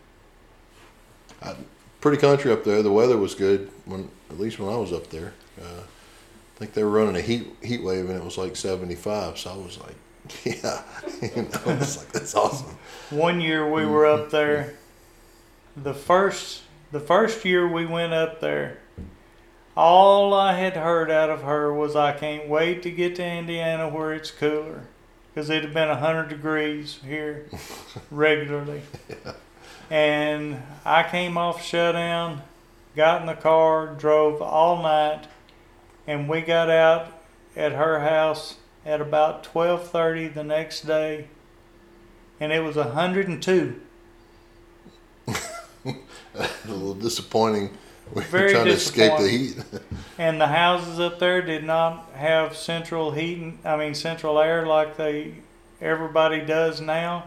I, 1.43 1.57
pretty 2.01 2.19
country 2.19 2.53
up 2.53 2.65
there. 2.65 2.83
The 2.83 2.93
weather 2.93 3.17
was 3.17 3.35
good 3.35 3.71
when, 3.85 4.09
at 4.31 4.39
least 4.39 4.59
when 4.59 4.73
I 4.73 4.77
was 4.77 4.93
up 4.93 5.09
there. 5.11 5.35
Uh, 5.61 5.83
I 5.83 6.59
think 6.59 6.73
they 6.75 6.83
were 6.83 6.91
running 6.91 7.17
a 7.17 7.21
heat 7.21 7.47
heat 7.63 7.83
wave 7.83 8.09
and 8.11 8.19
it 8.19 8.25
was 8.25 8.37
like 8.37 8.57
75. 8.57 9.39
So 9.39 9.51
I 9.51 9.57
was 9.57 9.79
like, 9.79 9.95
yeah, 10.45 10.83
you 11.37 11.43
know, 11.43 11.61
I 11.67 11.75
was 11.75 11.99
like, 11.99 12.13
that's 12.13 12.35
awesome. 12.35 12.77
One 13.11 13.41
year 13.41 13.71
we 13.71 13.87
were 13.87 14.07
up 14.07 14.31
there. 14.31 14.75
The 15.77 15.95
first, 15.95 16.63
the 16.91 17.01
first 17.01 17.45
year 17.45 17.67
we 17.67 17.87
went 17.87 18.13
up 18.13 18.41
there, 18.41 18.79
all 19.79 20.35
I 20.35 20.55
had 20.55 20.77
heard 20.77 21.09
out 21.09 21.31
of 21.31 21.43
her 21.43 21.73
was, 21.73 21.95
"I 21.95 22.11
can't 22.11 22.49
wait 22.49 22.83
to 22.83 22.91
get 22.91 23.15
to 23.15 23.25
Indiana 23.25 23.89
where 23.89 24.13
it's 24.13 24.33
cooler," 24.33 24.89
because 25.33 25.49
it 25.51 25.63
had 25.63 25.73
been 25.73 25.89
hundred 25.89 26.31
degrees 26.31 26.99
here 27.07 27.47
regularly. 28.11 28.83
And 29.89 30.65
I 30.85 31.05
came 31.05 31.39
off 31.39 31.65
shutdown, 31.65 32.43
got 32.97 33.21
in 33.21 33.29
the 33.29 33.35
car, 33.35 33.87
drove 33.87 34.43
all 34.43 34.83
night, 34.83 35.29
and 36.09 36.29
we 36.29 36.41
got 36.41 36.69
out 36.69 37.13
at 37.55 37.71
her 37.73 38.01
house 38.01 38.57
at 38.85 39.01
about 39.01 39.45
12:30 39.45 40.35
the 40.35 40.43
next 40.43 40.89
day, 40.89 41.29
and 42.41 42.53
it 42.53 42.65
was 42.65 42.75
102. 42.75 43.81
a 45.29 45.95
little 46.67 46.95
disappointing. 46.95 47.79
We 48.15 48.23
were 48.23 48.29
Very 48.29 48.53
trying 48.53 48.67
to 48.67 48.73
escape 48.73 49.19
the 49.19 49.29
heat. 49.29 49.57
And 50.19 50.41
the 50.41 50.49
houses 50.49 50.99
up 50.99 51.21
there 51.21 51.41
did 51.43 51.63
not 51.63 52.11
have 52.15 52.57
central 52.57 53.13
heating, 53.13 53.61
I 53.65 53.77
mean 53.77 53.95
central 53.95 54.41
air 54.41 54.67
like 54.67 54.97
they 54.97 55.35
everybody 55.81 56.41
does 56.41 56.81
now. 56.81 57.27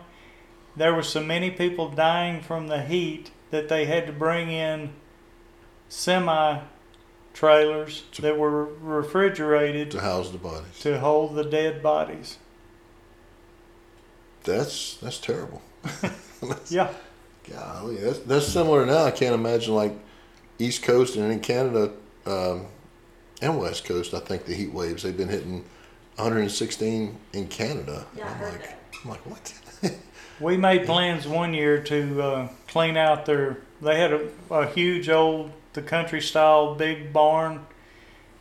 There 0.76 0.94
were 0.94 1.04
so 1.04 1.24
many 1.24 1.52
people 1.52 1.90
dying 1.90 2.42
from 2.42 2.68
the 2.68 2.82
heat 2.82 3.32
that 3.50 3.70
they 3.70 3.86
had 3.86 4.08
to 4.08 4.12
bring 4.12 4.50
in 4.50 4.92
semi 5.88 6.60
trailers 7.34 8.04
that 8.20 8.38
were 8.38 8.66
refrigerated 8.66 9.90
to 9.92 10.02
house 10.02 10.30
the 10.32 10.38
bodies. 10.38 10.80
to 10.82 11.00
hold 11.00 11.36
the 11.36 11.44
dead 11.46 11.82
bodies. 11.82 12.38
That's 14.44 14.98
that's 14.98 15.20
terrible. 15.20 15.62
Yeah. 16.70 16.92
Golly, 17.50 17.96
that's 17.98 18.20
that's 18.20 18.48
similar 18.48 18.86
now. 18.86 19.04
I 19.04 19.12
can't 19.12 19.34
imagine 19.36 19.76
like 19.76 19.94
East 20.62 20.84
Coast 20.84 21.16
and 21.16 21.32
in 21.32 21.40
Canada 21.40 21.92
um, 22.26 22.68
and 23.42 23.58
West 23.58 23.86
Coast. 23.86 24.14
I 24.14 24.20
think 24.20 24.46
the 24.46 24.54
heat 24.54 24.72
waves 24.72 25.04
they've 25.04 25.16
been 25.16 25.30
hitting 25.30 25.66
116 26.16 27.18
in 27.34 27.48
Canada. 27.48 28.06
Yeah, 28.16 28.28
I 28.28 28.30
I'm 28.30 28.36
heard 28.36 28.52
like, 28.52 28.64
that. 28.64 28.80
I'm 29.04 29.10
like, 29.10 29.26
what? 29.26 29.54
We 30.42 30.58
made 30.58 30.88
plans 30.88 31.28
one 31.28 31.54
year 31.54 31.84
to 31.84 32.22
uh, 32.22 32.50
clean 32.68 32.98
out 32.98 33.28
their. 33.28 33.58
They 33.80 34.00
had 34.00 34.12
a, 34.12 34.28
a 34.50 34.66
huge 34.66 35.08
old, 35.08 35.52
the 35.74 35.84
country 35.84 36.20
style 36.20 36.74
big 36.74 37.14
barn, 37.14 37.68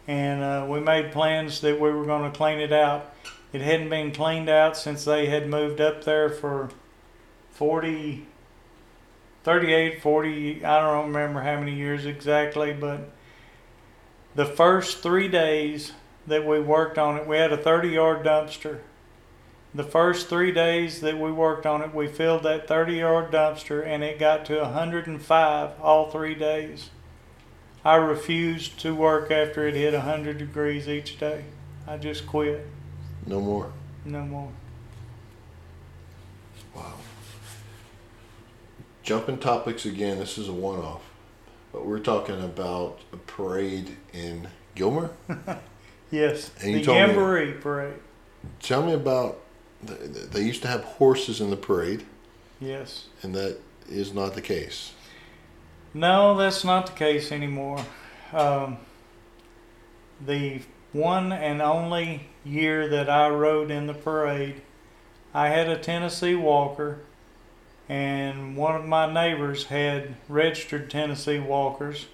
and 0.08 0.42
uh, 0.42 0.66
we 0.66 0.80
made 0.80 1.12
plans 1.12 1.60
that 1.60 1.78
we 1.78 1.90
were 1.90 2.06
going 2.06 2.30
to 2.30 2.36
clean 2.36 2.58
it 2.58 2.72
out. 2.72 3.14
It 3.52 3.60
hadn't 3.60 3.90
been 3.90 4.12
cleaned 4.12 4.48
out 4.48 4.78
since 4.78 5.04
they 5.04 5.26
had 5.26 5.46
moved 5.46 5.78
up 5.78 6.04
there 6.04 6.30
for 6.30 6.70
40, 7.50 8.26
38, 9.44 10.02
40, 10.02 10.64
I 10.64 10.80
don't 10.80 11.06
remember 11.06 11.40
how 11.40 11.58
many 11.58 11.74
years 11.74 12.04
exactly, 12.04 12.72
but 12.72 13.10
the 14.34 14.44
first 14.44 15.02
three 15.02 15.28
days 15.28 15.92
that 16.26 16.46
we 16.46 16.60
worked 16.60 16.98
on 16.98 17.16
it, 17.16 17.26
we 17.26 17.36
had 17.36 17.52
a 17.52 17.56
30 17.56 17.88
yard 17.88 18.24
dumpster. 18.24 18.80
The 19.74 19.84
first 19.84 20.28
three 20.28 20.52
days 20.52 21.00
that 21.00 21.18
we 21.18 21.30
worked 21.30 21.64
on 21.64 21.80
it, 21.82 21.94
we 21.94 22.08
filled 22.08 22.42
that 22.42 22.66
30 22.68 22.94
yard 22.94 23.30
dumpster 23.30 23.86
and 23.86 24.02
it 24.02 24.18
got 24.18 24.44
to 24.46 24.58
105 24.60 25.70
all 25.80 26.10
three 26.10 26.34
days. 26.34 26.90
I 27.84 27.96
refused 27.96 28.78
to 28.80 28.94
work 28.94 29.30
after 29.30 29.66
it 29.66 29.74
hit 29.74 29.94
100 29.94 30.38
degrees 30.38 30.88
each 30.88 31.18
day. 31.18 31.44
I 31.86 31.96
just 31.96 32.26
quit. 32.26 32.66
no 33.26 33.40
more. 33.40 33.72
No 34.04 34.22
more. 34.22 34.50
Wow. 36.74 36.94
Jumping 39.10 39.38
topics 39.38 39.84
again. 39.86 40.20
This 40.20 40.38
is 40.38 40.46
a 40.46 40.52
one-off, 40.52 41.02
but 41.72 41.84
we're 41.84 41.98
talking 41.98 42.40
about 42.40 43.00
a 43.12 43.16
parade 43.16 43.96
in 44.12 44.46
Gilmer. 44.76 45.10
Yes, 46.12 46.52
And 46.62 46.76
the 46.76 46.80
Yamboree 46.84 47.60
Parade. 47.60 47.94
Tell 48.60 48.84
me 48.86 48.92
about. 48.92 49.40
the- 49.82 49.94
the- 49.94 50.26
They 50.28 50.42
used 50.42 50.62
to 50.62 50.68
have 50.68 50.84
horses 50.84 51.40
in 51.40 51.50
the 51.50 51.56
parade, 51.56 52.04
Yes. 52.60 53.06
and 53.22 53.34
that 53.34 53.58
is 53.88 54.14
not 54.14 54.34
the 54.34 54.40
case. 54.42 54.92
No, 55.92 56.36
that's 56.36 56.62
not 56.64 56.86
the 56.86 56.92
case 56.92 57.32
anymore. 57.32 57.84
Um, 58.32 58.78
the 60.24 60.62
one 60.92 61.32
and 61.32 61.60
only 61.60 62.28
year 62.44 62.86
that 62.88 63.10
I 63.10 63.28
rode 63.28 63.72
in 63.72 63.88
the 63.88 63.94
parade, 63.94 64.62
I 65.34 65.48
had 65.48 65.68
a 65.68 65.76
Tennessee 65.76 66.36
Walker, 66.36 67.00
and 67.90 68.56
one 68.56 68.76
of 68.76 68.84
my 68.86 69.12
neighbors 69.12 69.64
had 69.64 70.14
registered 70.28 70.88
Tennessee 70.88 71.40
walkers, 71.40 72.06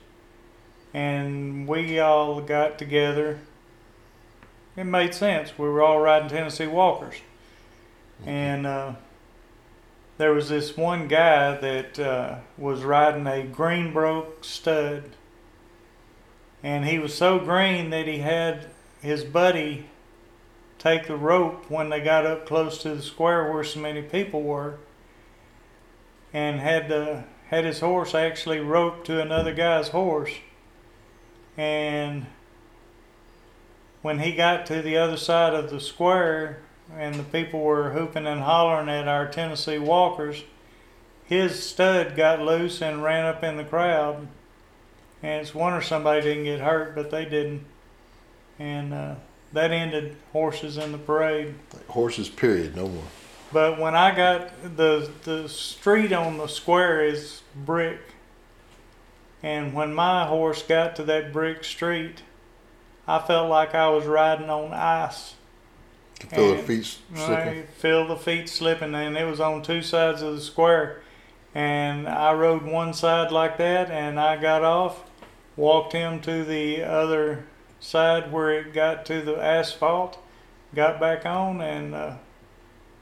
and 0.94 1.68
we 1.68 1.98
all 1.98 2.40
got 2.40 2.78
together. 2.78 3.40
It 4.74 4.84
made 4.84 5.12
sense. 5.12 5.58
We 5.58 5.68
were 5.68 5.82
all 5.82 6.00
riding 6.00 6.30
Tennessee 6.30 6.66
walkers, 6.66 7.16
and 8.24 8.66
uh, 8.66 8.94
there 10.16 10.32
was 10.32 10.48
this 10.48 10.78
one 10.78 11.08
guy 11.08 11.58
that 11.58 11.98
uh, 11.98 12.36
was 12.56 12.82
riding 12.82 13.26
a 13.26 13.46
Greenbroke 13.46 14.46
stud, 14.46 15.04
and 16.62 16.86
he 16.86 16.98
was 16.98 17.12
so 17.12 17.38
green 17.38 17.90
that 17.90 18.08
he 18.08 18.20
had 18.20 18.68
his 19.02 19.24
buddy 19.24 19.90
take 20.78 21.06
the 21.06 21.16
rope 21.16 21.70
when 21.70 21.90
they 21.90 22.00
got 22.00 22.24
up 22.24 22.46
close 22.46 22.78
to 22.78 22.94
the 22.94 23.02
square 23.02 23.52
where 23.52 23.62
so 23.62 23.78
many 23.78 24.00
people 24.00 24.40
were 24.42 24.78
and 26.32 26.60
had 26.60 26.88
the 26.88 27.24
had 27.48 27.64
his 27.64 27.80
horse 27.80 28.14
actually 28.14 28.58
roped 28.58 29.06
to 29.06 29.20
another 29.20 29.54
guy's 29.54 29.88
horse. 29.88 30.32
And 31.56 32.26
when 34.02 34.18
he 34.18 34.32
got 34.32 34.66
to 34.66 34.82
the 34.82 34.96
other 34.96 35.16
side 35.16 35.54
of 35.54 35.70
the 35.70 35.80
square 35.80 36.60
and 36.96 37.14
the 37.14 37.22
people 37.22 37.60
were 37.60 37.90
hooping 37.90 38.26
and 38.26 38.40
hollering 38.40 38.88
at 38.88 39.08
our 39.08 39.28
Tennessee 39.28 39.78
walkers, 39.78 40.42
his 41.24 41.62
stud 41.62 42.16
got 42.16 42.40
loose 42.40 42.82
and 42.82 43.02
ran 43.02 43.24
up 43.24 43.42
in 43.42 43.56
the 43.56 43.64
crowd. 43.64 44.28
And 45.22 45.42
it's 45.42 45.54
wonder 45.54 45.80
somebody 45.80 46.22
didn't 46.22 46.44
get 46.44 46.60
hurt, 46.60 46.94
but 46.94 47.10
they 47.10 47.24
didn't. 47.24 47.64
And 48.58 48.92
uh, 48.92 49.14
that 49.52 49.70
ended 49.70 50.16
horses 50.32 50.76
in 50.76 50.92
the 50.92 50.98
parade. 50.98 51.54
Horses, 51.88 52.28
period, 52.28 52.76
no 52.76 52.88
more. 52.88 53.04
But 53.52 53.78
when 53.78 53.94
I 53.94 54.14
got 54.14 54.76
the 54.76 55.10
the 55.24 55.48
street 55.48 56.12
on 56.12 56.38
the 56.38 56.46
square 56.46 57.04
is 57.04 57.42
brick, 57.54 58.00
and 59.42 59.72
when 59.72 59.94
my 59.94 60.26
horse 60.26 60.62
got 60.62 60.96
to 60.96 61.04
that 61.04 61.32
brick 61.32 61.62
street, 61.62 62.22
I 63.06 63.20
felt 63.20 63.48
like 63.48 63.74
I 63.74 63.88
was 63.88 64.04
riding 64.04 64.50
on 64.50 64.72
ice. 64.72 65.34
Can 66.18 66.30
feel 66.30 66.56
the 66.56 66.62
feet 66.62 66.84
slipping. 66.84 67.28
I 67.28 67.62
feel 67.78 68.08
the 68.08 68.16
feet 68.16 68.48
slipping, 68.48 68.94
and 68.94 69.16
it 69.16 69.24
was 69.24 69.40
on 69.40 69.62
two 69.62 69.82
sides 69.82 70.22
of 70.22 70.34
the 70.34 70.40
square. 70.40 71.02
And 71.54 72.08
I 72.08 72.32
rode 72.32 72.64
one 72.64 72.94
side 72.94 73.30
like 73.30 73.58
that, 73.58 73.90
and 73.90 74.18
I 74.18 74.36
got 74.36 74.64
off, 74.64 75.04
walked 75.56 75.92
him 75.92 76.20
to 76.22 76.44
the 76.44 76.82
other 76.82 77.44
side 77.80 78.32
where 78.32 78.50
it 78.50 78.72
got 78.72 79.06
to 79.06 79.22
the 79.22 79.36
asphalt, 79.36 80.18
got 80.74 80.98
back 80.98 81.24
on, 81.24 81.60
and 81.60 81.94
uh, 81.94 82.14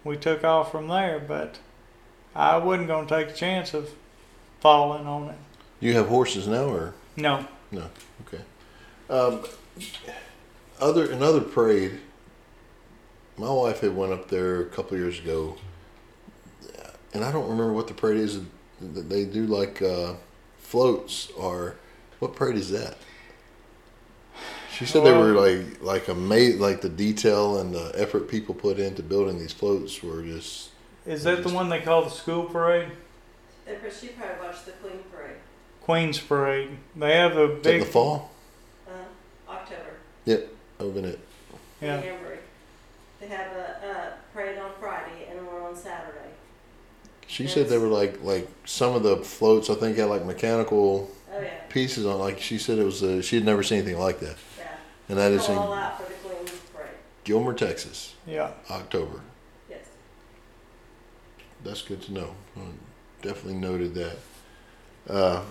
we 0.04 0.16
took 0.16 0.44
off 0.44 0.70
from 0.70 0.88
there. 0.88 1.18
But 1.18 1.58
I 2.34 2.56
wasn't 2.58 2.88
going 2.88 3.06
to 3.06 3.14
take 3.16 3.34
a 3.34 3.36
chance 3.36 3.74
of 3.74 3.90
falling 4.60 5.06
on 5.06 5.30
it. 5.30 5.36
You 5.80 5.94
have 5.94 6.08
horses 6.08 6.46
now, 6.46 6.64
or 6.64 6.94
No, 7.16 7.46
No. 7.70 7.84
okay? 8.26 8.42
Um, 9.10 9.44
other 10.80 11.10
another 11.10 11.40
parade. 11.40 12.00
My 13.36 13.50
wife 13.50 13.80
had 13.80 13.96
went 13.96 14.12
up 14.12 14.28
there 14.28 14.60
a 14.60 14.66
couple 14.66 14.96
years 14.96 15.18
ago, 15.18 15.56
and 17.12 17.24
I 17.24 17.32
don't 17.32 17.48
remember 17.48 17.72
what 17.72 17.88
the 17.88 17.94
parade 17.94 18.18
is. 18.18 18.40
That 18.80 19.08
they 19.08 19.24
do 19.24 19.46
like 19.46 19.80
uh, 19.82 20.14
floats 20.58 21.30
or 21.36 21.76
what 22.18 22.34
parade 22.34 22.56
is 22.56 22.70
that? 22.70 22.96
She 24.74 24.86
said 24.86 25.04
they 25.04 25.12
were 25.12 25.34
Well- 25.34 25.42
like 25.56 25.82
like 25.82 26.08
amazing, 26.08 26.60
like 26.60 26.80
the 26.80 26.88
detail 26.88 27.58
and 27.58 27.74
the 27.74 27.92
effort 27.94 28.28
people 28.28 28.54
put 28.54 28.78
into 28.78 29.02
building 29.02 29.38
these 29.38 29.52
floats 29.52 30.02
were 30.02 30.22
just 30.22 30.70
is 31.06 31.22
that 31.24 31.42
the 31.44 31.50
one 31.50 31.68
they 31.68 31.80
call 31.80 32.02
the 32.02 32.10
school 32.10 32.44
parade? 32.44 32.88
And 33.66 33.78
Chris, 33.80 34.02
you 34.02 34.10
probably 34.18 34.44
watched 34.46 34.66
the 34.66 34.72
Queen 34.72 34.98
Parade, 35.12 35.36
Queen's 35.82 36.18
Parade. 36.18 36.70
They 36.96 37.16
have 37.16 37.36
a 37.36 37.42
is 37.44 37.48
that 37.48 37.54
in 37.56 37.62
big 37.62 37.80
the 37.80 37.86
fall. 37.86 38.30
uh, 38.88 39.50
October, 39.52 39.96
I've 40.80 40.94
been 40.94 41.04
it. 41.04 41.18
Yeah. 41.80 41.98
in 42.00 42.02
Embry. 42.02 42.38
They 43.20 43.26
have 43.28 43.52
a, 43.52 43.86
a 43.86 44.12
parade 44.34 44.58
on 44.58 44.70
Friday 44.80 45.28
and 45.30 45.46
one 45.46 45.62
on 45.62 45.76
Saturday. 45.76 46.18
She 47.26 47.46
said 47.46 47.68
they 47.68 47.78
were 47.78 47.88
like 47.88 48.22
like 48.22 48.48
some 48.64 48.94
of 48.94 49.02
the 49.02 49.16
floats. 49.18 49.70
I 49.70 49.74
think 49.74 49.96
had 49.96 50.08
like 50.08 50.24
mechanical 50.24 51.10
Oh 51.32 51.40
yeah, 51.40 51.48
pieces 51.68 52.06
on. 52.06 52.18
Like 52.18 52.40
she 52.40 52.58
said, 52.58 52.78
it 52.78 52.84
was. 52.84 53.02
Uh, 53.02 53.20
she 53.22 53.36
had 53.36 53.44
never 53.44 53.62
seen 53.62 53.78
anything 53.78 53.98
like 53.98 54.20
that, 54.20 54.36
yeah. 54.36 54.53
And 55.08 55.18
that 55.18 55.32
is 55.32 55.46
Go 55.46 55.54
all 55.58 55.72
in 55.72 55.78
out 55.78 56.00
for 56.02 56.08
the 56.08 56.14
Queen's 56.28 56.50
Parade. 56.72 56.88
Gilmer, 57.24 57.54
Texas, 57.54 58.14
Yeah. 58.26 58.52
October. 58.70 59.20
Yes. 59.68 59.86
That's 61.62 61.82
good 61.82 62.02
to 62.02 62.12
know. 62.12 62.34
I 62.56 62.60
definitely 63.22 63.54
noted 63.60 63.94
that. 63.94 64.16
Uh, 65.08 65.42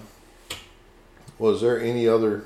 was 1.40 1.62
there 1.62 1.80
any 1.80 2.08
other 2.08 2.44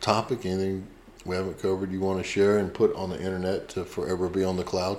topic, 0.00 0.44
anything 0.46 0.86
we 1.24 1.36
haven't 1.36 1.60
covered 1.60 1.92
you 1.92 2.00
want 2.00 2.18
to 2.18 2.24
share 2.24 2.58
and 2.58 2.72
put 2.72 2.94
on 2.94 3.10
the 3.10 3.18
internet 3.20 3.68
to 3.70 3.84
forever 3.84 4.28
be 4.28 4.42
on 4.44 4.56
the 4.56 4.64
cloud? 4.64 4.98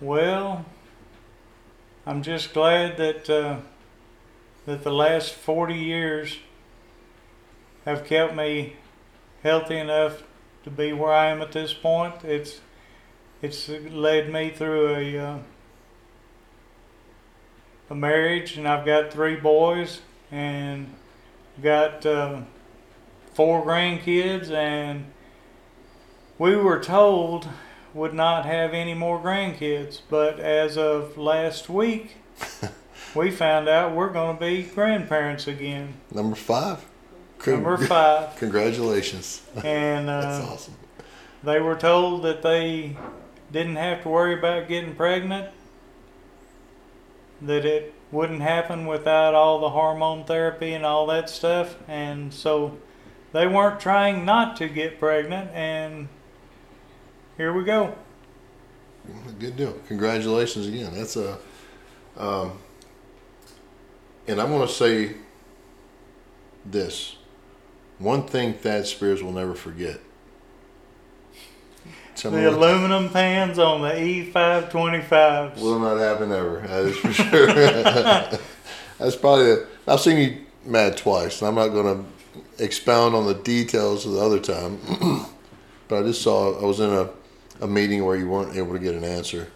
Well, 0.00 0.64
I'm 2.06 2.22
just 2.22 2.54
glad 2.54 2.96
that 2.96 3.28
uh, 3.28 3.58
that 4.66 4.82
the 4.82 4.92
last 4.92 5.34
40 5.34 5.74
years 5.74 6.38
have 7.90 8.04
kept 8.04 8.34
me 8.34 8.76
healthy 9.42 9.76
enough 9.76 10.22
to 10.64 10.70
be 10.70 10.92
where 10.92 11.12
I 11.12 11.26
am 11.26 11.42
at 11.42 11.52
this 11.52 11.72
point. 11.72 12.24
It's 12.24 12.60
it's 13.42 13.68
led 13.68 14.32
me 14.32 14.50
through 14.50 14.94
a 14.94 15.18
uh, 15.18 15.38
a 17.90 17.94
marriage, 17.94 18.56
and 18.56 18.68
I've 18.68 18.86
got 18.86 19.12
three 19.12 19.36
boys 19.36 20.00
and 20.30 20.94
got 21.62 22.06
uh, 22.06 22.42
four 23.34 23.64
grandkids, 23.64 24.50
and 24.50 25.06
we 26.38 26.54
were 26.56 26.80
told 26.80 27.48
would 27.92 28.14
not 28.14 28.46
have 28.46 28.72
any 28.72 28.94
more 28.94 29.18
grandkids. 29.18 30.00
But 30.08 30.38
as 30.38 30.78
of 30.78 31.18
last 31.18 31.68
week, 31.68 32.16
we 33.14 33.30
found 33.30 33.68
out 33.68 33.94
we're 33.96 34.12
going 34.12 34.36
to 34.36 34.40
be 34.40 34.62
grandparents 34.62 35.48
again. 35.48 35.94
Number 36.12 36.36
five. 36.36 36.84
Con- 37.40 37.54
Number 37.54 37.78
five. 37.78 38.36
Congratulations. 38.38 39.42
And 39.64 40.08
That's 40.08 40.44
uh, 40.44 40.52
awesome. 40.52 40.74
they 41.42 41.60
were 41.60 41.74
told 41.74 42.22
that 42.24 42.42
they 42.42 42.96
didn't 43.50 43.76
have 43.76 44.02
to 44.02 44.08
worry 44.08 44.34
about 44.34 44.68
getting 44.68 44.94
pregnant, 44.94 45.48
that 47.42 47.64
it 47.64 47.94
wouldn't 48.12 48.42
happen 48.42 48.86
without 48.86 49.34
all 49.34 49.60
the 49.60 49.70
hormone 49.70 50.24
therapy 50.24 50.74
and 50.74 50.84
all 50.84 51.06
that 51.06 51.30
stuff. 51.30 51.76
And 51.88 52.32
so 52.32 52.78
they 53.32 53.46
weren't 53.46 53.80
trying 53.80 54.24
not 54.24 54.56
to 54.58 54.68
get 54.68 54.98
pregnant. 54.98 55.50
And 55.52 56.08
here 57.36 57.52
we 57.52 57.64
go. 57.64 57.94
Good 59.38 59.56
deal. 59.56 59.72
Congratulations 59.88 60.66
again. 60.66 60.92
That's 60.94 61.16
a, 61.16 61.38
um, 62.16 62.58
and 64.28 64.40
I'm 64.40 64.48
going 64.48 64.66
to 64.66 64.72
say 64.72 65.16
this. 66.66 67.16
One 68.00 68.22
thing 68.26 68.54
Thad 68.54 68.86
Spears 68.86 69.22
will 69.22 69.32
never 69.32 69.54
forget. 69.54 70.00
Tell 72.16 72.30
me 72.32 72.40
The 72.40 72.50
aluminum 72.50 73.10
pans 73.10 73.58
on 73.58 73.82
the 73.82 74.02
E 74.02 74.32
E525s. 74.32 75.60
will 75.60 75.78
not 75.78 75.98
happen 75.98 76.32
ever. 76.32 76.60
That 76.66 76.84
is 76.86 76.96
for 76.96 77.12
sure. 77.12 77.46
That's 78.98 79.16
probably. 79.16 79.44
The, 79.44 79.66
I've 79.86 80.00
seen 80.00 80.18
you 80.18 80.44
mad 80.64 80.96
twice, 80.96 81.40
and 81.40 81.48
I'm 81.48 81.54
not 81.54 81.68
going 81.68 82.04
to 82.04 82.64
expound 82.64 83.14
on 83.14 83.26
the 83.26 83.34
details 83.34 84.06
of 84.06 84.12
the 84.12 84.20
other 84.20 84.40
time. 84.40 84.78
but 85.88 86.00
I 86.00 86.02
just 86.06 86.22
saw 86.22 86.58
I 86.58 86.64
was 86.64 86.80
in 86.80 86.90
a, 86.90 87.10
a 87.60 87.66
meeting 87.66 88.04
where 88.04 88.16
you 88.16 88.28
weren't 88.28 88.56
able 88.56 88.72
to 88.72 88.78
get 88.78 88.94
an 88.94 89.04
answer, 89.04 89.48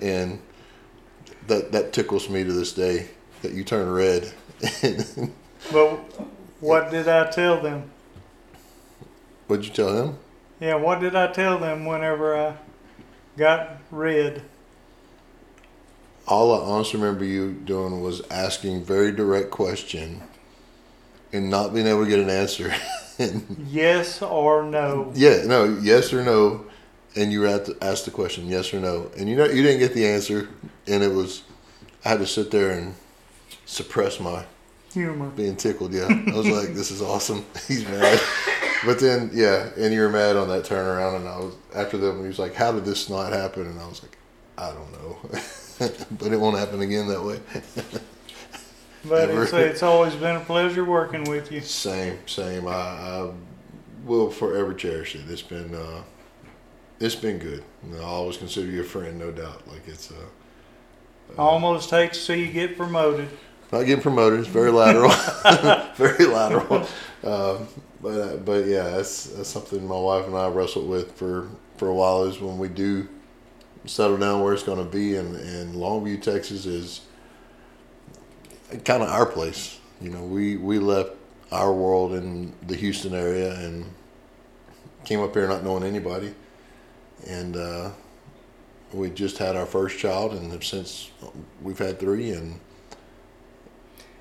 and 0.00 0.40
that 1.48 1.72
that 1.72 1.92
tickles 1.92 2.28
me 2.28 2.44
to 2.44 2.52
this 2.52 2.72
day 2.72 3.08
that 3.42 3.52
you 3.52 3.64
turn 3.64 3.90
red. 3.90 4.32
But 5.72 5.98
what 6.60 6.90
did 6.90 7.08
I 7.08 7.30
tell 7.30 7.60
them? 7.60 7.90
What'd 9.46 9.66
you 9.66 9.72
tell 9.72 9.96
him? 9.96 10.18
Yeah, 10.60 10.76
what 10.76 11.00
did 11.00 11.14
I 11.14 11.32
tell 11.32 11.58
them 11.58 11.84
whenever 11.84 12.36
I 12.36 12.56
got 13.36 13.76
red? 13.90 14.42
All 16.26 16.52
I 16.52 16.64
honestly 16.64 16.98
remember 16.98 17.24
you 17.24 17.52
doing 17.52 18.00
was 18.00 18.22
asking 18.30 18.84
very 18.84 19.12
direct 19.12 19.50
question, 19.50 20.22
and 21.32 21.50
not 21.50 21.72
being 21.72 21.86
able 21.86 22.04
to 22.04 22.10
get 22.10 22.20
an 22.20 22.30
answer. 22.30 22.74
Yes 23.68 24.20
or 24.20 24.62
no? 24.62 25.10
Yeah, 25.14 25.44
no, 25.46 25.64
yes 25.80 26.12
or 26.12 26.22
no, 26.22 26.66
and 27.14 27.32
you 27.32 27.42
had 27.42 27.64
to 27.64 27.76
ask 27.80 28.04
the 28.04 28.10
question, 28.10 28.46
yes 28.46 28.74
or 28.74 28.78
no, 28.80 29.10
and 29.16 29.26
you 29.26 29.36
know 29.36 29.46
you 29.46 29.62
didn't 29.62 29.78
get 29.78 29.94
the 29.94 30.06
answer, 30.06 30.50
and 30.86 31.02
it 31.02 31.14
was, 31.14 31.42
I 32.04 32.10
had 32.10 32.18
to 32.18 32.26
sit 32.26 32.50
there 32.50 32.72
and 32.72 32.94
suppress 33.64 34.20
my 34.20 34.44
humor. 34.96 35.28
being 35.30 35.56
tickled. 35.56 35.92
Yeah, 35.92 36.08
I 36.08 36.36
was 36.36 36.48
like, 36.48 36.74
"This 36.74 36.90
is 36.90 37.02
awesome." 37.02 37.44
He's 37.68 37.84
mad, 37.86 38.20
but 38.84 38.98
then 38.98 39.30
yeah, 39.32 39.70
and 39.76 39.92
you 39.92 40.00
were 40.00 40.10
mad 40.10 40.36
on 40.36 40.48
that 40.48 40.64
turnaround, 40.64 41.16
and 41.16 41.28
I 41.28 41.38
was 41.38 41.54
after 41.74 41.96
that 41.98 42.12
when 42.12 42.22
he 42.22 42.28
was 42.28 42.38
like, 42.38 42.54
"How 42.54 42.72
did 42.72 42.84
this 42.84 43.08
not 43.08 43.32
happen?" 43.32 43.66
And 43.66 43.78
I 43.78 43.86
was 43.86 44.02
like, 44.02 44.16
"I 44.58 44.72
don't 44.72 44.92
know," 44.92 45.18
but 46.18 46.32
it 46.32 46.40
won't 46.40 46.58
happen 46.58 46.80
again 46.80 47.08
that 47.08 47.22
way. 47.22 47.40
But 49.08 49.30
it's, 49.30 49.52
it's 49.52 49.82
always 49.84 50.16
been 50.16 50.34
a 50.34 50.40
pleasure 50.40 50.84
working 50.84 51.24
with 51.24 51.52
you. 51.52 51.60
same, 51.60 52.18
same. 52.26 52.66
I, 52.66 52.72
I 52.72 53.30
will 54.04 54.30
forever 54.30 54.74
cherish 54.74 55.14
it. 55.14 55.30
It's 55.30 55.42
been 55.42 55.74
uh, 55.74 56.02
it's 56.98 57.14
been 57.14 57.38
good. 57.38 57.62
I'll 57.96 58.04
always 58.04 58.36
consider 58.36 58.70
you 58.70 58.80
a 58.80 58.84
friend, 58.84 59.18
no 59.18 59.30
doubt. 59.30 59.66
Like 59.68 59.86
it's 59.86 60.10
uh, 60.10 61.34
I 61.38 61.42
almost 61.42 61.90
hate 61.90 62.14
to 62.14 62.18
see 62.18 62.46
you 62.46 62.52
get 62.52 62.76
promoted. 62.76 63.28
Not 63.72 63.82
getting 63.82 64.02
promoted. 64.02 64.40
It's 64.40 64.48
very 64.48 64.70
lateral. 64.70 65.10
very 65.96 66.26
lateral. 66.26 66.86
Um, 67.24 67.68
but 68.00 68.20
uh, 68.20 68.36
but 68.36 68.66
yeah, 68.66 68.90
that's, 68.90 69.24
that's 69.26 69.48
something 69.48 69.86
my 69.86 69.98
wife 69.98 70.26
and 70.26 70.36
I 70.36 70.48
wrestled 70.48 70.88
with 70.88 71.12
for, 71.12 71.48
for 71.76 71.88
a 71.88 71.94
while. 71.94 72.24
Is 72.24 72.40
when 72.40 72.58
we 72.58 72.68
do 72.68 73.08
settle 73.86 74.16
down 74.16 74.42
where 74.42 74.52
it's 74.52 74.62
going 74.62 74.78
to 74.78 74.90
be, 74.90 75.16
and, 75.16 75.34
and 75.36 75.74
Longview, 75.74 76.22
Texas, 76.22 76.66
is 76.66 77.00
kind 78.84 79.02
of 79.02 79.08
our 79.08 79.26
place. 79.26 79.80
You 80.00 80.10
know, 80.10 80.22
we 80.22 80.56
we 80.56 80.78
left 80.78 81.10
our 81.50 81.72
world 81.72 82.12
in 82.12 82.52
the 82.66 82.76
Houston 82.76 83.14
area 83.14 83.54
and 83.54 83.86
came 85.04 85.20
up 85.20 85.34
here 85.34 85.48
not 85.48 85.64
knowing 85.64 85.82
anybody, 85.82 86.34
and 87.26 87.56
uh, 87.56 87.90
we 88.92 89.10
just 89.10 89.38
had 89.38 89.56
our 89.56 89.66
first 89.66 89.98
child, 89.98 90.32
and 90.32 90.62
since 90.62 91.10
we've 91.62 91.78
had 91.78 91.98
three, 91.98 92.30
and 92.30 92.60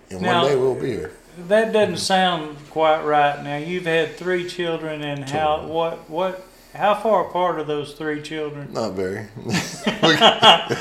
and 0.09 0.21
Now- 0.21 0.43
one 0.43 0.51
day 0.51 0.57
we'll 0.57 0.75
be 0.75 0.91
here. 0.91 1.11
That 1.47 1.73
doesn't 1.73 1.97
sound 1.97 2.57
quite 2.69 3.03
right. 3.03 3.43
Now 3.43 3.57
you've 3.57 3.85
had 3.85 4.15
three 4.15 4.47
children, 4.47 5.01
and 5.01 5.29
how 5.29 5.65
what 5.65 6.09
what 6.09 6.47
how 6.73 6.95
far 6.95 7.27
apart 7.27 7.57
are 7.59 7.63
those 7.63 7.93
three 7.93 8.21
children? 8.21 8.71
Not 8.71 8.93
very. 8.93 9.27
we, 9.45 10.15
got, 10.15 10.77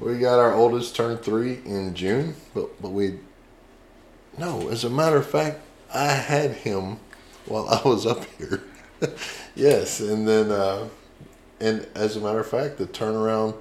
we 0.00 0.18
got 0.18 0.38
our 0.40 0.54
oldest 0.54 0.96
turned 0.96 1.20
three 1.22 1.60
in 1.64 1.94
June, 1.94 2.34
but 2.52 2.80
but 2.82 2.90
we 2.90 3.20
no. 4.36 4.68
As 4.68 4.84
a 4.84 4.90
matter 4.90 5.16
of 5.16 5.26
fact, 5.28 5.60
I 5.92 6.08
had 6.08 6.52
him 6.52 6.98
while 7.46 7.68
I 7.68 7.86
was 7.86 8.06
up 8.06 8.24
here. 8.38 8.62
yes, 9.54 10.00
and 10.00 10.26
then 10.26 10.50
uh, 10.50 10.88
and 11.60 11.86
as 11.94 12.16
a 12.16 12.20
matter 12.20 12.40
of 12.40 12.48
fact, 12.48 12.78
the 12.78 12.86
turnaround. 12.86 13.54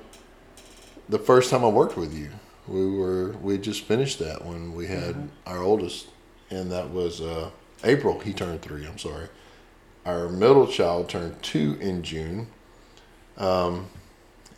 The 1.10 1.20
first 1.20 1.52
time 1.52 1.64
I 1.64 1.70
worked 1.70 1.96
with 1.96 2.14
you, 2.14 2.30
we 2.68 2.90
were 2.90 3.32
we 3.42 3.58
just 3.58 3.82
finished 3.82 4.20
that 4.20 4.46
when 4.46 4.74
we 4.74 4.88
had 4.88 5.30
our 5.46 5.64
oldest, 5.64 6.08
and 6.50 6.72
that 6.72 6.90
was 6.90 7.22
uh, 7.22 7.50
April. 7.84 8.20
He 8.20 8.34
turned 8.34 8.62
three. 8.62 8.86
I'm 8.86 8.98
sorry. 8.98 9.28
Our 10.06 10.30
middle 10.30 10.68
child 10.68 11.10
turned 11.10 11.42
two 11.44 11.78
in 11.82 12.04
June. 12.04 12.48
Um, 13.38 13.88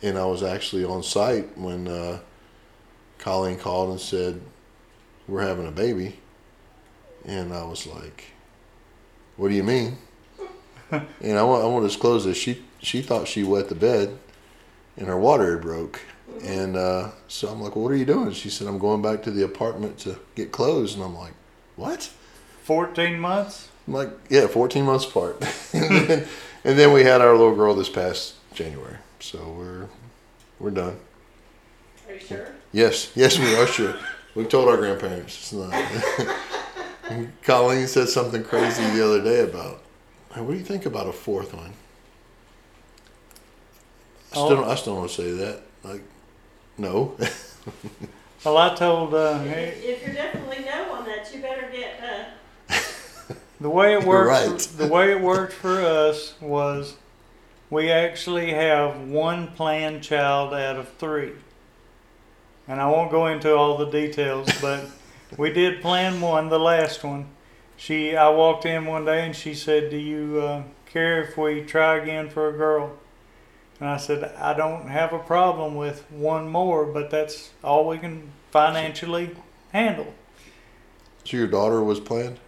and 0.02 0.16
I 0.16 0.24
was 0.24 0.42
actually 0.42 0.84
on 0.84 1.02
site 1.02 1.56
when 1.58 1.86
uh, 1.86 2.20
Colleen 3.18 3.58
called 3.58 3.90
and 3.90 4.00
said, 4.00 4.40
We're 5.28 5.42
having 5.42 5.66
a 5.66 5.72
baby. 5.72 6.18
And 7.24 7.52
I 7.52 7.64
was 7.64 7.86
like, 7.86 8.32
What 9.36 9.48
do 9.48 9.54
you 9.54 9.62
mean? 9.62 9.98
and 10.90 11.38
I 11.38 11.42
want, 11.42 11.62
I 11.62 11.66
want 11.66 11.84
to 11.84 11.88
disclose 11.88 12.24
this. 12.24 12.36
She, 12.36 12.62
she 12.80 13.02
thought 13.02 13.28
she 13.28 13.44
wet 13.44 13.68
the 13.68 13.74
bed 13.74 14.18
and 14.96 15.06
her 15.06 15.18
water 15.18 15.52
had 15.52 15.62
broke. 15.62 16.00
And 16.42 16.76
uh, 16.76 17.10
so 17.28 17.48
I'm 17.48 17.60
like, 17.60 17.76
well, 17.76 17.84
What 17.84 17.92
are 17.92 17.96
you 17.96 18.04
doing? 18.04 18.32
She 18.32 18.50
said, 18.50 18.66
I'm 18.66 18.78
going 18.78 19.02
back 19.02 19.22
to 19.24 19.30
the 19.30 19.44
apartment 19.44 19.98
to 20.00 20.18
get 20.34 20.52
clothes. 20.52 20.94
And 20.94 21.02
I'm 21.02 21.16
like, 21.16 21.34
What? 21.76 22.10
Fourteen 22.62 23.18
months. 23.18 23.68
I'm 23.86 23.94
like, 23.94 24.10
yeah, 24.28 24.46
14 24.46 24.84
months 24.84 25.04
apart. 25.04 25.42
and, 25.72 26.08
then, 26.08 26.28
and 26.64 26.78
then 26.78 26.92
we 26.92 27.02
had 27.02 27.20
our 27.20 27.32
little 27.32 27.56
girl 27.56 27.74
this 27.74 27.88
past 27.88 28.34
January. 28.54 28.98
So 29.18 29.38
we're 29.58 29.88
we're 30.60 30.70
done. 30.70 30.96
Are 32.08 32.14
you 32.14 32.20
sure? 32.20 32.46
Yes, 32.72 33.10
yes, 33.16 33.38
we 33.38 33.54
are 33.56 33.66
sure. 33.66 33.96
We've 34.34 34.48
told 34.48 34.68
our 34.68 34.76
grandparents. 34.76 35.36
It's 35.36 35.52
not. 35.52 35.74
Colleen 37.42 37.88
said 37.88 38.08
something 38.08 38.44
crazy 38.44 38.84
the 38.90 39.04
other 39.04 39.22
day 39.22 39.40
about, 39.40 39.82
hey, 40.32 40.40
what 40.40 40.52
do 40.52 40.58
you 40.58 40.64
think 40.64 40.86
about 40.86 41.08
a 41.08 41.12
fourth 41.12 41.52
one? 41.52 41.72
I 44.30 44.36
still, 44.36 44.48
don't, 44.50 44.68
I 44.68 44.74
still 44.76 44.92
don't 44.92 45.00
want 45.00 45.10
to 45.10 45.16
say 45.16 45.30
that. 45.32 45.62
Like, 45.82 46.02
no. 46.80 47.16
Well, 48.42 48.56
I 48.56 48.74
told 48.74 49.12
uh, 49.12 49.38
If, 49.44 49.84
if 49.84 50.02
you're 50.06 50.14
definitely 50.14 50.64
no 50.64 50.92
on 50.92 51.04
that, 51.04 51.30
you 51.34 51.42
better 51.42 51.68
get, 51.70 52.00
uh, 52.02 52.74
the 53.60 53.68
way 53.68 53.92
it 53.94 54.00
You're 54.00 54.08
works. 54.26 54.68
right. 54.72 54.78
The 54.78 54.86
way 54.86 55.12
it 55.12 55.20
worked 55.20 55.52
for 55.52 55.78
us 55.82 56.40
was 56.40 56.96
we 57.68 57.90
actually 57.90 58.50
have 58.54 58.98
one 58.98 59.48
planned 59.48 60.02
child 60.02 60.54
out 60.54 60.76
of 60.76 60.88
three, 60.94 61.32
and 62.66 62.80
I 62.80 62.86
won't 62.86 63.10
go 63.10 63.26
into 63.26 63.54
all 63.54 63.76
the 63.76 63.90
details, 63.90 64.48
but 64.62 64.86
we 65.36 65.52
did 65.52 65.82
plan 65.82 66.22
one, 66.22 66.48
the 66.48 66.58
last 66.58 67.04
one. 67.04 67.26
She, 67.76 68.16
I 68.16 68.30
walked 68.30 68.64
in 68.64 68.86
one 68.86 69.04
day 69.04 69.26
and 69.26 69.36
she 69.36 69.52
said, 69.52 69.90
"Do 69.90 69.98
you 69.98 70.40
uh, 70.40 70.62
care 70.86 71.22
if 71.24 71.36
we 71.36 71.60
try 71.60 71.96
again 71.96 72.30
for 72.30 72.48
a 72.48 72.52
girl?" 72.56 72.92
And 73.80 73.88
I 73.88 73.96
said, 73.96 74.32
"I 74.38 74.52
don't 74.54 74.88
have 74.88 75.12
a 75.14 75.18
problem 75.18 75.74
with 75.74 76.04
one 76.10 76.48
more, 76.48 76.84
but 76.84 77.10
that's 77.10 77.50
all 77.64 77.88
we 77.88 77.98
can 77.98 78.30
financially 78.50 79.30
handle." 79.72 80.12
so 81.24 81.36
your 81.36 81.46
daughter 81.46 81.82
was 81.82 82.00
planned? 82.00 82.38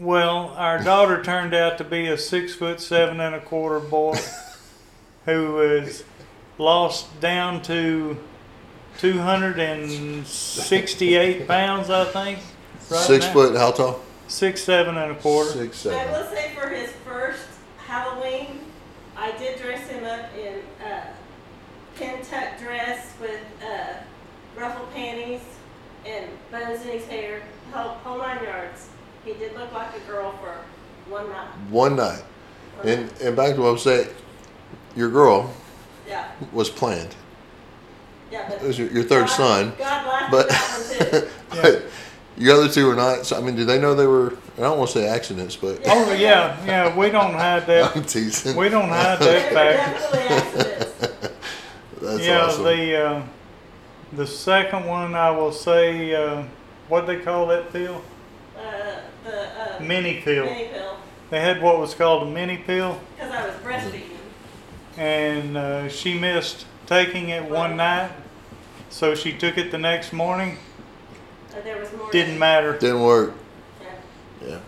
Well, 0.00 0.52
our 0.56 0.82
daughter 0.82 1.22
turned 1.22 1.54
out 1.54 1.76
to 1.78 1.84
be 1.84 2.06
a 2.06 2.16
six 2.18 2.54
foot 2.54 2.80
seven 2.80 3.20
and 3.20 3.34
a 3.34 3.40
quarter 3.40 3.80
boy 3.80 4.16
who 5.24 5.54
was 5.54 6.04
lost 6.58 7.20
down 7.20 7.62
to 7.62 8.16
268 8.98 11.46
pounds, 11.48 11.90
I 11.90 12.04
think. 12.06 12.38
right 12.90 13.00
Six 13.00 13.26
now. 13.26 13.32
foot, 13.32 13.56
how 13.56 13.70
tall? 13.72 14.00
Six, 14.28 14.62
seven 14.62 14.96
and 14.96 15.12
a 15.12 15.14
quarter. 15.14 15.50
Six, 15.50 15.76
seven. 15.78 15.98
I 15.98 16.04
seven. 16.04 16.20
will 16.20 16.30
say 16.36 16.50
for 16.54 16.68
his 16.68 16.90
first 17.06 17.40
Halloween, 17.86 18.57
I 19.28 19.36
did 19.36 19.60
dress 19.60 19.86
him 19.88 20.04
up 20.04 20.24
in 20.34 20.54
a 20.82 21.02
pin 21.96 22.24
tuck 22.24 22.58
dress 22.58 23.12
with 23.20 23.40
uh, 23.62 23.98
ruffle 24.58 24.86
panties 24.94 25.42
and 26.06 26.26
bows 26.50 26.80
in 26.82 26.92
his 26.92 27.06
hair, 27.06 27.42
whole, 27.72 27.90
whole 27.90 28.18
nine 28.18 28.42
yards. 28.42 28.88
He 29.26 29.34
did 29.34 29.54
look 29.54 29.70
like 29.74 29.94
a 29.94 30.00
girl 30.10 30.32
for 30.32 30.56
one 31.10 31.28
night. 31.28 31.48
One 31.68 31.96
night. 31.96 32.22
And, 32.84 33.12
and 33.20 33.36
back 33.36 33.54
to 33.56 33.60
what 33.60 33.68
I 33.68 33.72
was 33.72 33.82
saying, 33.82 34.08
your 34.96 35.10
girl 35.10 35.52
yeah, 36.08 36.30
was 36.50 36.70
planned. 36.70 37.14
yeah, 38.32 38.48
but 38.48 38.62
It 38.62 38.66
was 38.66 38.78
your, 38.78 38.90
your 38.90 39.04
third 39.04 39.26
God, 39.26 39.36
son. 39.36 39.72
God 39.76 40.06
laughed 40.06 40.30
But, 41.50 41.64
at 41.64 41.82
that 42.38 42.44
one 42.44 42.44
too. 42.44 42.44
but 42.44 42.44
your 42.44 42.54
other 42.56 42.68
two 42.72 42.86
were 42.86 42.94
not. 42.94 43.26
So, 43.26 43.36
I 43.36 43.40
mean, 43.40 43.56
do 43.56 43.64
they 43.64 43.78
know 43.80 43.94
they 43.94 44.06
were? 44.06 44.34
I 44.56 44.60
don't 44.62 44.78
want 44.78 44.90
to 44.90 44.98
say 44.98 45.08
accidents, 45.08 45.56
but 45.56 45.80
Oh, 45.86 46.12
yeah, 46.12 46.56
yeah, 46.66 46.96
we 46.96 47.10
don't 47.10 47.34
hide 47.34 47.66
that. 47.66 47.96
I'm 47.96 48.04
teasing. 48.04 48.56
We 48.56 48.68
don't 48.68 48.88
hide 48.88 49.18
that 49.20 49.52
were 49.52 49.54
fact. 49.54 51.32
That's 52.00 52.24
yeah, 52.24 52.42
awesome. 52.46 52.64
the 52.64 52.96
uh, 53.06 53.22
the 54.12 54.26
second 54.26 54.86
one 54.86 55.14
I 55.14 55.30
will 55.30 55.52
say, 55.52 56.14
uh, 56.14 56.44
what 56.88 57.06
they 57.06 57.18
call 57.18 57.46
that 57.48 57.72
pill? 57.72 58.02
Uh, 58.56 59.00
the 59.24 59.76
uh, 59.76 59.80
Mini 59.80 60.20
pill. 60.20 60.46
mini 60.46 60.68
pill, 60.68 60.96
They 61.30 61.40
had 61.40 61.60
what 61.60 61.78
was 61.78 61.94
called 61.94 62.22
a 62.22 62.30
mini 62.30 62.56
pill. 62.58 62.98
because 63.16 63.32
I 63.32 63.46
was 63.46 63.54
breastfeeding. 63.56 64.16
and 64.96 65.56
uh, 65.56 65.88
she 65.88 66.18
missed 66.18 66.66
taking 66.86 67.28
it 67.28 67.44
one 67.44 67.76
night, 67.76 68.10
so 68.90 69.14
she 69.14 69.32
took 69.32 69.58
it 69.58 69.70
the 69.70 69.78
next 69.78 70.12
morning. 70.12 70.56
Uh, 70.56 70.56
there 70.56 70.56
was 70.56 70.56
more. 70.56 70.66
Didn't 72.12 72.38
matter. 72.38 72.78
Didn't 72.78 73.02
work. 73.02 73.32
Yeah. 73.80 74.48
Yeah. 74.48 74.58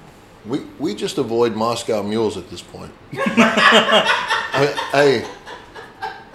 We 0.47 0.61
we 0.79 0.95
just 0.95 1.19
avoid 1.19 1.55
Moscow 1.55 2.03
mules 2.03 2.37
at 2.37 2.49
this 2.51 2.63
point. 2.63 2.93
I- 3.17 4.89
hey, 4.93 5.27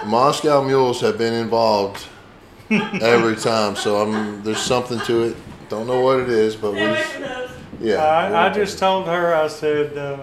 Moscow 0.06 0.64
mules 0.64 1.02
have 1.02 1.18
been 1.18 1.34
involved 1.34 2.08
every 2.70 3.36
time, 3.36 3.76
so 3.76 4.02
I'm 4.02 4.43
there's 4.43 4.62
something 4.62 5.00
to 5.02 5.24
it. 5.24 5.38
Don't 5.70 5.88
know 5.88 6.02
what 6.02 6.20
it 6.20 6.30
is, 6.30 6.56
but 6.56 6.74
we 6.74 6.80
Stay 6.80 6.89
away 6.89 7.04
from 7.04 7.22
those. 7.24 7.50
yeah. 7.82 7.96
I, 8.04 8.48
I 8.48 8.54
just 8.54 8.78
told 8.78 9.08
her, 9.08 9.34
I 9.34 9.48
said, 9.48 9.98
uh, 9.98 10.20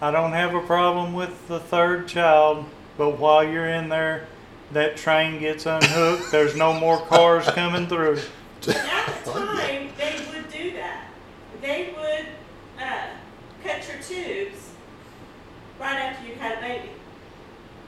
I 0.00 0.10
don't 0.12 0.32
have 0.32 0.54
a 0.54 0.60
problem 0.60 1.12
with 1.14 1.48
the 1.48 1.58
third 1.58 2.06
child, 2.06 2.64
but 2.96 3.18
while 3.18 3.42
you're 3.42 3.68
in 3.68 3.88
there, 3.88 4.26
that 4.72 4.96
train 4.96 5.40
gets 5.40 5.66
unhooked. 5.66 6.30
There's 6.30 6.54
no 6.56 6.72
more 6.78 6.98
cars 7.06 7.44
coming 7.46 7.88
through. 7.88 8.20
At 8.68 9.24
the 9.24 9.30
time, 9.30 9.88
they 9.98 10.20
would 10.30 10.50
do 10.52 10.72
that. 10.74 11.06
They 11.60 11.92
would 11.96 12.26
uh, 12.80 13.06
cut 13.64 13.88
your 13.88 14.00
tubes 14.02 14.70
right 15.80 15.96
after 15.96 16.26
you 16.28 16.34
had 16.34 16.58
a 16.58 16.60
baby. 16.60 16.90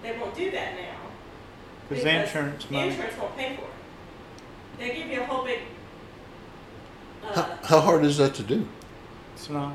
They 0.02 0.18
won't 0.18 0.34
do 0.34 0.50
that 0.50 0.74
now. 0.74 0.96
Because 1.88 2.04
insurance 2.04 2.70
money. 2.70 2.88
Insurance 2.88 3.14
won't 3.20 3.36
pay 3.36 3.56
for 3.56 3.62
it. 3.62 3.68
They 4.78 4.96
give 4.96 5.08
you 5.08 5.20
a 5.20 5.24
whole 5.24 5.44
big. 5.44 5.60
How, 7.22 7.42
Uh, 7.42 7.56
how 7.64 7.80
hard 7.80 8.04
is 8.04 8.18
that 8.18 8.34
to 8.34 8.42
do? 8.42 8.66
It's 9.34 9.48
not. 9.48 9.74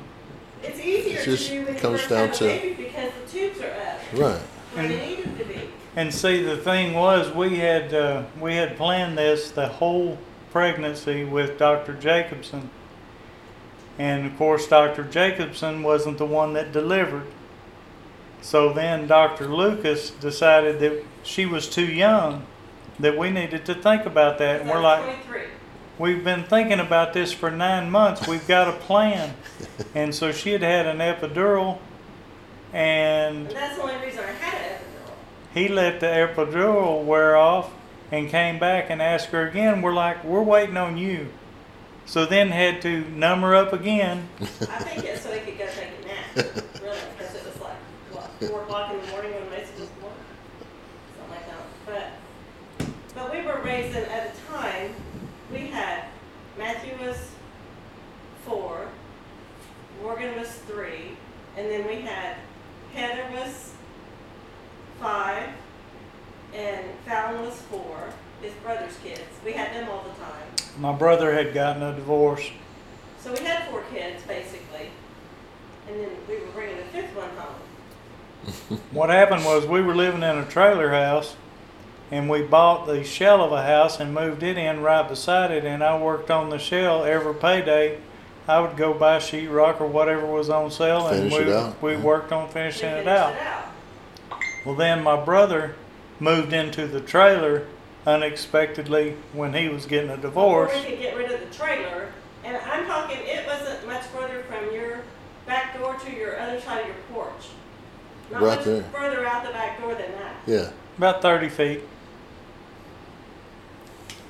It's 0.62 0.78
easier 0.78 1.18
It 1.18 1.24
just 1.24 1.46
to 1.48 1.52
do 1.60 1.64
when 1.64 1.74
you 1.74 1.80
comes 1.80 2.06
down 2.06 2.32
to- 2.32 2.74
because 2.76 3.10
the 3.24 3.32
tubes 3.38 3.60
are 3.60 3.70
up 3.70 3.98
Right. 4.12 4.40
where 4.74 4.88
they 4.88 5.06
need 5.16 5.38
to 5.38 5.44
be. 5.44 5.60
And 5.96 6.12
see, 6.14 6.42
the 6.42 6.56
thing 6.58 6.94
was, 6.94 7.34
we 7.34 7.56
had 7.56 7.92
uh, 7.94 8.22
we 8.40 8.54
had 8.56 8.76
planned 8.76 9.16
this 9.18 9.50
the 9.50 9.66
whole 9.68 10.18
pregnancy 10.50 11.24
with 11.24 11.58
Dr. 11.58 11.94
Jacobson, 11.94 12.70
and 13.98 14.26
of 14.26 14.36
course, 14.36 14.66
Dr. 14.66 15.04
Jacobson 15.04 15.82
wasn't 15.82 16.18
the 16.18 16.26
one 16.26 16.54
that 16.54 16.72
delivered. 16.72 17.26
So 18.42 18.72
then, 18.72 19.06
Dr. 19.06 19.46
Lucas 19.46 20.10
decided 20.10 20.80
that 20.80 21.04
she 21.22 21.44
was 21.44 21.68
too 21.68 21.84
young, 21.84 22.46
that 22.98 23.16
we 23.18 23.30
needed 23.30 23.66
to 23.66 23.74
think 23.74 24.06
about 24.06 24.38
that, 24.38 24.62
and 24.62 24.70
we're 24.70 24.80
like, 24.80 25.04
23. 25.04 25.42
We've 25.98 26.24
been 26.24 26.44
thinking 26.44 26.80
about 26.80 27.12
this 27.12 27.30
for 27.30 27.50
nine 27.50 27.90
months. 27.90 28.26
We've 28.26 28.48
got 28.48 28.68
a 28.68 28.72
plan. 28.72 29.34
and 29.94 30.14
so 30.14 30.32
she 30.32 30.52
had 30.52 30.62
had 30.62 30.86
an 30.86 30.98
epidural, 30.98 31.78
and 32.72 33.46
And 33.46 33.50
that's 33.50 33.76
the 33.76 33.82
only 33.82 33.96
reason 33.96 34.24
I 34.24 34.32
had 34.32 34.54
an 34.54 34.78
epidural. 34.78 35.12
he 35.52 35.68
let 35.68 36.00
the 36.00 36.06
epidural 36.06 37.04
wear 37.04 37.36
off 37.36 37.70
and 38.10 38.28
came 38.28 38.58
back 38.58 38.90
and 38.90 39.00
asked 39.00 39.28
her 39.28 39.46
again. 39.46 39.82
We're 39.82 39.92
like, 39.92 40.24
we're 40.24 40.42
waiting 40.42 40.76
on 40.76 40.96
you. 40.96 41.28
So 42.06 42.26
then 42.26 42.48
had 42.48 42.82
to 42.82 43.08
numb 43.10 43.42
her 43.42 43.54
up 43.54 43.72
again. 43.72 44.28
I 44.40 44.44
think 44.44 45.04
it's 45.04 45.22
so 45.22 45.32
he 45.32 45.40
could 45.40 45.58
go 45.58 45.66
take 45.66 45.90
a 46.02 46.06
nap, 46.08 46.54
really, 46.82 46.98
because 47.16 47.34
it 47.36 47.46
was 47.46 47.60
like, 47.60 47.76
what, 48.10 48.50
four 48.50 48.62
o'clock 48.62 48.92
in 48.92 49.00
the 49.00 49.06
morning 49.08 49.32
when 49.32 49.50
Mason 49.50 49.78
was 49.78 49.88
born? 50.00 50.12
Something 51.16 51.36
like 51.36 51.46
that. 51.46 52.12
But, 52.76 52.86
but 53.14 53.32
we 53.32 53.42
were 53.42 53.60
raising, 53.62 54.02
at 54.04 54.34
the 54.34 54.40
time, 54.52 54.94
we 55.52 55.68
had, 55.68 56.06
Matthew 56.58 56.94
was 57.06 57.16
four, 58.44 58.88
Morgan 60.02 60.36
was 60.36 60.48
three, 60.66 61.16
and 61.56 61.70
then 61.70 61.86
we 61.86 62.00
had, 62.00 62.36
Heather 62.92 63.24
was 63.32 63.72
five, 65.00 65.50
and 66.54 66.84
Fallon 67.06 67.42
was 67.44 67.54
four, 67.62 68.10
his 68.42 68.52
brother's 68.64 68.96
kids. 69.02 69.20
We 69.44 69.52
had 69.52 69.74
them 69.74 69.88
all 69.90 70.02
the 70.02 70.10
time. 70.22 70.46
My 70.78 70.92
brother 70.92 71.32
had 71.32 71.52
gotten 71.54 71.82
a 71.82 71.94
divorce. 71.94 72.48
So 73.20 73.32
we 73.32 73.40
had 73.40 73.68
four 73.68 73.82
kids, 73.92 74.22
basically. 74.24 74.90
And 75.88 76.00
then 76.00 76.10
we 76.28 76.36
were 76.38 76.46
bringing 76.52 76.76
the 76.78 76.84
fifth 76.84 77.14
one 77.16 77.30
home. 77.36 78.78
What 78.92 79.10
happened 79.10 79.44
was 79.44 79.66
we 79.66 79.82
were 79.82 79.94
living 79.94 80.22
in 80.22 80.38
a 80.38 80.46
trailer 80.46 80.90
house 80.90 81.36
and 82.10 82.28
we 82.30 82.42
bought 82.42 82.86
the 82.86 83.04
shell 83.04 83.42
of 83.44 83.52
a 83.52 83.62
house 83.62 84.00
and 84.00 84.14
moved 84.14 84.42
it 84.42 84.56
in 84.56 84.80
right 84.80 85.06
beside 85.06 85.50
it 85.50 85.64
and 85.64 85.84
I 85.84 85.98
worked 86.00 86.30
on 86.30 86.48
the 86.48 86.58
shell 86.58 87.04
every 87.04 87.34
payday. 87.34 87.98
I 88.48 88.60
would 88.60 88.76
go 88.78 88.94
buy 88.94 89.18
sheetrock 89.18 89.80
or 89.80 89.86
whatever 89.86 90.24
was 90.26 90.48
on 90.48 90.70
sale 90.70 91.06
and 91.08 91.30
we, 91.30 91.38
it 91.38 91.48
out. 91.50 91.82
we 91.82 91.92
Yeah. 91.92 92.00
worked 92.00 92.32
on 92.32 92.46
We 92.48 92.52
finishing 92.54 92.88
it 92.88 93.04
finished 93.04 93.08
out. 93.08 93.34
it 93.34 93.42
out. 93.42 93.64
Well, 94.64 94.74
then 94.74 95.02
my 95.04 95.22
brother 95.22 95.76
moved 96.20 96.52
into 96.52 96.86
the 96.86 97.00
trailer 97.00 97.66
unexpectedly 98.06 99.16
when 99.32 99.54
he 99.54 99.68
was 99.68 99.86
getting 99.86 100.10
a 100.10 100.16
divorce. 100.16 100.72
Before 100.72 100.84
we 100.90 100.96
could 100.96 101.02
get 101.02 101.16
rid 101.16 101.32
of 101.32 101.40
the 101.40 101.54
trailer, 101.54 102.12
and 102.44 102.56
I'm 102.56 102.86
talking, 102.86 103.18
it 103.22 103.46
wasn't 103.46 103.86
much 103.86 104.02
further 104.04 104.42
from 104.44 104.72
your 104.74 105.00
back 105.46 105.76
door 105.78 105.94
to 105.96 106.12
your 106.14 106.38
other 106.38 106.60
side 106.60 106.82
of 106.82 106.86
your 106.86 106.96
porch. 107.12 107.48
Not 108.30 108.42
Right 108.42 108.56
much 108.56 108.64
there. 108.64 108.82
further 108.84 109.26
out 109.26 109.44
the 109.44 109.50
back 109.52 109.80
door 109.80 109.94
than 109.94 110.12
that. 110.12 110.36
Yeah. 110.46 110.70
About 110.96 111.20
30 111.22 111.48
feet. 111.48 111.80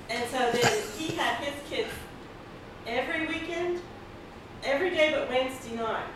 And 0.09 0.29
so 0.31 0.39
then 0.39 0.83
he 0.99 1.15
had 1.15 1.37
his 1.45 1.55
kids 1.69 1.91
every 2.87 3.27
weekend, 3.27 3.81
every 4.65 4.91
day 4.91 5.13
but 5.13 5.29
Wednesday 5.29 5.77
night. 5.77 6.07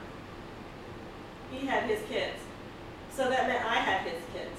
He 1.50 1.66
had 1.66 1.84
his 1.84 2.00
kids. 2.08 2.38
So 3.14 3.28
that 3.28 3.46
meant 3.46 3.64
I 3.64 3.74
had 3.76 4.02
his 4.08 4.20
kids. 4.32 4.53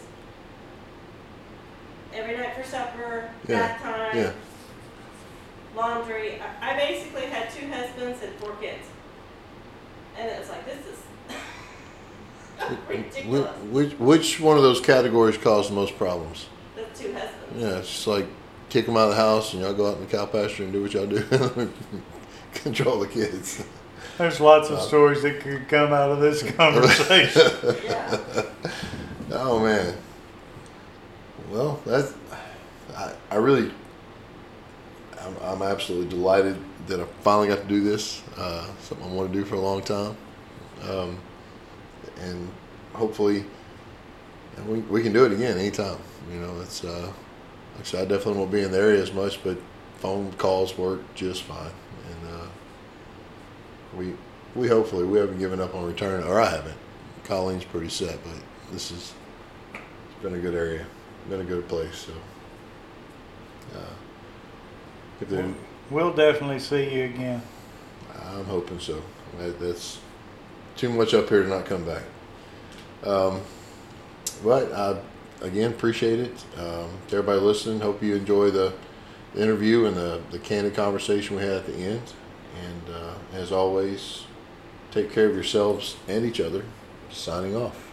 Every 2.15 2.37
night 2.37 2.55
for 2.55 2.63
supper, 2.63 3.29
Yeah, 3.47 3.67
bath 3.67 3.81
time, 3.81 4.17
Yeah. 4.17 4.31
laundry. 5.75 6.39
I, 6.61 6.71
I 6.73 6.77
basically 6.77 7.23
had 7.27 7.51
two 7.51 7.67
husbands 7.67 8.23
and 8.23 8.33
four 8.35 8.53
kids. 8.61 8.87
And 10.17 10.29
it 10.29 10.39
was 10.39 10.49
like, 10.49 10.65
this 10.65 10.79
is 10.85 10.99
ridiculous. 12.87 13.49
Which, 13.69 13.93
which 13.99 14.39
one 14.39 14.55
of 14.57 14.63
those 14.63 14.79
categories 14.79 15.37
caused 15.37 15.69
the 15.71 15.75
most 15.75 15.97
problems? 15.97 16.45
The 16.75 16.83
two 16.97 17.11
husbands. 17.13 17.33
Yeah, 17.57 17.77
it's 17.79 17.89
just 17.91 18.07
like 18.07 18.25
kick 18.69 18.85
them 18.85 18.95
out 18.97 19.09
of 19.09 19.15
the 19.15 19.15
house 19.21 19.53
and 19.53 19.61
y'all 19.61 19.73
go 19.73 19.89
out 19.89 19.97
in 19.97 20.05
the 20.05 20.11
cow 20.11 20.25
pasture 20.25 20.63
and 20.63 20.71
do 20.73 20.81
what 20.81 20.93
y'all 20.93 21.05
do. 21.05 21.21
Control 22.53 22.99
the 22.99 23.07
kids. 23.07 23.63
There's 24.17 24.39
lots 24.39 24.69
of 24.69 24.77
Uh, 24.77 24.81
stories 24.81 25.21
that 25.23 25.41
could 25.41 25.67
come 25.67 25.91
out 25.91 26.09
of 26.11 26.19
this 26.21 26.41
conversation. 26.53 27.51
Yeah. 27.83 28.21
Oh 29.31 29.59
man. 29.59 29.97
Well, 31.55 31.79
that's 31.85 32.13
I, 32.97 33.13
I 33.31 33.35
really 33.35 33.71
I'm, 35.21 35.37
I'm 35.41 35.61
absolutely 35.61 36.09
delighted 36.09 36.57
that 36.87 36.99
I 36.99 37.05
finally 37.21 37.47
got 37.47 37.61
to 37.61 37.67
do 37.69 37.81
this. 37.81 38.21
Uh, 38.35 38.67
something 38.81 39.09
I 39.09 39.13
want 39.13 39.31
to 39.31 39.39
do 39.39 39.45
for 39.45 39.55
a 39.55 39.61
long 39.61 39.81
time, 39.81 40.17
um, 40.83 41.17
and 42.19 42.51
hopefully, 42.91 43.45
we 44.67 44.79
we 44.79 45.01
can 45.01 45.13
do 45.13 45.23
it 45.23 45.31
again 45.31 45.57
anytime. 45.57 45.97
You 46.29 46.41
know, 46.41 46.59
it's 46.59 46.83
uh, 46.83 47.05
like 47.07 47.79
I 47.79 47.83
said, 47.83 48.01
I 48.01 48.09
definitely 48.09 48.39
won't 48.39 48.51
be 48.51 48.61
in 48.61 48.73
the 48.73 48.77
area 48.77 49.01
as 49.01 49.13
much, 49.13 49.41
but 49.41 49.57
phone 49.99 50.33
calls 50.33 50.77
work 50.77 50.99
just 51.15 51.43
fine, 51.43 51.71
and 52.09 52.35
uh, 52.35 52.47
we 53.95 54.13
we 54.55 54.67
hopefully 54.67 55.05
we 55.05 55.19
haven't 55.19 55.39
given 55.39 55.61
up 55.61 55.73
on 55.73 55.85
return, 55.85 56.21
or 56.25 56.41
I 56.41 56.49
haven't. 56.49 56.77
Colleen's 57.23 57.63
pretty 57.63 57.87
set, 57.87 58.19
but 58.25 58.43
this 58.73 58.91
is 58.91 59.13
it's 59.73 60.21
been 60.21 60.35
a 60.35 60.39
good 60.39 60.53
area, 60.53 60.85
been 61.29 61.41
a 61.41 61.45
good 61.45 61.67
place. 61.67 62.07
So, 62.07 62.13
uh, 63.77 63.93
if 65.21 65.29
there, 65.29 65.53
We'll 65.91 66.13
definitely 66.13 66.59
see 66.59 66.95
you 66.95 67.03
again. 67.05 67.41
I'm 68.23 68.45
hoping 68.45 68.79
so. 68.79 69.03
That, 69.37 69.59
that's 69.59 69.99
too 70.75 70.89
much 70.89 71.13
up 71.13 71.29
here 71.29 71.43
to 71.43 71.49
not 71.49 71.65
come 71.65 71.85
back. 71.85 72.03
Um, 73.03 73.41
but 74.43 74.71
I 74.73 74.99
again 75.41 75.71
appreciate 75.71 76.19
it. 76.19 76.43
Um, 76.57 76.89
to 77.09 77.17
everybody 77.17 77.39
listening, 77.39 77.81
hope 77.81 78.01
you 78.01 78.15
enjoy 78.15 78.49
the, 78.49 78.73
the 79.35 79.43
interview 79.43 79.85
and 79.85 79.95
the, 79.95 80.21
the 80.31 80.39
candid 80.39 80.73
conversation 80.73 81.35
we 81.35 81.43
had 81.43 81.57
at 81.57 81.67
the 81.67 81.75
end. 81.75 82.01
And 82.63 82.95
uh, 82.95 83.13
as 83.33 83.51
always, 83.51 84.23
take 84.89 85.11
care 85.11 85.27
of 85.27 85.35
yourselves 85.35 85.97
and 86.07 86.25
each 86.25 86.39
other. 86.39 86.63
Signing 87.11 87.55
off. 87.55 87.84